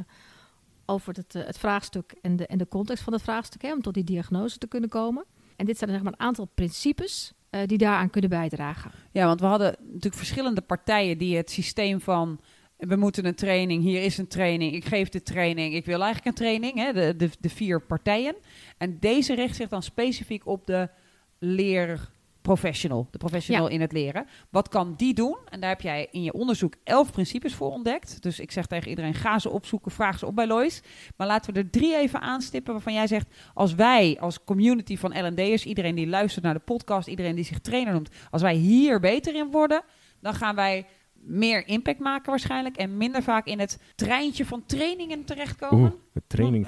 over 0.86 1.14
het, 1.14 1.36
eh, 1.36 1.46
het 1.46 1.58
vraagstuk 1.58 2.14
en 2.22 2.36
de, 2.36 2.48
en 2.48 2.58
de 2.58 2.68
context 2.68 3.04
van 3.04 3.14
het 3.14 3.22
vraagstuk, 3.22 3.62
hè, 3.62 3.74
om 3.74 3.82
tot 3.82 3.94
die 3.94 4.04
diagnose 4.04 4.58
te 4.58 4.68
kunnen 4.68 4.90
komen. 4.90 5.26
En 5.56 5.66
dit 5.66 5.78
zijn 5.78 5.90
zeg 5.90 6.02
maar 6.02 6.12
een 6.12 6.20
aantal 6.20 6.50
principes 6.56 7.34
eh, 7.50 7.62
die 7.66 7.78
daaraan 7.78 8.10
kunnen 8.10 8.30
bijdragen. 8.30 8.92
Ja, 9.12 9.26
want 9.26 9.40
we 9.40 9.46
hadden 9.46 9.76
natuurlijk 9.80 10.16
verschillende 10.16 10.62
partijen 10.62 11.18
die 11.18 11.38
het 11.38 11.52
systeem 11.52 12.02
van... 12.02 12.40
we 12.78 12.96
moeten 12.96 13.26
een 13.26 13.36
training, 13.36 13.84
hier 13.84 14.04
is 14.04 14.18
een 14.18 14.28
training, 14.28 14.74
ik 14.74 14.86
geef 14.86 15.10
de 15.10 15.24
training... 15.24 15.74
ik 15.74 15.86
wil 15.86 16.02
eigenlijk 16.04 16.26
een 16.26 16.44
training, 16.44 16.78
hè, 16.78 16.94
de, 16.94 17.16
de, 17.16 17.30
de 17.40 17.50
vier 17.50 17.82
partijen. 17.82 18.36
En 18.78 18.98
deze 19.00 19.36
richt 19.36 19.56
zich 19.56 19.70
dan 19.70 19.84
specifiek 19.84 20.48
op 20.48 20.68
de 20.68 20.90
leerprofessional, 21.44 23.08
de 23.12 23.18
professional 23.18 23.68
in 23.68 23.82
het 23.82 23.92
leren. 23.92 24.26
Wat 24.50 24.68
kan 24.68 24.94
die 24.98 25.14
doen? 25.14 25.38
En 25.50 25.60
daar 25.60 25.70
heb 25.70 25.82
jij 25.82 26.08
in 26.12 26.24
je 26.24 26.34
onderzoek 26.34 26.74
elf 26.84 27.12
principes 27.12 27.54
voor 27.56 27.72
ontdekt. 27.72 28.22
Dus 28.22 28.40
ik 28.40 28.52
zeg 28.52 28.66
tegen 28.66 28.90
iedereen, 28.90 29.14
ga 29.14 29.40
ze 29.40 29.50
opzoeken, 29.50 29.92
vraag 29.92 30.20
ze 30.20 30.26
op 30.26 30.36
bij 30.36 30.48
Lois. 30.48 30.82
Maar 31.18 31.28
laten 31.28 31.54
we 31.54 31.60
er 31.60 31.70
drie 31.70 31.96
even 31.96 32.22
aanstippen 32.22 32.74
waarvan 32.74 32.94
jij 32.94 33.08
zegt... 33.08 33.36
als 33.54 33.76
wij 33.76 34.18
als 34.20 34.44
community 34.44 34.98
van 34.98 35.28
L&D'ers, 35.28 35.66
iedereen 35.66 35.96
die 35.96 36.08
luistert 36.08 36.46
naar 36.46 36.54
de 36.54 36.60
podcast... 36.60 37.08
iedereen 37.08 37.36
die 37.36 37.46
zich 37.46 37.60
trainer 37.60 37.94
noemt, 37.94 38.16
als 38.30 38.42
wij 38.42 38.56
hier 38.56 39.00
beter 39.00 39.36
in 39.36 39.52
worden... 39.52 39.82
dan 40.20 40.34
gaan 40.34 40.56
wij 40.56 40.86
meer 41.24 41.68
impact 41.68 42.00
maken 42.00 42.30
waarschijnlijk... 42.30 42.76
en 42.76 42.98
minder 42.98 43.24
vaak 43.24 43.46
in 43.46 43.60
het 43.60 43.80
treintje 43.96 44.46
van 44.46 44.64
trainingen 44.66 45.24
terechtkomen. 45.24 45.80
Oeh, 45.80 45.92
het 46.14 46.24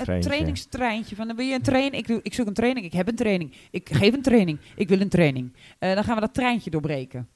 Het 0.08 0.22
trainingstreintje. 0.22 1.16
Van, 1.16 1.28
dan 1.28 1.36
wil 1.36 1.46
je 1.46 1.54
een 1.54 1.62
training? 1.62 1.96
Ik, 1.96 2.08
doe, 2.08 2.20
ik 2.24 2.34
zoek 2.34 2.48
een 2.48 2.54
training. 2.54 2.86
Ik 2.86 2.94
heb 2.94 3.08
een 3.08 3.16
training. 3.16 3.54
Ik 3.72 3.90
geef 3.92 4.14
een 4.14 4.22
training. 4.22 4.60
Ik 4.76 4.90
wil 4.90 5.02
een 5.02 5.10
training. 5.10 5.54
Eh, 5.80 5.94
dan 5.94 6.04
gaan 6.04 6.16
we 6.16 6.22
dat 6.22 6.34
treintje 6.34 6.70
doorbreken. 6.70 7.30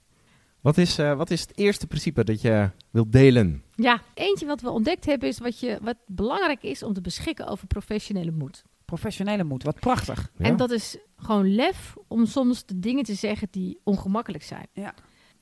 Wat 0.61 0.77
is, 0.77 0.97
eh, 0.97 1.13
wat 1.13 1.31
is 1.31 1.41
het 1.41 1.57
eerste 1.57 1.87
principe 1.87 2.23
dat 2.23 2.41
je 2.41 2.69
wilt 2.91 3.11
delen? 3.11 3.63
Ja, 3.75 4.01
eentje 4.13 4.45
wat 4.45 4.61
we 4.61 4.69
ontdekt 4.69 5.05
hebben 5.05 5.27
is 5.29 5.39
wat, 5.39 5.59
je, 5.59 5.77
wat 5.81 5.97
belangrijk 6.05 6.63
is 6.63 6.83
om 6.83 6.93
te 6.93 7.01
beschikken 7.01 7.47
over 7.47 7.67
professionele 7.67 8.31
moed. 8.31 8.63
Professionele 8.85 9.43
moed, 9.43 9.63
wat 9.63 9.79
prachtig. 9.79 10.31
Ja. 10.37 10.45
En 10.45 10.57
dat 10.57 10.71
is 10.71 10.97
gewoon 11.17 11.55
lef 11.55 11.95
om 12.07 12.25
soms 12.25 12.65
de 12.65 12.79
dingen 12.79 13.03
te 13.03 13.13
zeggen 13.13 13.47
die 13.51 13.79
ongemakkelijk 13.83 14.43
zijn. 14.43 14.67
Ja. 14.73 14.93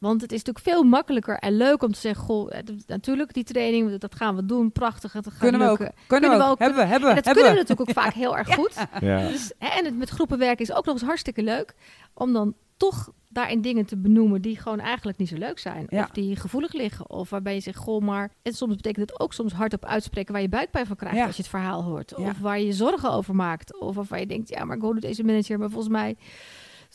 Want 0.06 0.22
het 0.22 0.32
is 0.32 0.44
natuurlijk 0.44 0.66
veel 0.66 0.84
makkelijker 0.84 1.38
en 1.38 1.58
leuk 1.58 1.84
om 1.84 1.92
te 1.94 2.00
zeggen: 2.00 2.24
Goh, 2.24 2.54
eh, 2.56 2.60
natuurlijk, 2.88 3.34
die 3.34 3.44
training, 3.44 3.98
dat 3.98 4.16
gaan 4.16 4.36
we 4.36 4.46
doen, 4.46 4.72
prachtig. 4.72 5.14
Het 5.14 5.28
gaat 5.28 5.38
Kunnen 5.40 5.62
we 5.62 5.68
ook. 5.68 5.78
Kunnen, 5.78 5.94
Kunnen 6.08 6.30
we 6.30 6.36
we 6.38 6.44
ook. 6.44 6.50
ook. 6.50 6.60
Hebben 6.60 6.78
we, 6.78 6.86
hebben 6.86 7.10
we, 7.10 7.16
dat 7.16 7.26
hebben 7.26 7.44
kunnen 7.44 7.64
we 7.64 7.68
natuurlijk 7.70 7.90
ook 8.00 8.04
vaak 8.06 8.14
heel 8.14 8.38
erg 8.38 8.54
goed. 8.54 8.74
Ja. 9.00 9.28
Dus, 9.28 9.52
hè, 9.60 9.68
en 9.80 9.86
het 9.86 9.98
met 9.98 10.10
groepen 10.10 10.38
werken 10.38 10.66
is 10.66 10.72
ook 10.74 10.86
nog 10.86 10.94
eens 10.96 11.04
hartstikke 11.04 11.44
leuk. 11.44 11.76
Om 12.14 12.34
dan 12.34 12.54
toch 12.78 13.12
daarin 13.30 13.62
dingen 13.62 13.86
te 13.86 13.98
benoemen 13.98 14.42
die 14.42 14.58
gewoon 14.60 14.80
eigenlijk 14.80 15.18
niet 15.18 15.30
zo 15.30 15.38
leuk 15.38 15.60
zijn. 15.60 15.86
Ja. 15.90 16.04
Of 16.04 16.10
die 16.10 16.36
gevoelig 16.36 16.74
liggen. 16.74 17.10
Of 17.10 17.30
waarbij 17.30 17.54
je 17.54 17.60
zegt, 17.60 17.78
goh, 17.78 18.02
maar... 18.02 18.32
En 18.42 18.54
soms 18.54 18.76
betekent 18.76 19.10
het 19.10 19.20
ook 19.20 19.34
soms 19.34 19.54
hardop 19.54 19.86
uitspreken 19.86 20.34
waar 20.34 20.42
je 20.42 20.50
buikpijn 20.50 20.86
van 20.86 20.96
krijgt 20.96 21.18
Ja. 21.18 21.26
als 21.26 21.36
je 21.36 21.42
het 21.42 21.52
verhaal 21.52 21.84
hoort. 21.84 22.14
Ja. 22.18 22.30
Of 22.30 22.40
waar 22.40 22.60
je 22.60 22.66
je 22.66 22.74
zorgen 22.74 23.12
over 23.12 23.36
maakt. 23.36 23.80
Of 23.80 23.96
waarvan 23.96 24.20
je 24.20 24.26
denkt, 24.26 24.50
ja, 24.50 24.66
maar 24.66 24.76
ik 24.76 24.82
hoorde 24.82 25.00
deze 25.00 25.24
manager, 25.24 25.60
maar 25.60 25.70
volgens 25.70 25.92
mij 25.94 26.16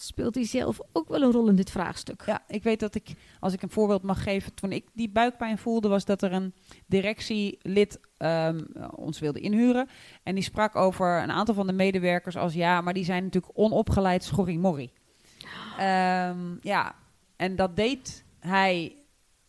speelt 0.02 0.34
hij 0.34 0.44
zelf 0.44 0.80
ook 0.92 1.08
wel 1.08 1.22
een 1.22 1.32
rol 1.32 1.48
in 1.48 1.56
dit 1.56 1.70
vraagstuk. 1.70 2.22
Ja, 2.26 2.42
ik 2.48 2.62
weet 2.62 2.80
dat 2.80 2.94
ik, 2.94 3.14
als 3.40 3.52
ik 3.52 3.62
een 3.62 3.70
voorbeeld 3.70 4.02
mag 4.02 4.22
geven, 4.22 4.54
toen 4.54 4.72
ik 4.72 4.88
die 4.92 5.10
buikpijn 5.10 5.58
voelde, 5.58 5.88
was 5.88 6.04
dat 6.04 6.22
er 6.22 6.32
een 6.32 6.54
directielid 6.86 8.00
ehm, 8.16 8.60
ons 8.94 9.18
wilde 9.18 9.40
inhuren. 9.40 9.88
En 10.22 10.34
die 10.34 10.44
sprak 10.44 10.76
over 10.76 11.22
een 11.22 11.30
aantal 11.30 11.54
van 11.54 11.66
de 11.66 11.72
medewerkers 11.72 12.36
als 12.36 12.54
ja, 12.54 12.80
maar 12.80 12.94
die 12.94 13.04
zijn 13.04 13.24
natuurlijk 13.24 13.58
onopgeleid 13.58 14.24
schorrimorrie. 14.24 14.92
Ehm 15.78 16.56
ja, 16.60 16.94
en 17.36 17.56
dat 17.56 17.76
deed 17.76 18.24
hij 18.38 18.96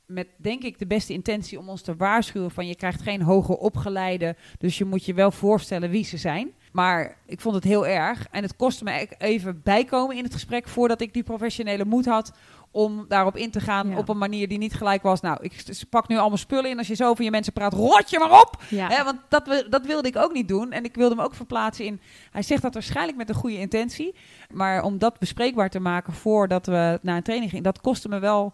met 0.05 0.27
denk 0.37 0.63
ik 0.63 0.79
de 0.79 0.87
beste 0.87 1.13
intentie 1.13 1.59
om 1.59 1.69
ons 1.69 1.81
te 1.81 1.95
waarschuwen 1.95 2.51
van 2.51 2.67
je 2.67 2.75
krijgt 2.75 3.01
geen 3.01 3.21
hoger 3.21 3.55
opgeleide, 3.55 4.35
dus 4.57 4.77
je 4.77 4.85
moet 4.85 5.05
je 5.05 5.13
wel 5.13 5.31
voorstellen 5.31 5.89
wie 5.89 6.03
ze 6.03 6.17
zijn. 6.17 6.53
Maar 6.71 7.17
ik 7.25 7.41
vond 7.41 7.55
het 7.55 7.63
heel 7.63 7.87
erg 7.87 8.27
en 8.31 8.43
het 8.43 8.55
kostte 8.55 8.83
me 8.83 8.91
e- 8.91 9.07
even 9.17 9.61
bijkomen 9.63 10.17
in 10.17 10.23
het 10.23 10.33
gesprek 10.33 10.67
voordat 10.67 11.01
ik 11.01 11.13
die 11.13 11.23
professionele 11.23 11.85
moed 11.85 12.05
had 12.05 12.31
om 12.73 13.05
daarop 13.07 13.37
in 13.37 13.51
te 13.51 13.59
gaan 13.59 13.89
Ja. 13.89 13.97
op 13.97 14.09
een 14.09 14.17
manier 14.17 14.47
die 14.47 14.57
niet 14.57 14.73
gelijk 14.73 15.01
was. 15.03 15.21
Nou, 15.21 15.37
ik 15.41 15.63
pak 15.89 16.07
nu 16.07 16.17
allemaal 16.17 16.37
spullen 16.37 16.69
in. 16.69 16.77
Als 16.77 16.87
je 16.87 16.95
zo 16.95 17.09
over 17.09 17.23
je 17.23 17.31
mensen 17.31 17.53
praat, 17.53 17.73
rot 17.73 18.09
je 18.09 18.19
maar 18.19 18.41
op! 18.41 18.61
Ja. 18.69 19.03
Want 19.03 19.19
dat, 19.29 19.65
dat 19.69 19.85
wilde 19.85 20.07
ik 20.07 20.15
ook 20.17 20.33
niet 20.33 20.47
doen. 20.47 20.71
En 20.71 20.83
ik 20.83 20.95
wilde 20.95 21.15
hem 21.15 21.23
ook 21.23 21.33
verplaatsen 21.35 21.85
in. 21.85 22.01
Hij 22.31 22.41
zegt 22.41 22.61
dat 22.61 22.73
waarschijnlijk 22.73 23.17
met 23.17 23.29
een 23.29 23.35
goede 23.35 23.57
intentie. 23.59 24.15
Maar 24.53 24.83
om 24.83 24.97
dat 24.97 25.19
bespreekbaar 25.19 25.69
te 25.69 25.79
maken 25.79 26.13
voordat 26.13 26.65
we 26.65 26.99
naar 27.01 27.15
een 27.15 27.23
training 27.23 27.49
gingen, 27.51 27.65
dat 27.65 27.81
kostte 27.81 28.09
me 28.09 28.19
wel. 28.19 28.53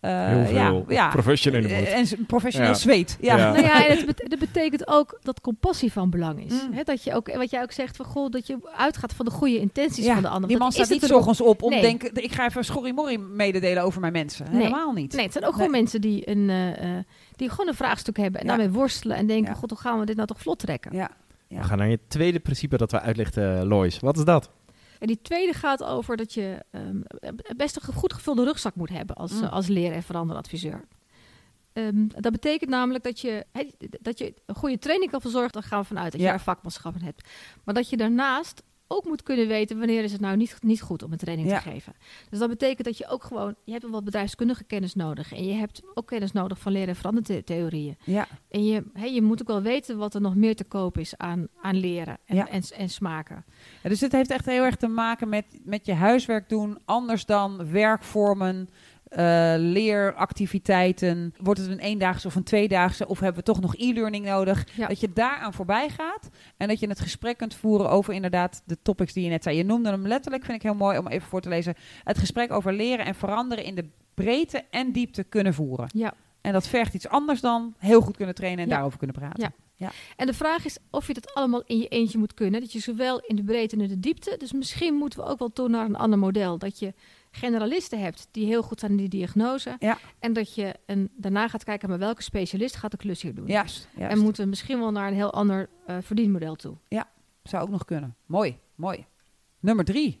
Eh, 0.00 0.26
Heel 0.26 0.44
veel 0.44 0.54
ja, 0.54 0.82
ja, 0.88 1.08
professionele 1.08 1.68
moed. 1.68 1.86
En 1.88 2.26
professioneel 2.26 2.68
Ja. 2.70 2.74
zweet. 2.76 3.16
Ja. 3.20 3.36
Ja. 3.36 3.52
Nou 3.52 3.62
ja, 3.64 3.86
en 3.86 3.96
het 3.96 4.06
bet- 4.06 4.24
dat 4.30 4.38
betekent 4.38 4.88
ook 4.88 5.18
dat 5.22 5.40
compassie 5.40 5.92
van 5.92 6.10
belang 6.10 6.44
is. 6.44 6.52
Mm. 6.52 6.72
Hè, 6.72 6.82
dat 6.82 7.04
je 7.04 7.14
ook, 7.14 7.34
wat 7.36 7.50
jij 7.50 7.62
ook 7.62 7.72
zegt, 7.72 7.96
van, 7.96 8.06
goh, 8.06 8.30
dat 8.30 8.46
je 8.46 8.58
uitgaat 8.76 9.12
van 9.14 9.24
de 9.24 9.30
goede 9.30 9.58
intenties 9.58 10.04
Ja, 10.04 10.12
van 10.14 10.22
de 10.22 10.28
ander. 10.28 10.48
Die 10.48 10.58
man 10.58 10.72
staat 10.72 10.88
niet 10.88 11.12
ochtends 11.12 11.40
op 11.40 11.62
om 11.62 11.70
Nee. 11.70 11.80
te 11.80 11.86
denken, 11.86 12.22
ik 12.24 12.32
ga 12.32 12.46
even 12.46 12.64
schorrimorrie 12.64 13.18
mededelen 13.18 13.82
over 13.82 14.00
mijn 14.00 14.12
mensen. 14.12 14.46
Nee. 14.50 14.62
Helemaal 14.62 14.92
niet. 14.92 15.12
Nee, 15.12 15.22
het 15.24 15.32
zijn 15.32 15.44
ook 15.44 15.50
Nee. 15.50 15.60
gewoon 15.60 15.80
mensen 15.80 16.00
die, 16.00 16.30
een, 16.30 16.50
eh, 16.50 16.96
eh, 16.98 17.04
die 17.36 17.50
gewoon 17.50 17.68
een 17.68 17.74
vraagstuk 17.74 18.16
hebben 18.16 18.40
en 18.40 18.46
Ja. 18.46 18.56
daarmee 18.56 18.74
worstelen 18.74 19.16
en 19.16 19.26
denken, 19.26 19.52
Ja. 19.52 19.58
god, 19.58 19.70
hoe 19.70 19.78
gaan 19.78 19.98
we 19.98 20.04
dit 20.06 20.16
nou 20.16 20.28
toch 20.28 20.40
vlot 20.40 20.58
trekken? 20.58 20.96
Ja. 20.96 21.10
Ja. 21.48 21.58
We 21.58 21.64
gaan 21.64 21.78
naar 21.78 21.88
je 21.88 21.98
tweede 22.08 22.38
principe 22.40 22.76
dat 22.76 22.90
we 22.90 23.00
uitlichten, 23.00 23.66
Lois. 23.66 23.98
Wat 24.00 24.16
is 24.16 24.24
dat? 24.24 24.50
En 24.98 25.06
die 25.06 25.20
tweede 25.22 25.52
gaat 25.52 25.82
over 25.84 26.16
dat 26.16 26.34
je 26.34 26.64
ehm, 26.70 27.00
best 27.56 27.76
een 27.76 27.94
goed 27.94 28.12
gevulde 28.12 28.44
rugzak 28.44 28.74
moet 28.74 28.88
hebben 28.88 29.16
als, 29.16 29.32
Mm. 29.32 29.42
als 29.44 29.66
leren- 29.66 29.96
en 29.96 30.02
veranderadviseur. 30.02 30.84
Ehm, 31.72 32.06
dat 32.06 32.32
betekent 32.32 32.70
namelijk 32.70 33.04
dat 33.04 33.20
je, 33.20 33.46
dat 34.00 34.18
je 34.18 34.34
een 34.46 34.54
goede 34.54 34.78
training 34.78 35.10
kan 35.10 35.20
verzorgen. 35.20 35.52
Daar 35.52 35.62
gaan 35.62 35.80
we 35.80 35.86
vanuit 35.86 36.12
dat 36.12 36.20
Ja. 36.20 36.26
je 36.26 36.32
er 36.32 36.40
vakmanschap 36.40 36.94
in 36.94 37.02
hebt. 37.02 37.28
Maar 37.64 37.74
dat 37.74 37.88
je 37.90 37.96
daarnaast 37.96 38.62
ook 38.90 39.04
moet 39.04 39.22
kunnen 39.22 39.48
weten 39.48 39.78
wanneer 39.78 40.02
is 40.04 40.12
het 40.12 40.20
nou 40.20 40.36
niet, 40.36 40.56
niet 40.60 40.80
goed 40.82 41.02
om 41.02 41.12
een 41.12 41.18
training 41.18 41.48
Ja. 41.48 41.60
te 41.60 41.70
geven. 41.70 41.92
Dus 42.30 42.38
dat 42.38 42.48
betekent 42.48 42.84
dat 42.86 42.98
je 42.98 43.08
ook 43.08 43.24
gewoon, 43.24 43.54
je 43.64 43.70
hebt 43.70 43.82
wel 43.82 43.92
wat 43.92 44.04
bedrijfskundige 44.04 44.64
kennis 44.64 44.94
nodig. 44.94 45.32
En 45.32 45.44
je 45.46 45.52
hebt 45.52 45.82
ook 45.94 46.06
kennis 46.06 46.32
nodig 46.32 46.58
van 46.58 46.72
leren- 46.72 46.88
en 46.88 46.96
verandertheorieën. 46.96 47.96
Ja. 48.04 48.26
En 48.50 48.64
je, 48.66 48.84
hè, 48.92 49.04
je 49.04 49.22
moet 49.22 49.40
ook 49.40 49.46
wel 49.48 49.62
weten 49.62 49.96
wat 49.98 50.14
er 50.14 50.20
nog 50.20 50.34
meer 50.34 50.56
te 50.56 50.64
koop 50.64 50.98
is 50.98 51.16
aan, 51.16 51.48
aan 51.62 51.76
leren 51.76 52.18
en, 52.24 52.36
Ja. 52.36 52.48
en, 52.48 52.62
en 52.76 52.88
smaken. 52.88 53.44
Ja, 53.82 53.88
dus 53.88 53.98
dit 53.98 54.12
heeft 54.12 54.30
echt 54.30 54.46
heel 54.46 54.64
erg 54.64 54.76
te 54.76 54.88
maken 54.88 55.28
met, 55.28 55.44
met 55.64 55.86
je 55.86 55.92
huiswerk 55.94 56.48
doen, 56.48 56.78
anders 56.84 57.26
dan 57.26 57.70
werkvormen, 57.70 58.68
eh, 59.08 59.54
leeractiviteiten. 59.56 61.34
Wordt 61.40 61.60
het 61.60 61.70
een 61.70 61.78
eendaagse 61.78 62.26
of 62.26 62.34
een 62.34 62.42
tweedaagse? 62.42 63.06
Of 63.08 63.20
hebben 63.20 63.38
we 63.38 63.46
toch 63.52 63.60
nog 63.60 63.76
e-learning 63.76 64.24
nodig? 64.24 64.66
Ja. 64.76 64.86
Dat 64.86 65.00
je 65.00 65.12
daaraan 65.12 65.52
voorbij 65.52 65.88
gaat 65.88 66.28
en 66.56 66.68
dat 66.68 66.80
je 66.80 66.88
het 66.88 67.00
gesprek 67.00 67.36
kunt 67.36 67.54
voeren 67.54 67.90
over 67.90 68.14
inderdaad 68.14 68.62
de 68.64 68.78
topics 68.82 69.12
die 69.12 69.24
je 69.24 69.30
net 69.30 69.42
zei. 69.42 69.56
Je 69.56 69.64
noemde 69.64 69.90
hem 69.90 70.06
letterlijk, 70.06 70.44
vind 70.44 70.56
ik 70.56 70.62
heel 70.62 70.74
mooi 70.74 70.98
om 70.98 71.06
even 71.06 71.28
voor 71.28 71.40
te 71.40 71.48
lezen. 71.48 71.74
Het 72.04 72.18
gesprek 72.18 72.52
over 72.52 72.72
leren 72.72 73.04
en 73.04 73.14
veranderen 73.14 73.64
in 73.64 73.74
de 73.74 73.88
breedte 74.14 74.64
en 74.70 74.92
diepte 74.92 75.24
kunnen 75.24 75.54
voeren. 75.54 75.88
Ja. 75.92 76.14
En 76.40 76.52
dat 76.52 76.68
vergt 76.68 76.94
iets 76.94 77.08
anders 77.08 77.40
dan 77.40 77.74
heel 77.78 78.00
goed 78.00 78.16
kunnen 78.16 78.34
trainen 78.34 78.62
en 78.62 78.68
Ja. 78.68 78.74
daarover 78.74 78.98
kunnen 78.98 79.16
praten. 79.16 79.52
Ja. 79.76 79.90
En 80.16 80.26
de 80.26 80.34
vraag 80.34 80.64
is 80.64 80.78
of 80.90 81.06
je 81.06 81.14
dat 81.14 81.34
allemaal 81.34 81.62
in 81.66 81.78
je 81.78 81.88
eentje 81.88 82.18
moet 82.18 82.34
kunnen. 82.34 82.60
Dat 82.60 82.72
je 82.72 82.80
zowel 82.80 83.20
in 83.20 83.36
de 83.36 83.42
breedte 83.42 83.76
en 83.76 83.82
in 83.82 83.88
de 83.88 84.00
diepte. 84.00 84.34
Dus 84.38 84.52
misschien 84.52 84.94
moeten 84.94 85.18
we 85.18 85.24
ook 85.26 85.38
wel 85.38 85.52
toe 85.52 85.68
naar 85.68 85.84
een 85.84 85.96
ander 85.96 86.18
model. 86.18 86.58
Dat 86.58 86.78
je 86.78 86.94
generalisten 87.30 88.00
hebt 88.00 88.28
die 88.30 88.46
heel 88.46 88.62
goed 88.62 88.80
zijn 88.80 88.90
in 88.90 88.96
die 88.96 89.08
diagnose. 89.08 89.76
Ja. 89.78 89.98
En 90.18 90.32
dat 90.32 90.54
je 90.54 90.74
een, 90.86 91.10
daarna 91.16 91.48
gaat 91.48 91.64
kijken, 91.64 91.88
maar 91.88 91.98
welke 91.98 92.22
specialist 92.22 92.76
gaat 92.76 92.90
de 92.90 92.96
klus 92.96 93.22
hier 93.22 93.34
doen. 93.34 93.46
Juist. 93.46 93.88
juist. 93.96 94.12
En 94.12 94.22
moeten 94.22 94.42
we 94.42 94.48
misschien 94.48 94.78
wel 94.78 94.90
naar 94.90 95.08
een 95.08 95.14
heel 95.14 95.32
ander 95.32 95.68
eh, 95.86 95.96
verdienmodel 96.00 96.54
toe. 96.54 96.76
Zou 97.42 97.62
ook 97.62 97.70
nog 97.70 97.84
kunnen. 97.84 98.16
Mooi, 98.26 98.58
mooi. 98.74 99.06
Nummer 99.60 99.84
drie. 99.84 100.20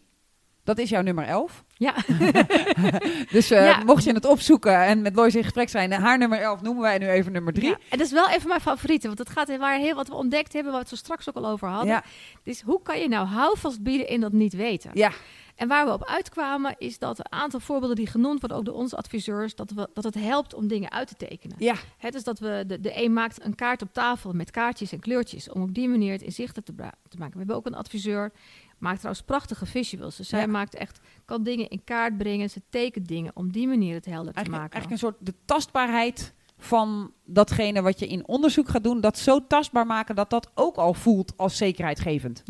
Dat 0.68 0.78
is 0.78 0.88
jouw 0.88 1.02
nummer 1.02 1.24
11. 1.24 1.64
Ja, 1.74 1.94
Dus 3.30 3.50
eh, 3.50 3.64
Ja. 3.64 3.82
mocht 3.84 4.04
je 4.04 4.12
het 4.12 4.24
opzoeken 4.24 4.84
en 4.84 5.02
met 5.02 5.14
Lois 5.14 5.34
in 5.34 5.42
gesprek 5.42 5.68
zijn, 5.68 5.92
eh, 5.92 5.98
haar 6.02 6.18
nummer 6.18 6.40
11 6.40 6.62
noemen 6.62 6.82
wij 6.82 6.98
nu 6.98 7.08
even 7.08 7.32
nummer 7.32 7.52
3. 7.52 7.68
Ja, 7.68 7.78
en 7.88 7.98
dat 7.98 8.06
is 8.06 8.12
wel 8.12 8.28
even 8.28 8.48
mijn 8.48 8.60
favoriete. 8.60 9.06
Want 9.06 9.18
het 9.18 9.30
gaat 9.30 9.56
waar 9.56 9.78
heel 9.78 9.94
wat 9.94 10.08
we 10.08 10.14
ontdekt 10.14 10.52
hebben, 10.52 10.72
wat 10.72 10.90
we 10.90 10.96
straks 10.96 11.28
ook 11.28 11.34
al 11.36 11.46
over 11.46 11.68
hadden. 11.68 11.88
Ja, 11.92 12.02
Dus 12.42 12.60
hoe 12.62 12.82
kan 12.82 13.00
je 13.00 13.08
nou 13.08 13.26
houvast 13.26 13.82
bieden 13.82 14.08
in 14.08 14.20
dat 14.20 14.32
niet 14.32 14.52
weten? 14.52 14.90
ja, 14.94 15.10
En 15.56 15.68
waar 15.68 15.86
we 15.86 15.92
op 15.92 16.04
uitkwamen 16.04 16.74
is 16.78 16.98
dat 16.98 17.18
een 17.18 17.32
aantal 17.32 17.60
voorbeelden 17.60 17.96
die 17.96 18.06
genoemd 18.06 18.40
worden, 18.40 18.58
ook 18.58 18.64
door 18.64 18.74
onze 18.74 18.96
adviseurs, 18.96 19.54
dat, 19.54 19.70
we, 19.70 19.88
dat 19.94 20.04
het 20.04 20.14
helpt 20.14 20.54
om 20.54 20.68
dingen 20.68 20.90
uit 20.92 21.08
te 21.08 21.14
tekenen. 21.16 21.56
ja, 21.58 21.74
Het 21.98 22.14
is 22.14 22.24
dat 22.24 22.38
we, 22.38 22.64
de, 22.66 22.80
de 22.80 23.02
een 23.02 23.12
maakt 23.12 23.44
een 23.44 23.54
kaart 23.54 23.82
op 23.82 23.92
tafel 23.92 24.32
met 24.32 24.50
kaartjes 24.50 24.92
en 24.92 25.00
kleurtjes, 25.00 25.50
om 25.50 25.62
op 25.62 25.74
die 25.74 25.88
manier 25.88 26.12
het 26.12 26.22
inzichtelijk 26.22 26.66
te, 26.66 26.74
te 27.08 27.16
maken. 27.18 27.32
We 27.32 27.38
hebben 27.38 27.56
ook 27.56 27.66
een 27.66 27.74
adviseur, 27.74 28.32
maakt 28.78 28.96
trouwens 28.98 29.24
prachtige 29.26 29.66
visuals. 29.66 30.16
Dus 30.16 30.28
zij 30.28 30.40
Ja. 30.40 30.46
maakt 30.46 30.74
echt, 30.74 31.00
kan 31.24 31.42
dingen 31.42 31.68
in 31.68 31.84
kaart 31.84 32.18
brengen, 32.18 32.50
ze 32.50 32.62
tekent 32.70 33.08
dingen, 33.08 33.30
om 33.34 33.52
die 33.52 33.68
manier 33.68 33.94
het 33.94 34.04
helder 34.06 34.32
te 34.32 34.40
maken. 34.50 34.58
eigenlijk 34.58 34.90
een 34.90 34.98
soort 34.98 35.16
de 35.18 35.34
tastbaarheid 35.44 36.34
van 36.58 37.12
datgene 37.24 37.82
wat 37.82 37.98
je 37.98 38.06
in 38.06 38.26
onderzoek 38.28 38.68
gaat 38.68 38.82
doen, 38.84 39.00
dat 39.00 39.18
zo 39.18 39.46
tastbaar 39.46 39.86
maken 39.86 40.14
dat 40.14 40.30
dat 40.30 40.50
ook 40.54 40.76
al 40.76 40.94
voelt 40.94 41.32
als 41.36 41.56
zekerheidgevend. 41.56 42.42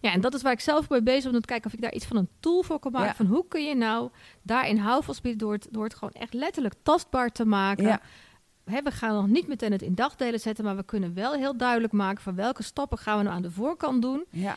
Ja, 0.00 0.12
en 0.12 0.20
dat 0.20 0.34
is 0.34 0.42
waar 0.42 0.52
ik 0.52 0.60
zelf 0.60 0.88
mee 0.88 1.02
bezig 1.02 1.24
ben 1.24 1.34
om 1.34 1.40
te 1.40 1.46
kijken 1.46 1.66
of 1.66 1.72
ik 1.72 1.80
daar 1.80 1.92
iets 1.92 2.04
van 2.06 2.16
een 2.16 2.28
tool 2.40 2.62
voor 2.62 2.78
kan 2.78 2.92
maken. 2.92 3.08
Ja. 3.08 3.14
Van 3.14 3.26
hoe 3.26 3.44
kun 3.48 3.64
je 3.64 3.74
nou 3.74 4.10
daarin 4.42 4.76
houvast 4.78 5.22
bieden 5.22 5.40
door 5.40 5.52
het, 5.52 5.68
door 5.70 5.84
het 5.84 5.94
gewoon 5.94 6.14
echt 6.14 6.34
letterlijk 6.34 6.74
tastbaar 6.82 7.30
te 7.30 7.44
maken. 7.44 7.84
Ja. 7.84 8.00
Hè, 8.64 8.82
we 8.82 8.90
gaan 8.90 9.14
nog 9.14 9.26
niet 9.26 9.46
meteen 9.48 9.72
het 9.72 9.82
in 9.82 9.94
dagdelen 9.94 10.40
zetten, 10.40 10.64
maar 10.64 10.76
we 10.76 10.84
kunnen 10.84 11.14
wel 11.14 11.32
heel 11.32 11.56
duidelijk 11.56 11.92
maken 11.92 12.22
van 12.22 12.34
welke 12.34 12.62
stappen 12.62 12.98
gaan 12.98 13.16
we 13.18 13.22
nou 13.22 13.36
aan 13.36 13.42
de 13.42 13.50
voorkant 13.50 14.02
doen, 14.02 14.24
Ja. 14.30 14.56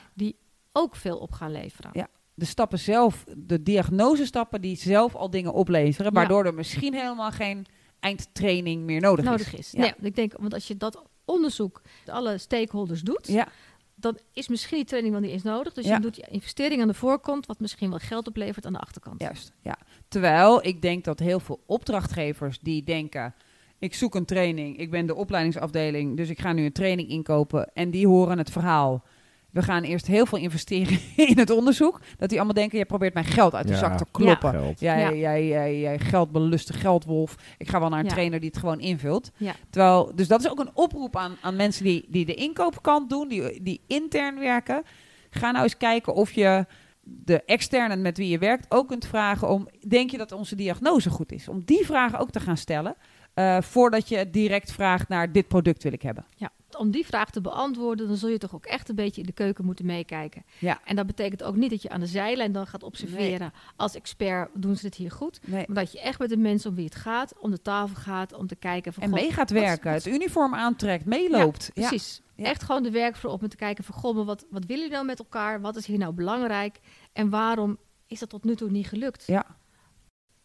Ook 0.80 0.96
veel 0.96 1.18
op 1.18 1.32
gaan 1.32 1.52
leveren. 1.52 1.90
Ja. 1.94 2.08
De 2.34 2.46
stappen 2.46 2.80
zelf, 2.80 3.26
de 3.38 3.64
diagnosestappen 3.64 4.62
die 4.62 4.76
zelf 4.78 5.16
al 5.16 5.30
dingen 5.30 5.54
opleveren, 5.54 6.06
Ja. 6.14 6.18
waardoor 6.20 6.46
er 6.46 6.54
misschien 6.54 6.94
helemaal 6.94 7.32
geen 7.32 7.66
eindtraining 8.00 8.84
meer 8.84 9.02
nodig, 9.02 9.26
nodig 9.26 9.54
is. 9.54 9.60
is. 9.60 9.72
Ja. 9.72 9.80
Nee, 9.80 9.94
ik 10.02 10.16
denk, 10.16 10.34
want 10.38 10.54
als 10.54 10.68
je 10.68 10.78
dat 10.78 11.04
onderzoek 11.26 11.82
alle 12.06 12.38
stakeholders 12.38 13.02
doet, 13.02 13.28
Ja, 13.28 13.48
dan 13.96 14.18
is 14.34 14.48
misschien 14.48 14.78
die 14.78 14.86
training 14.86 15.14
wel 15.14 15.24
niet 15.24 15.32
eens 15.32 15.44
nodig. 15.44 15.74
Dus 15.74 15.86
Ja. 15.86 15.96
je 15.96 16.02
doet 16.02 16.16
je 16.16 16.28
investering 16.30 16.82
aan 16.82 16.88
de 16.88 16.94
voorkant, 16.94 17.46
wat 17.46 17.60
misschien 17.60 17.90
wel 17.90 18.00
geld 18.00 18.28
oplevert 18.28 18.66
aan 18.66 18.74
de 18.74 18.80
achterkant. 18.80 19.22
Juist, 19.22 19.52
ja. 19.62 19.78
Terwijl 20.08 20.66
ik 20.66 20.82
denk 20.82 21.04
dat 21.04 21.20
heel 21.20 21.40
veel 21.40 21.64
opdrachtgevers 21.66 22.60
die 22.60 22.84
denken... 22.84 23.34
ik 23.80 23.94
zoek 23.94 24.16
een 24.16 24.26
training, 24.26 24.78
ik 24.78 24.92
ben 24.92 25.06
de 25.06 25.16
opleidingsafdeling... 25.16 26.18
dus 26.18 26.30
ik 26.30 26.40
ga 26.40 26.54
nu 26.54 26.66
een 26.66 26.72
training 26.72 27.10
inkopen... 27.10 27.74
en 27.74 27.92
die 27.92 28.08
horen 28.08 28.38
het 28.38 28.50
verhaal... 28.52 29.04
we 29.52 29.62
gaan 29.62 29.84
eerst 29.84 30.08
heel 30.08 30.26
veel 30.26 30.38
investeren 30.38 31.00
in 31.32 31.38
het 31.38 31.50
onderzoek... 31.50 32.02
dat 32.18 32.30
die 32.30 32.38
allemaal 32.38 32.56
denken... 32.56 32.78
je 32.78 32.86
probeert 32.86 33.14
mijn 33.14 33.26
geld 33.26 33.56
uit 33.56 33.68
de 33.68 33.74
Ja. 33.74 33.80
zak 33.80 33.98
te 33.98 34.06
kloppen. 34.12 34.52
Geld. 34.52 34.80
Jij, 34.80 35.00
Ja. 35.00 35.14
jij, 35.14 35.48
jij, 35.48 35.80
jij 35.80 36.00
geldbeluste 36.00 36.74
geldwolf. 36.74 37.36
Ik 37.58 37.70
ga 37.70 37.80
wel 37.80 37.90
naar 37.90 38.00
een 38.00 38.06
Ja. 38.06 38.12
trainer 38.12 38.40
die 38.40 38.50
het 38.50 38.60
gewoon 38.60 38.80
invult. 38.80 39.32
Ja. 39.38 39.54
Terwijl, 39.70 40.12
dus 40.16 40.28
dat 40.28 40.40
is 40.40 40.50
ook 40.50 40.60
een 40.60 40.70
oproep 40.74 41.16
aan, 41.16 41.36
aan 41.42 41.56
mensen 41.56 41.84
die, 41.84 42.06
die 42.10 42.26
de 42.26 42.34
inkoopkant 42.34 43.10
doen... 43.10 43.28
Die, 43.28 43.64
die 43.64 43.82
intern 43.88 44.40
werken. 44.40 44.84
Ga 45.30 45.52
nou 45.52 45.64
eens 45.64 45.78
kijken 45.78 46.14
of 46.14 46.32
je 46.32 46.66
de 47.02 47.44
externen 47.46 48.02
met 48.02 48.18
wie 48.18 48.30
je 48.30 48.38
werkt 48.38 48.66
ook 48.70 48.88
kunt 48.88 49.06
vragen 49.08 49.50
om... 49.50 49.68
denk 49.88 50.12
je 50.12 50.18
dat 50.18 50.32
onze 50.32 50.56
diagnose 50.56 51.10
goed 51.10 51.32
is? 51.32 51.48
Om 51.48 51.62
die 51.66 51.86
vragen 51.86 52.20
ook 52.20 52.32
te 52.32 52.40
gaan 52.40 52.58
stellen. 52.58 52.96
eh, 53.34 53.58
voordat 53.62 54.10
je 54.10 54.30
direct 54.30 54.72
vraagt 54.72 55.08
naar 55.10 55.32
dit 55.32 55.48
product 55.48 55.84
wil 55.84 55.94
ik 55.94 56.02
hebben. 56.02 56.26
Ja, 56.36 56.50
om 56.80 56.92
die 56.92 57.06
vraag 57.06 57.30
te 57.30 57.42
beantwoorden, 57.42 58.08
dan 58.08 58.18
zul 58.18 58.30
je 58.30 58.38
toch 58.38 58.56
ook 58.56 58.66
echt 58.66 58.90
een 58.90 58.96
beetje 58.96 59.22
in 59.22 59.28
de 59.28 59.34
keuken 59.34 59.66
moeten 59.66 59.86
meekijken. 59.86 60.44
Ja. 60.60 60.80
En 60.86 60.96
dat 60.96 61.06
betekent 61.06 61.44
ook 61.44 61.56
niet 61.56 61.70
dat 61.70 61.82
je 61.82 61.90
aan 61.90 62.00
de 62.00 62.06
zijlijn 62.06 62.52
dan 62.52 62.68
gaat 62.68 62.84
observeren. 62.84 63.54
Als 63.76 63.96
expert 63.96 64.50
doen 64.54 64.76
ze 64.76 64.86
het 64.86 64.96
hier 64.96 65.12
goed. 65.12 65.40
Nee. 65.46 65.64
Maar 65.68 65.84
dat 65.84 65.92
je 65.92 66.02
echt 66.02 66.20
met 66.20 66.30
de 66.30 66.38
mensen 66.38 66.70
om 66.70 66.76
wie 66.76 66.86
het 66.86 66.96
gaat, 66.96 67.34
om 67.40 67.52
de 67.52 67.62
tafel 67.62 67.96
gaat, 67.96 68.34
om 68.34 68.48
te 68.48 68.56
kijken 68.56 68.94
van 68.94 69.04
En 69.04 69.10
mee 69.10 69.32
gaat 69.32 69.50
werken, 69.50 69.92
het 69.92 70.06
uniform 70.06 70.56
aantrekt, 70.56 71.06
meeloopt. 71.06 71.72
Ja, 71.74 71.88
Precies. 71.88 72.22
Ja. 72.36 72.46
Echt 72.46 72.64
gewoon 72.64 72.84
de 72.84 72.92
werkvloer 72.92 73.32
op 73.32 73.42
om 73.42 73.50
te 73.50 73.56
kijken 73.56 73.84
van 73.84 73.96
goh, 73.96 74.16
maar 74.16 74.26
wat, 74.26 74.46
wat 74.50 74.66
willen 74.66 74.82
jullie 74.82 74.96
nou 74.96 75.06
met 75.06 75.20
elkaar? 75.20 75.62
Wat 75.62 75.76
is 75.76 75.86
hier 75.86 75.98
nou 75.98 76.14
belangrijk? 76.14 76.80
En 77.14 77.30
waarom 77.30 77.78
is 78.08 78.20
dat 78.20 78.30
tot 78.30 78.44
nu 78.44 78.56
toe 78.56 78.70
niet 78.70 78.88
gelukt? 78.88 79.24
Ja. 79.28 79.46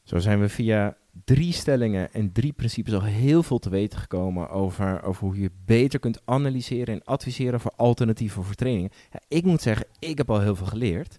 Zo 0.04 0.18
zijn 0.18 0.40
we 0.40 0.48
via 0.48 0.96
drie 1.24 1.52
stellingen 1.52 2.12
en 2.12 2.32
drie 2.32 2.52
principes 2.52 2.94
al 2.94 3.02
heel 3.02 3.42
veel 3.42 3.58
te 3.58 3.70
weten 3.70 3.98
gekomen 3.98 4.50
over, 4.50 5.02
over 5.02 5.24
hoe 5.24 5.40
je 5.40 5.50
beter 5.64 5.98
kunt 5.98 6.20
analyseren 6.24 6.94
en 6.94 7.04
adviseren 7.04 7.60
voor 7.60 7.72
alternatieven 7.76 8.44
voor 8.44 8.54
trainingen. 8.54 8.90
Ja, 9.12 9.20
ik 9.28 9.44
moet 9.44 9.62
zeggen, 9.62 9.86
ik 9.98 10.18
heb 10.18 10.30
al 10.30 10.40
heel 10.40 10.56
veel 10.56 10.66
geleerd. 10.66 11.18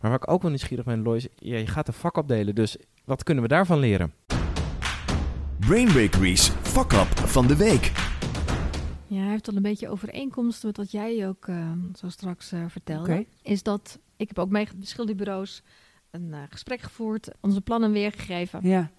Maar 0.00 0.10
waar 0.10 0.20
ik 0.22 0.30
ook 0.30 0.42
wel 0.42 0.50
nieuwsgierig 0.50 0.84
ben, 0.84 1.02
Lois, 1.02 1.26
ja, 1.38 1.56
je 1.56 1.66
gaat 1.66 1.86
de 1.86 1.92
vak 1.92 2.16
opdelen, 2.16 2.54
dus 2.54 2.76
wat 3.04 3.22
kunnen 3.22 3.42
we 3.42 3.48
daarvan 3.48 3.78
leren? 3.78 4.12
Brain 5.58 5.86
Bakery's 5.86 6.48
Fuck 6.48 6.92
Up 6.92 7.18
van 7.18 7.46
de 7.46 7.56
week. 7.56 7.92
Ja, 9.06 9.20
hij 9.20 9.30
heeft 9.30 9.48
al 9.48 9.56
een 9.56 9.62
beetje 9.62 9.88
overeenkomsten 9.88 10.66
met 10.66 10.76
wat 10.76 10.90
jij 10.90 11.28
ook 11.28 11.46
eh, 11.48 11.72
zo 11.94 12.08
straks 12.08 12.52
eh, 12.52 12.64
vertelde. 12.68 13.26
Is 13.42 13.62
dat 13.62 13.98
ik 14.16 14.28
heb 14.28 14.38
ook 14.38 14.50
mee 14.50 14.68
verschillende 14.78 15.14
bureaus 15.14 15.62
een 16.12 16.28
eh, 16.32 16.38
gesprek 16.50 16.80
gevoerd, 16.80 17.28
onze 17.40 17.60
plannen 17.60 17.92
weergegeven. 17.92 18.60
Ja. 18.62 18.90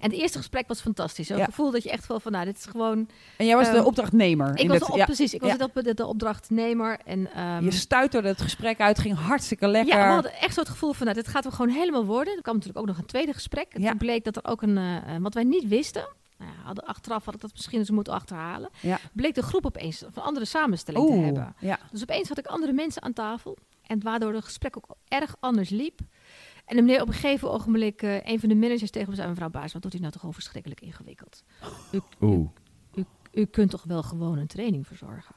En 0.00 0.10
het 0.10 0.20
eerste 0.20 0.38
gesprek 0.38 0.68
was 0.68 0.80
fantastisch. 0.80 1.26
Zo'n 1.26 1.36
Ja. 1.36 1.44
gevoel 1.44 1.70
dat 1.70 1.82
je 1.82 1.90
echt 1.90 2.06
wel 2.06 2.20
van, 2.20 2.32
nou, 2.32 2.44
dit 2.44 2.56
is 2.56 2.64
gewoon. 2.66 3.08
En 3.36 3.46
jij 3.46 3.56
was 3.56 3.70
de 3.70 3.76
Ehm, 3.76 3.84
opdrachtnemer. 3.84 4.48
Ik 4.58 4.68
was 4.68 4.78
dit- 4.78 4.86
de 4.86 4.92
op, 4.92 4.98
ja. 4.98 5.04
precies, 5.04 5.34
ik 5.34 5.40
was 5.40 5.50
Ja. 5.56 5.68
de, 5.82 5.94
de, 5.94 6.06
opdrachtnemer 6.06 6.98
en. 7.04 7.32
ehm, 7.34 7.64
Je 7.64 7.70
stuiterde 7.70 8.28
het 8.28 8.40
gesprek 8.40 8.80
uit, 8.80 8.98
ging 8.98 9.14
hartstikke 9.18 9.68
lekker. 9.68 9.96
Ja, 9.96 10.06
we 10.06 10.12
hadden 10.12 10.32
echt 10.40 10.54
zo 10.54 10.60
het 10.60 10.68
gevoel 10.68 10.92
van, 10.92 11.06
nou, 11.06 11.18
dit 11.18 11.28
gaat 11.28 11.44
er 11.44 11.52
gewoon 11.52 11.70
helemaal 11.76 12.04
worden. 12.04 12.36
Er 12.36 12.42
kwam 12.42 12.54
natuurlijk 12.54 12.80
ook 12.80 12.86
nog 12.86 12.98
een 12.98 13.06
tweede 13.06 13.32
gesprek. 13.32 13.66
En 13.72 13.82
Ja. 13.82 13.88
toen 13.88 13.98
bleek 13.98 14.24
dat 14.24 14.36
er 14.36 14.44
ook 14.44 14.62
een, 14.62 14.76
eh, 14.78 14.96
eh, 15.14 15.22
wat 15.22 15.34
wij 15.34 15.44
niet 15.44 15.68
wisten, 15.68 16.08
nou 16.38 16.50
hadden, 16.64 16.84
achteraf 16.84 17.24
had 17.24 17.34
ik 17.34 17.40
dat 17.40 17.52
misschien 17.52 17.78
eens 17.78 17.90
moeten 17.90 18.12
achterhalen, 18.12 18.70
Ja. 18.80 18.98
bleek 19.12 19.34
de 19.34 19.42
groep 19.42 19.66
opeens 19.66 20.02
van 20.10 20.22
andere 20.22 20.44
samenstelling 20.46 21.06
te 21.06 21.12
hebben. 21.16 21.54
ja. 21.58 21.78
Dus 21.90 22.02
opeens 22.02 22.28
had 22.28 22.38
ik 22.38 22.46
andere 22.46 22.72
mensen 22.72 23.02
aan 23.02 23.12
tafel. 23.12 23.56
En 23.86 24.02
waardoor 24.02 24.32
het 24.32 24.44
gesprek 24.44 24.76
ook 24.76 24.96
erg 25.08 25.36
anders 25.40 25.68
liep. 25.68 26.00
En 26.64 26.76
de 26.76 26.82
meneer 26.82 27.00
op 27.02 27.08
een 27.08 27.14
gegeven 27.14 27.50
ogenblik, 27.50 28.02
eh, 28.02 28.24
een 28.26 28.40
van 28.40 28.48
de 28.48 28.54
managers 28.54 28.90
tegen 28.90 29.08
me 29.10 29.14
zei, 29.16 29.28
mevrouw 29.28 29.50
Baas, 29.50 29.72
wat 29.72 29.82
doet 29.82 29.94
u 29.94 29.98
nou 29.98 30.12
toch 30.12 30.22
over 30.22 30.34
verschrikkelijk 30.34 30.80
ingewikkeld? 30.80 31.44
U, 31.92 32.00
Oeh. 32.20 32.48
u 33.32 33.44
kunt 33.44 33.70
toch 33.70 33.82
wel 33.82 34.02
gewoon 34.02 34.38
een 34.38 34.46
training 34.46 34.86
verzorgen? 34.86 35.34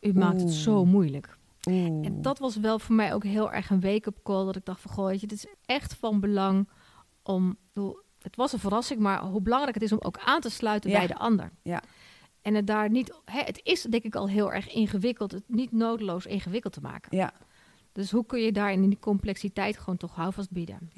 U 0.00 0.12
maakt 0.12 0.40
het 0.40 0.52
zo 0.52 0.84
moeilijk. 0.84 1.36
Oeh. 1.70 2.06
En 2.06 2.22
dat 2.22 2.38
was 2.38 2.56
wel 2.56 2.78
voor 2.78 2.94
mij 2.94 3.14
ook 3.14 3.24
heel 3.24 3.52
erg 3.52 3.70
een 3.70 3.80
wake-up 3.80 4.18
call. 4.22 4.44
Dat 4.44 4.56
ik 4.56 4.64
dacht 4.64 4.80
van, 4.80 4.90
goh, 4.90 5.12
je, 5.12 5.18
het 5.20 5.32
is 5.32 5.46
echt 5.66 5.94
van 5.94 6.20
belang 6.20 6.68
om... 7.22 7.56
Het 8.18 8.36
was 8.36 8.52
een 8.52 8.58
verrassing, 8.58 9.00
maar 9.00 9.20
hoe 9.22 9.40
belangrijk 9.40 9.74
het 9.74 9.82
is 9.84 9.92
om 9.92 9.98
ook 10.00 10.18
aan 10.18 10.40
te 10.40 10.50
sluiten 10.50 10.90
Ja. 10.90 10.98
bij 10.98 11.06
de 11.06 11.16
ander. 11.16 11.50
Ja. 11.62 11.82
En 12.42 12.54
het 12.54 12.66
daar 12.66 12.90
niet... 12.90 13.20
Hè, 13.24 13.40
het 13.40 13.60
is 13.62 13.82
denk 13.82 14.02
ik 14.02 14.14
al 14.14 14.28
heel 14.28 14.52
erg 14.52 14.72
ingewikkeld. 14.72 15.32
Het 15.32 15.44
niet 15.46 15.72
noodloos 15.72 16.26
ingewikkeld 16.26 16.72
te 16.72 16.80
maken. 16.80 17.16
Ja, 17.16 17.32
Dus 17.98 18.10
hoe 18.10 18.26
kun 18.26 18.40
je 18.40 18.52
daar 18.52 18.72
in 18.72 18.88
die 18.88 18.98
complexiteit 19.00 19.78
gewoon 19.78 19.96
toch 19.96 20.14
houvast 20.14 20.50
bieden? 20.50 20.90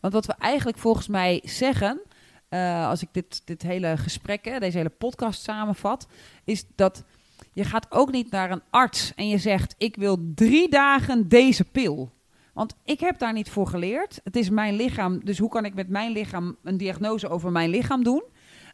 want 0.00 0.12
wat 0.12 0.26
we 0.26 0.32
eigenlijk 0.32 0.78
volgens 0.78 1.08
mij 1.08 1.40
zeggen, 1.44 2.00
eh, 2.48 2.88
als 2.88 3.02
ik 3.02 3.08
dit, 3.12 3.42
dit 3.44 3.62
hele 3.62 3.96
gesprek, 3.96 4.44
hè, 4.44 4.58
deze 4.58 4.76
hele 4.76 4.88
podcast 4.88 5.42
samenvat, 5.42 6.08
is 6.44 6.64
dat 6.74 7.04
je 7.52 7.64
gaat 7.64 7.86
ook 7.90 8.12
niet 8.12 8.30
naar 8.30 8.50
een 8.50 8.62
arts 8.70 9.14
en 9.14 9.28
je 9.28 9.38
zegt: 9.38 9.74
Ik 9.78 9.96
wil 9.96 10.32
drie 10.34 10.68
dagen 10.68 11.28
deze 11.28 11.64
pil. 11.64 12.12
Want 12.52 12.74
ik 12.84 13.00
heb 13.00 13.18
daar 13.18 13.32
niet 13.32 13.50
voor 13.50 13.66
geleerd. 13.66 14.20
Het 14.24 14.36
is 14.36 14.50
mijn 14.50 14.74
lichaam, 14.74 15.24
dus 15.24 15.38
hoe 15.38 15.50
kan 15.50 15.64
ik 15.64 15.74
met 15.74 15.88
mijn 15.88 16.12
lichaam 16.12 16.56
een 16.62 16.76
diagnose 16.76 17.28
over 17.28 17.52
mijn 17.52 17.70
lichaam 17.70 18.04
doen? 18.04 18.22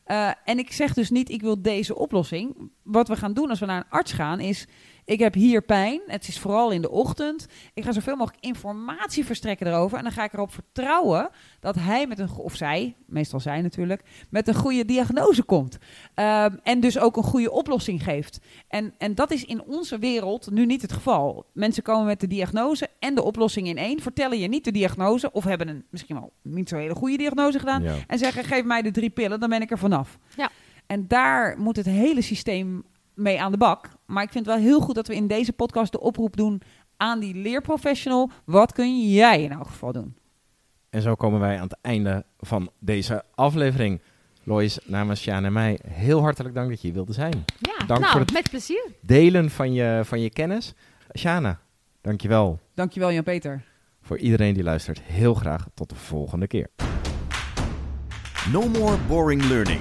Eh, 0.04 0.30
en 0.44 0.58
ik 0.58 0.72
zeg 0.72 0.94
dus 0.94 1.10
niet, 1.10 1.30
ik 1.30 1.40
wil 1.40 1.62
deze 1.62 1.96
oplossing. 1.96 2.70
Wat 2.82 3.08
we 3.08 3.16
gaan 3.16 3.32
doen 3.32 3.50
als 3.50 3.60
we 3.60 3.66
naar 3.66 3.76
een 3.76 3.90
arts 3.90 4.12
gaan, 4.12 4.40
is... 4.40 4.66
Ik 5.08 5.18
heb 5.18 5.34
hier 5.34 5.62
pijn. 5.62 6.00
Het 6.06 6.28
is 6.28 6.38
vooral 6.38 6.70
in 6.70 6.82
de 6.82 6.90
ochtend. 6.90 7.46
Ik 7.74 7.84
ga 7.84 7.92
zoveel 7.92 8.16
mogelijk 8.16 8.44
informatie 8.44 9.24
verstrekken 9.24 9.66
erover. 9.66 9.98
En 9.98 10.02
dan 10.02 10.12
ga 10.12 10.24
ik 10.24 10.32
erop 10.32 10.52
vertrouwen 10.52 11.30
dat 11.60 11.74
hij 11.74 12.06
met 12.06 12.18
een... 12.18 12.30
Of 12.36 12.56
zij, 12.56 12.94
meestal 13.06 13.40
zij 13.40 13.60
natuurlijk... 13.62 14.02
Met 14.30 14.48
een 14.48 14.54
goede 14.54 14.84
diagnose 14.84 15.42
komt. 15.42 15.78
Ehm, 16.14 16.56
en 16.62 16.80
dus 16.80 16.98
ook 16.98 17.16
een 17.16 17.22
goede 17.22 17.50
oplossing 17.50 18.02
geeft. 18.02 18.40
En, 18.68 18.94
en 18.98 19.14
dat 19.14 19.30
is 19.30 19.44
in 19.44 19.62
onze 19.62 19.98
wereld 19.98 20.50
nu 20.50 20.66
niet 20.66 20.82
het 20.82 20.92
geval. 20.92 21.46
Mensen 21.52 21.82
komen 21.82 22.06
met 22.06 22.20
de 22.20 22.26
diagnose 22.26 22.88
en 22.98 23.14
de 23.14 23.22
oplossing 23.22 23.66
in 23.66 23.78
één. 23.78 24.00
Vertellen 24.00 24.38
je 24.38 24.48
niet 24.48 24.64
de 24.64 24.72
diagnose. 24.72 25.32
Of 25.32 25.44
hebben 25.44 25.68
een 25.68 25.84
misschien 25.90 26.16
wel 26.16 26.32
niet 26.42 26.68
zo 26.68 26.76
hele 26.76 26.94
goede 26.94 27.16
diagnose 27.16 27.58
gedaan. 27.58 27.82
Ja. 27.82 27.94
En 28.06 28.18
zeggen, 28.18 28.44
geef 28.44 28.64
mij 28.64 28.82
de 28.82 28.90
drie 28.90 29.10
pillen, 29.10 29.40
dan 29.40 29.48
ben 29.48 29.62
ik 29.62 29.70
er 29.70 29.78
vanaf. 29.78 30.18
Ja. 30.36 30.50
En 30.86 31.06
daar 31.06 31.58
moet 31.58 31.76
het 31.76 31.86
hele 31.86 32.22
systeem 32.22 32.84
mee 33.14 33.40
aan 33.40 33.52
de 33.52 33.58
bak. 33.58 33.96
Maar 34.08 34.22
ik 34.22 34.30
vind 34.30 34.46
het 34.46 34.54
wel 34.54 34.64
heel 34.64 34.80
goed 34.80 34.94
dat 34.94 35.06
we 35.06 35.14
in 35.14 35.26
deze 35.26 35.52
podcast 35.52 35.92
de 35.92 36.00
oproep 36.00 36.36
doen 36.36 36.60
aan 36.96 37.20
die 37.20 37.34
leerprofessional. 37.34 38.30
Wat 38.44 38.72
kun 38.72 39.08
jij 39.10 39.42
in 39.42 39.52
elk 39.52 39.66
geval 39.66 39.92
doen? 39.92 40.16
En 40.90 41.02
zo 41.02 41.14
komen 41.14 41.40
wij 41.40 41.56
aan 41.56 41.62
het 41.68 41.78
einde 41.80 42.24
van 42.38 42.70
deze 42.78 43.24
aflevering. 43.34 44.00
Lois, 44.42 44.78
namens 44.84 45.20
Sjaan 45.20 45.44
en 45.44 45.52
mij, 45.52 45.78
heel 45.88 46.20
hartelijk 46.20 46.54
dank 46.54 46.68
dat 46.68 46.80
je 46.80 46.86
hier 46.86 46.96
wilde 46.96 47.12
zijn. 47.12 47.44
Ja, 47.58 47.86
Dank 47.86 48.00
nou, 48.00 48.12
voor 48.12 48.20
het- 48.20 48.32
met 48.32 48.50
plezier. 48.50 48.90
Delen 49.00 49.50
van 49.50 49.72
je, 49.72 50.00
van 50.04 50.20
je 50.20 50.30
kennis. 50.30 50.74
Sjana, 51.18 51.60
dankjewel 52.00 52.60
Dankjewel 52.74 53.12
Jan-Peter. 53.12 53.64
voor 54.02 54.18
iedereen 54.18 54.54
die 54.54 54.62
luistert. 54.62 55.00
Heel 55.02 55.34
graag 55.34 55.66
tot 55.74 55.88
de 55.88 55.94
volgende 55.94 56.46
keer. 56.46 56.68
No 58.52 58.68
more 58.68 58.96
boring 59.08 59.42
learning. 59.42 59.80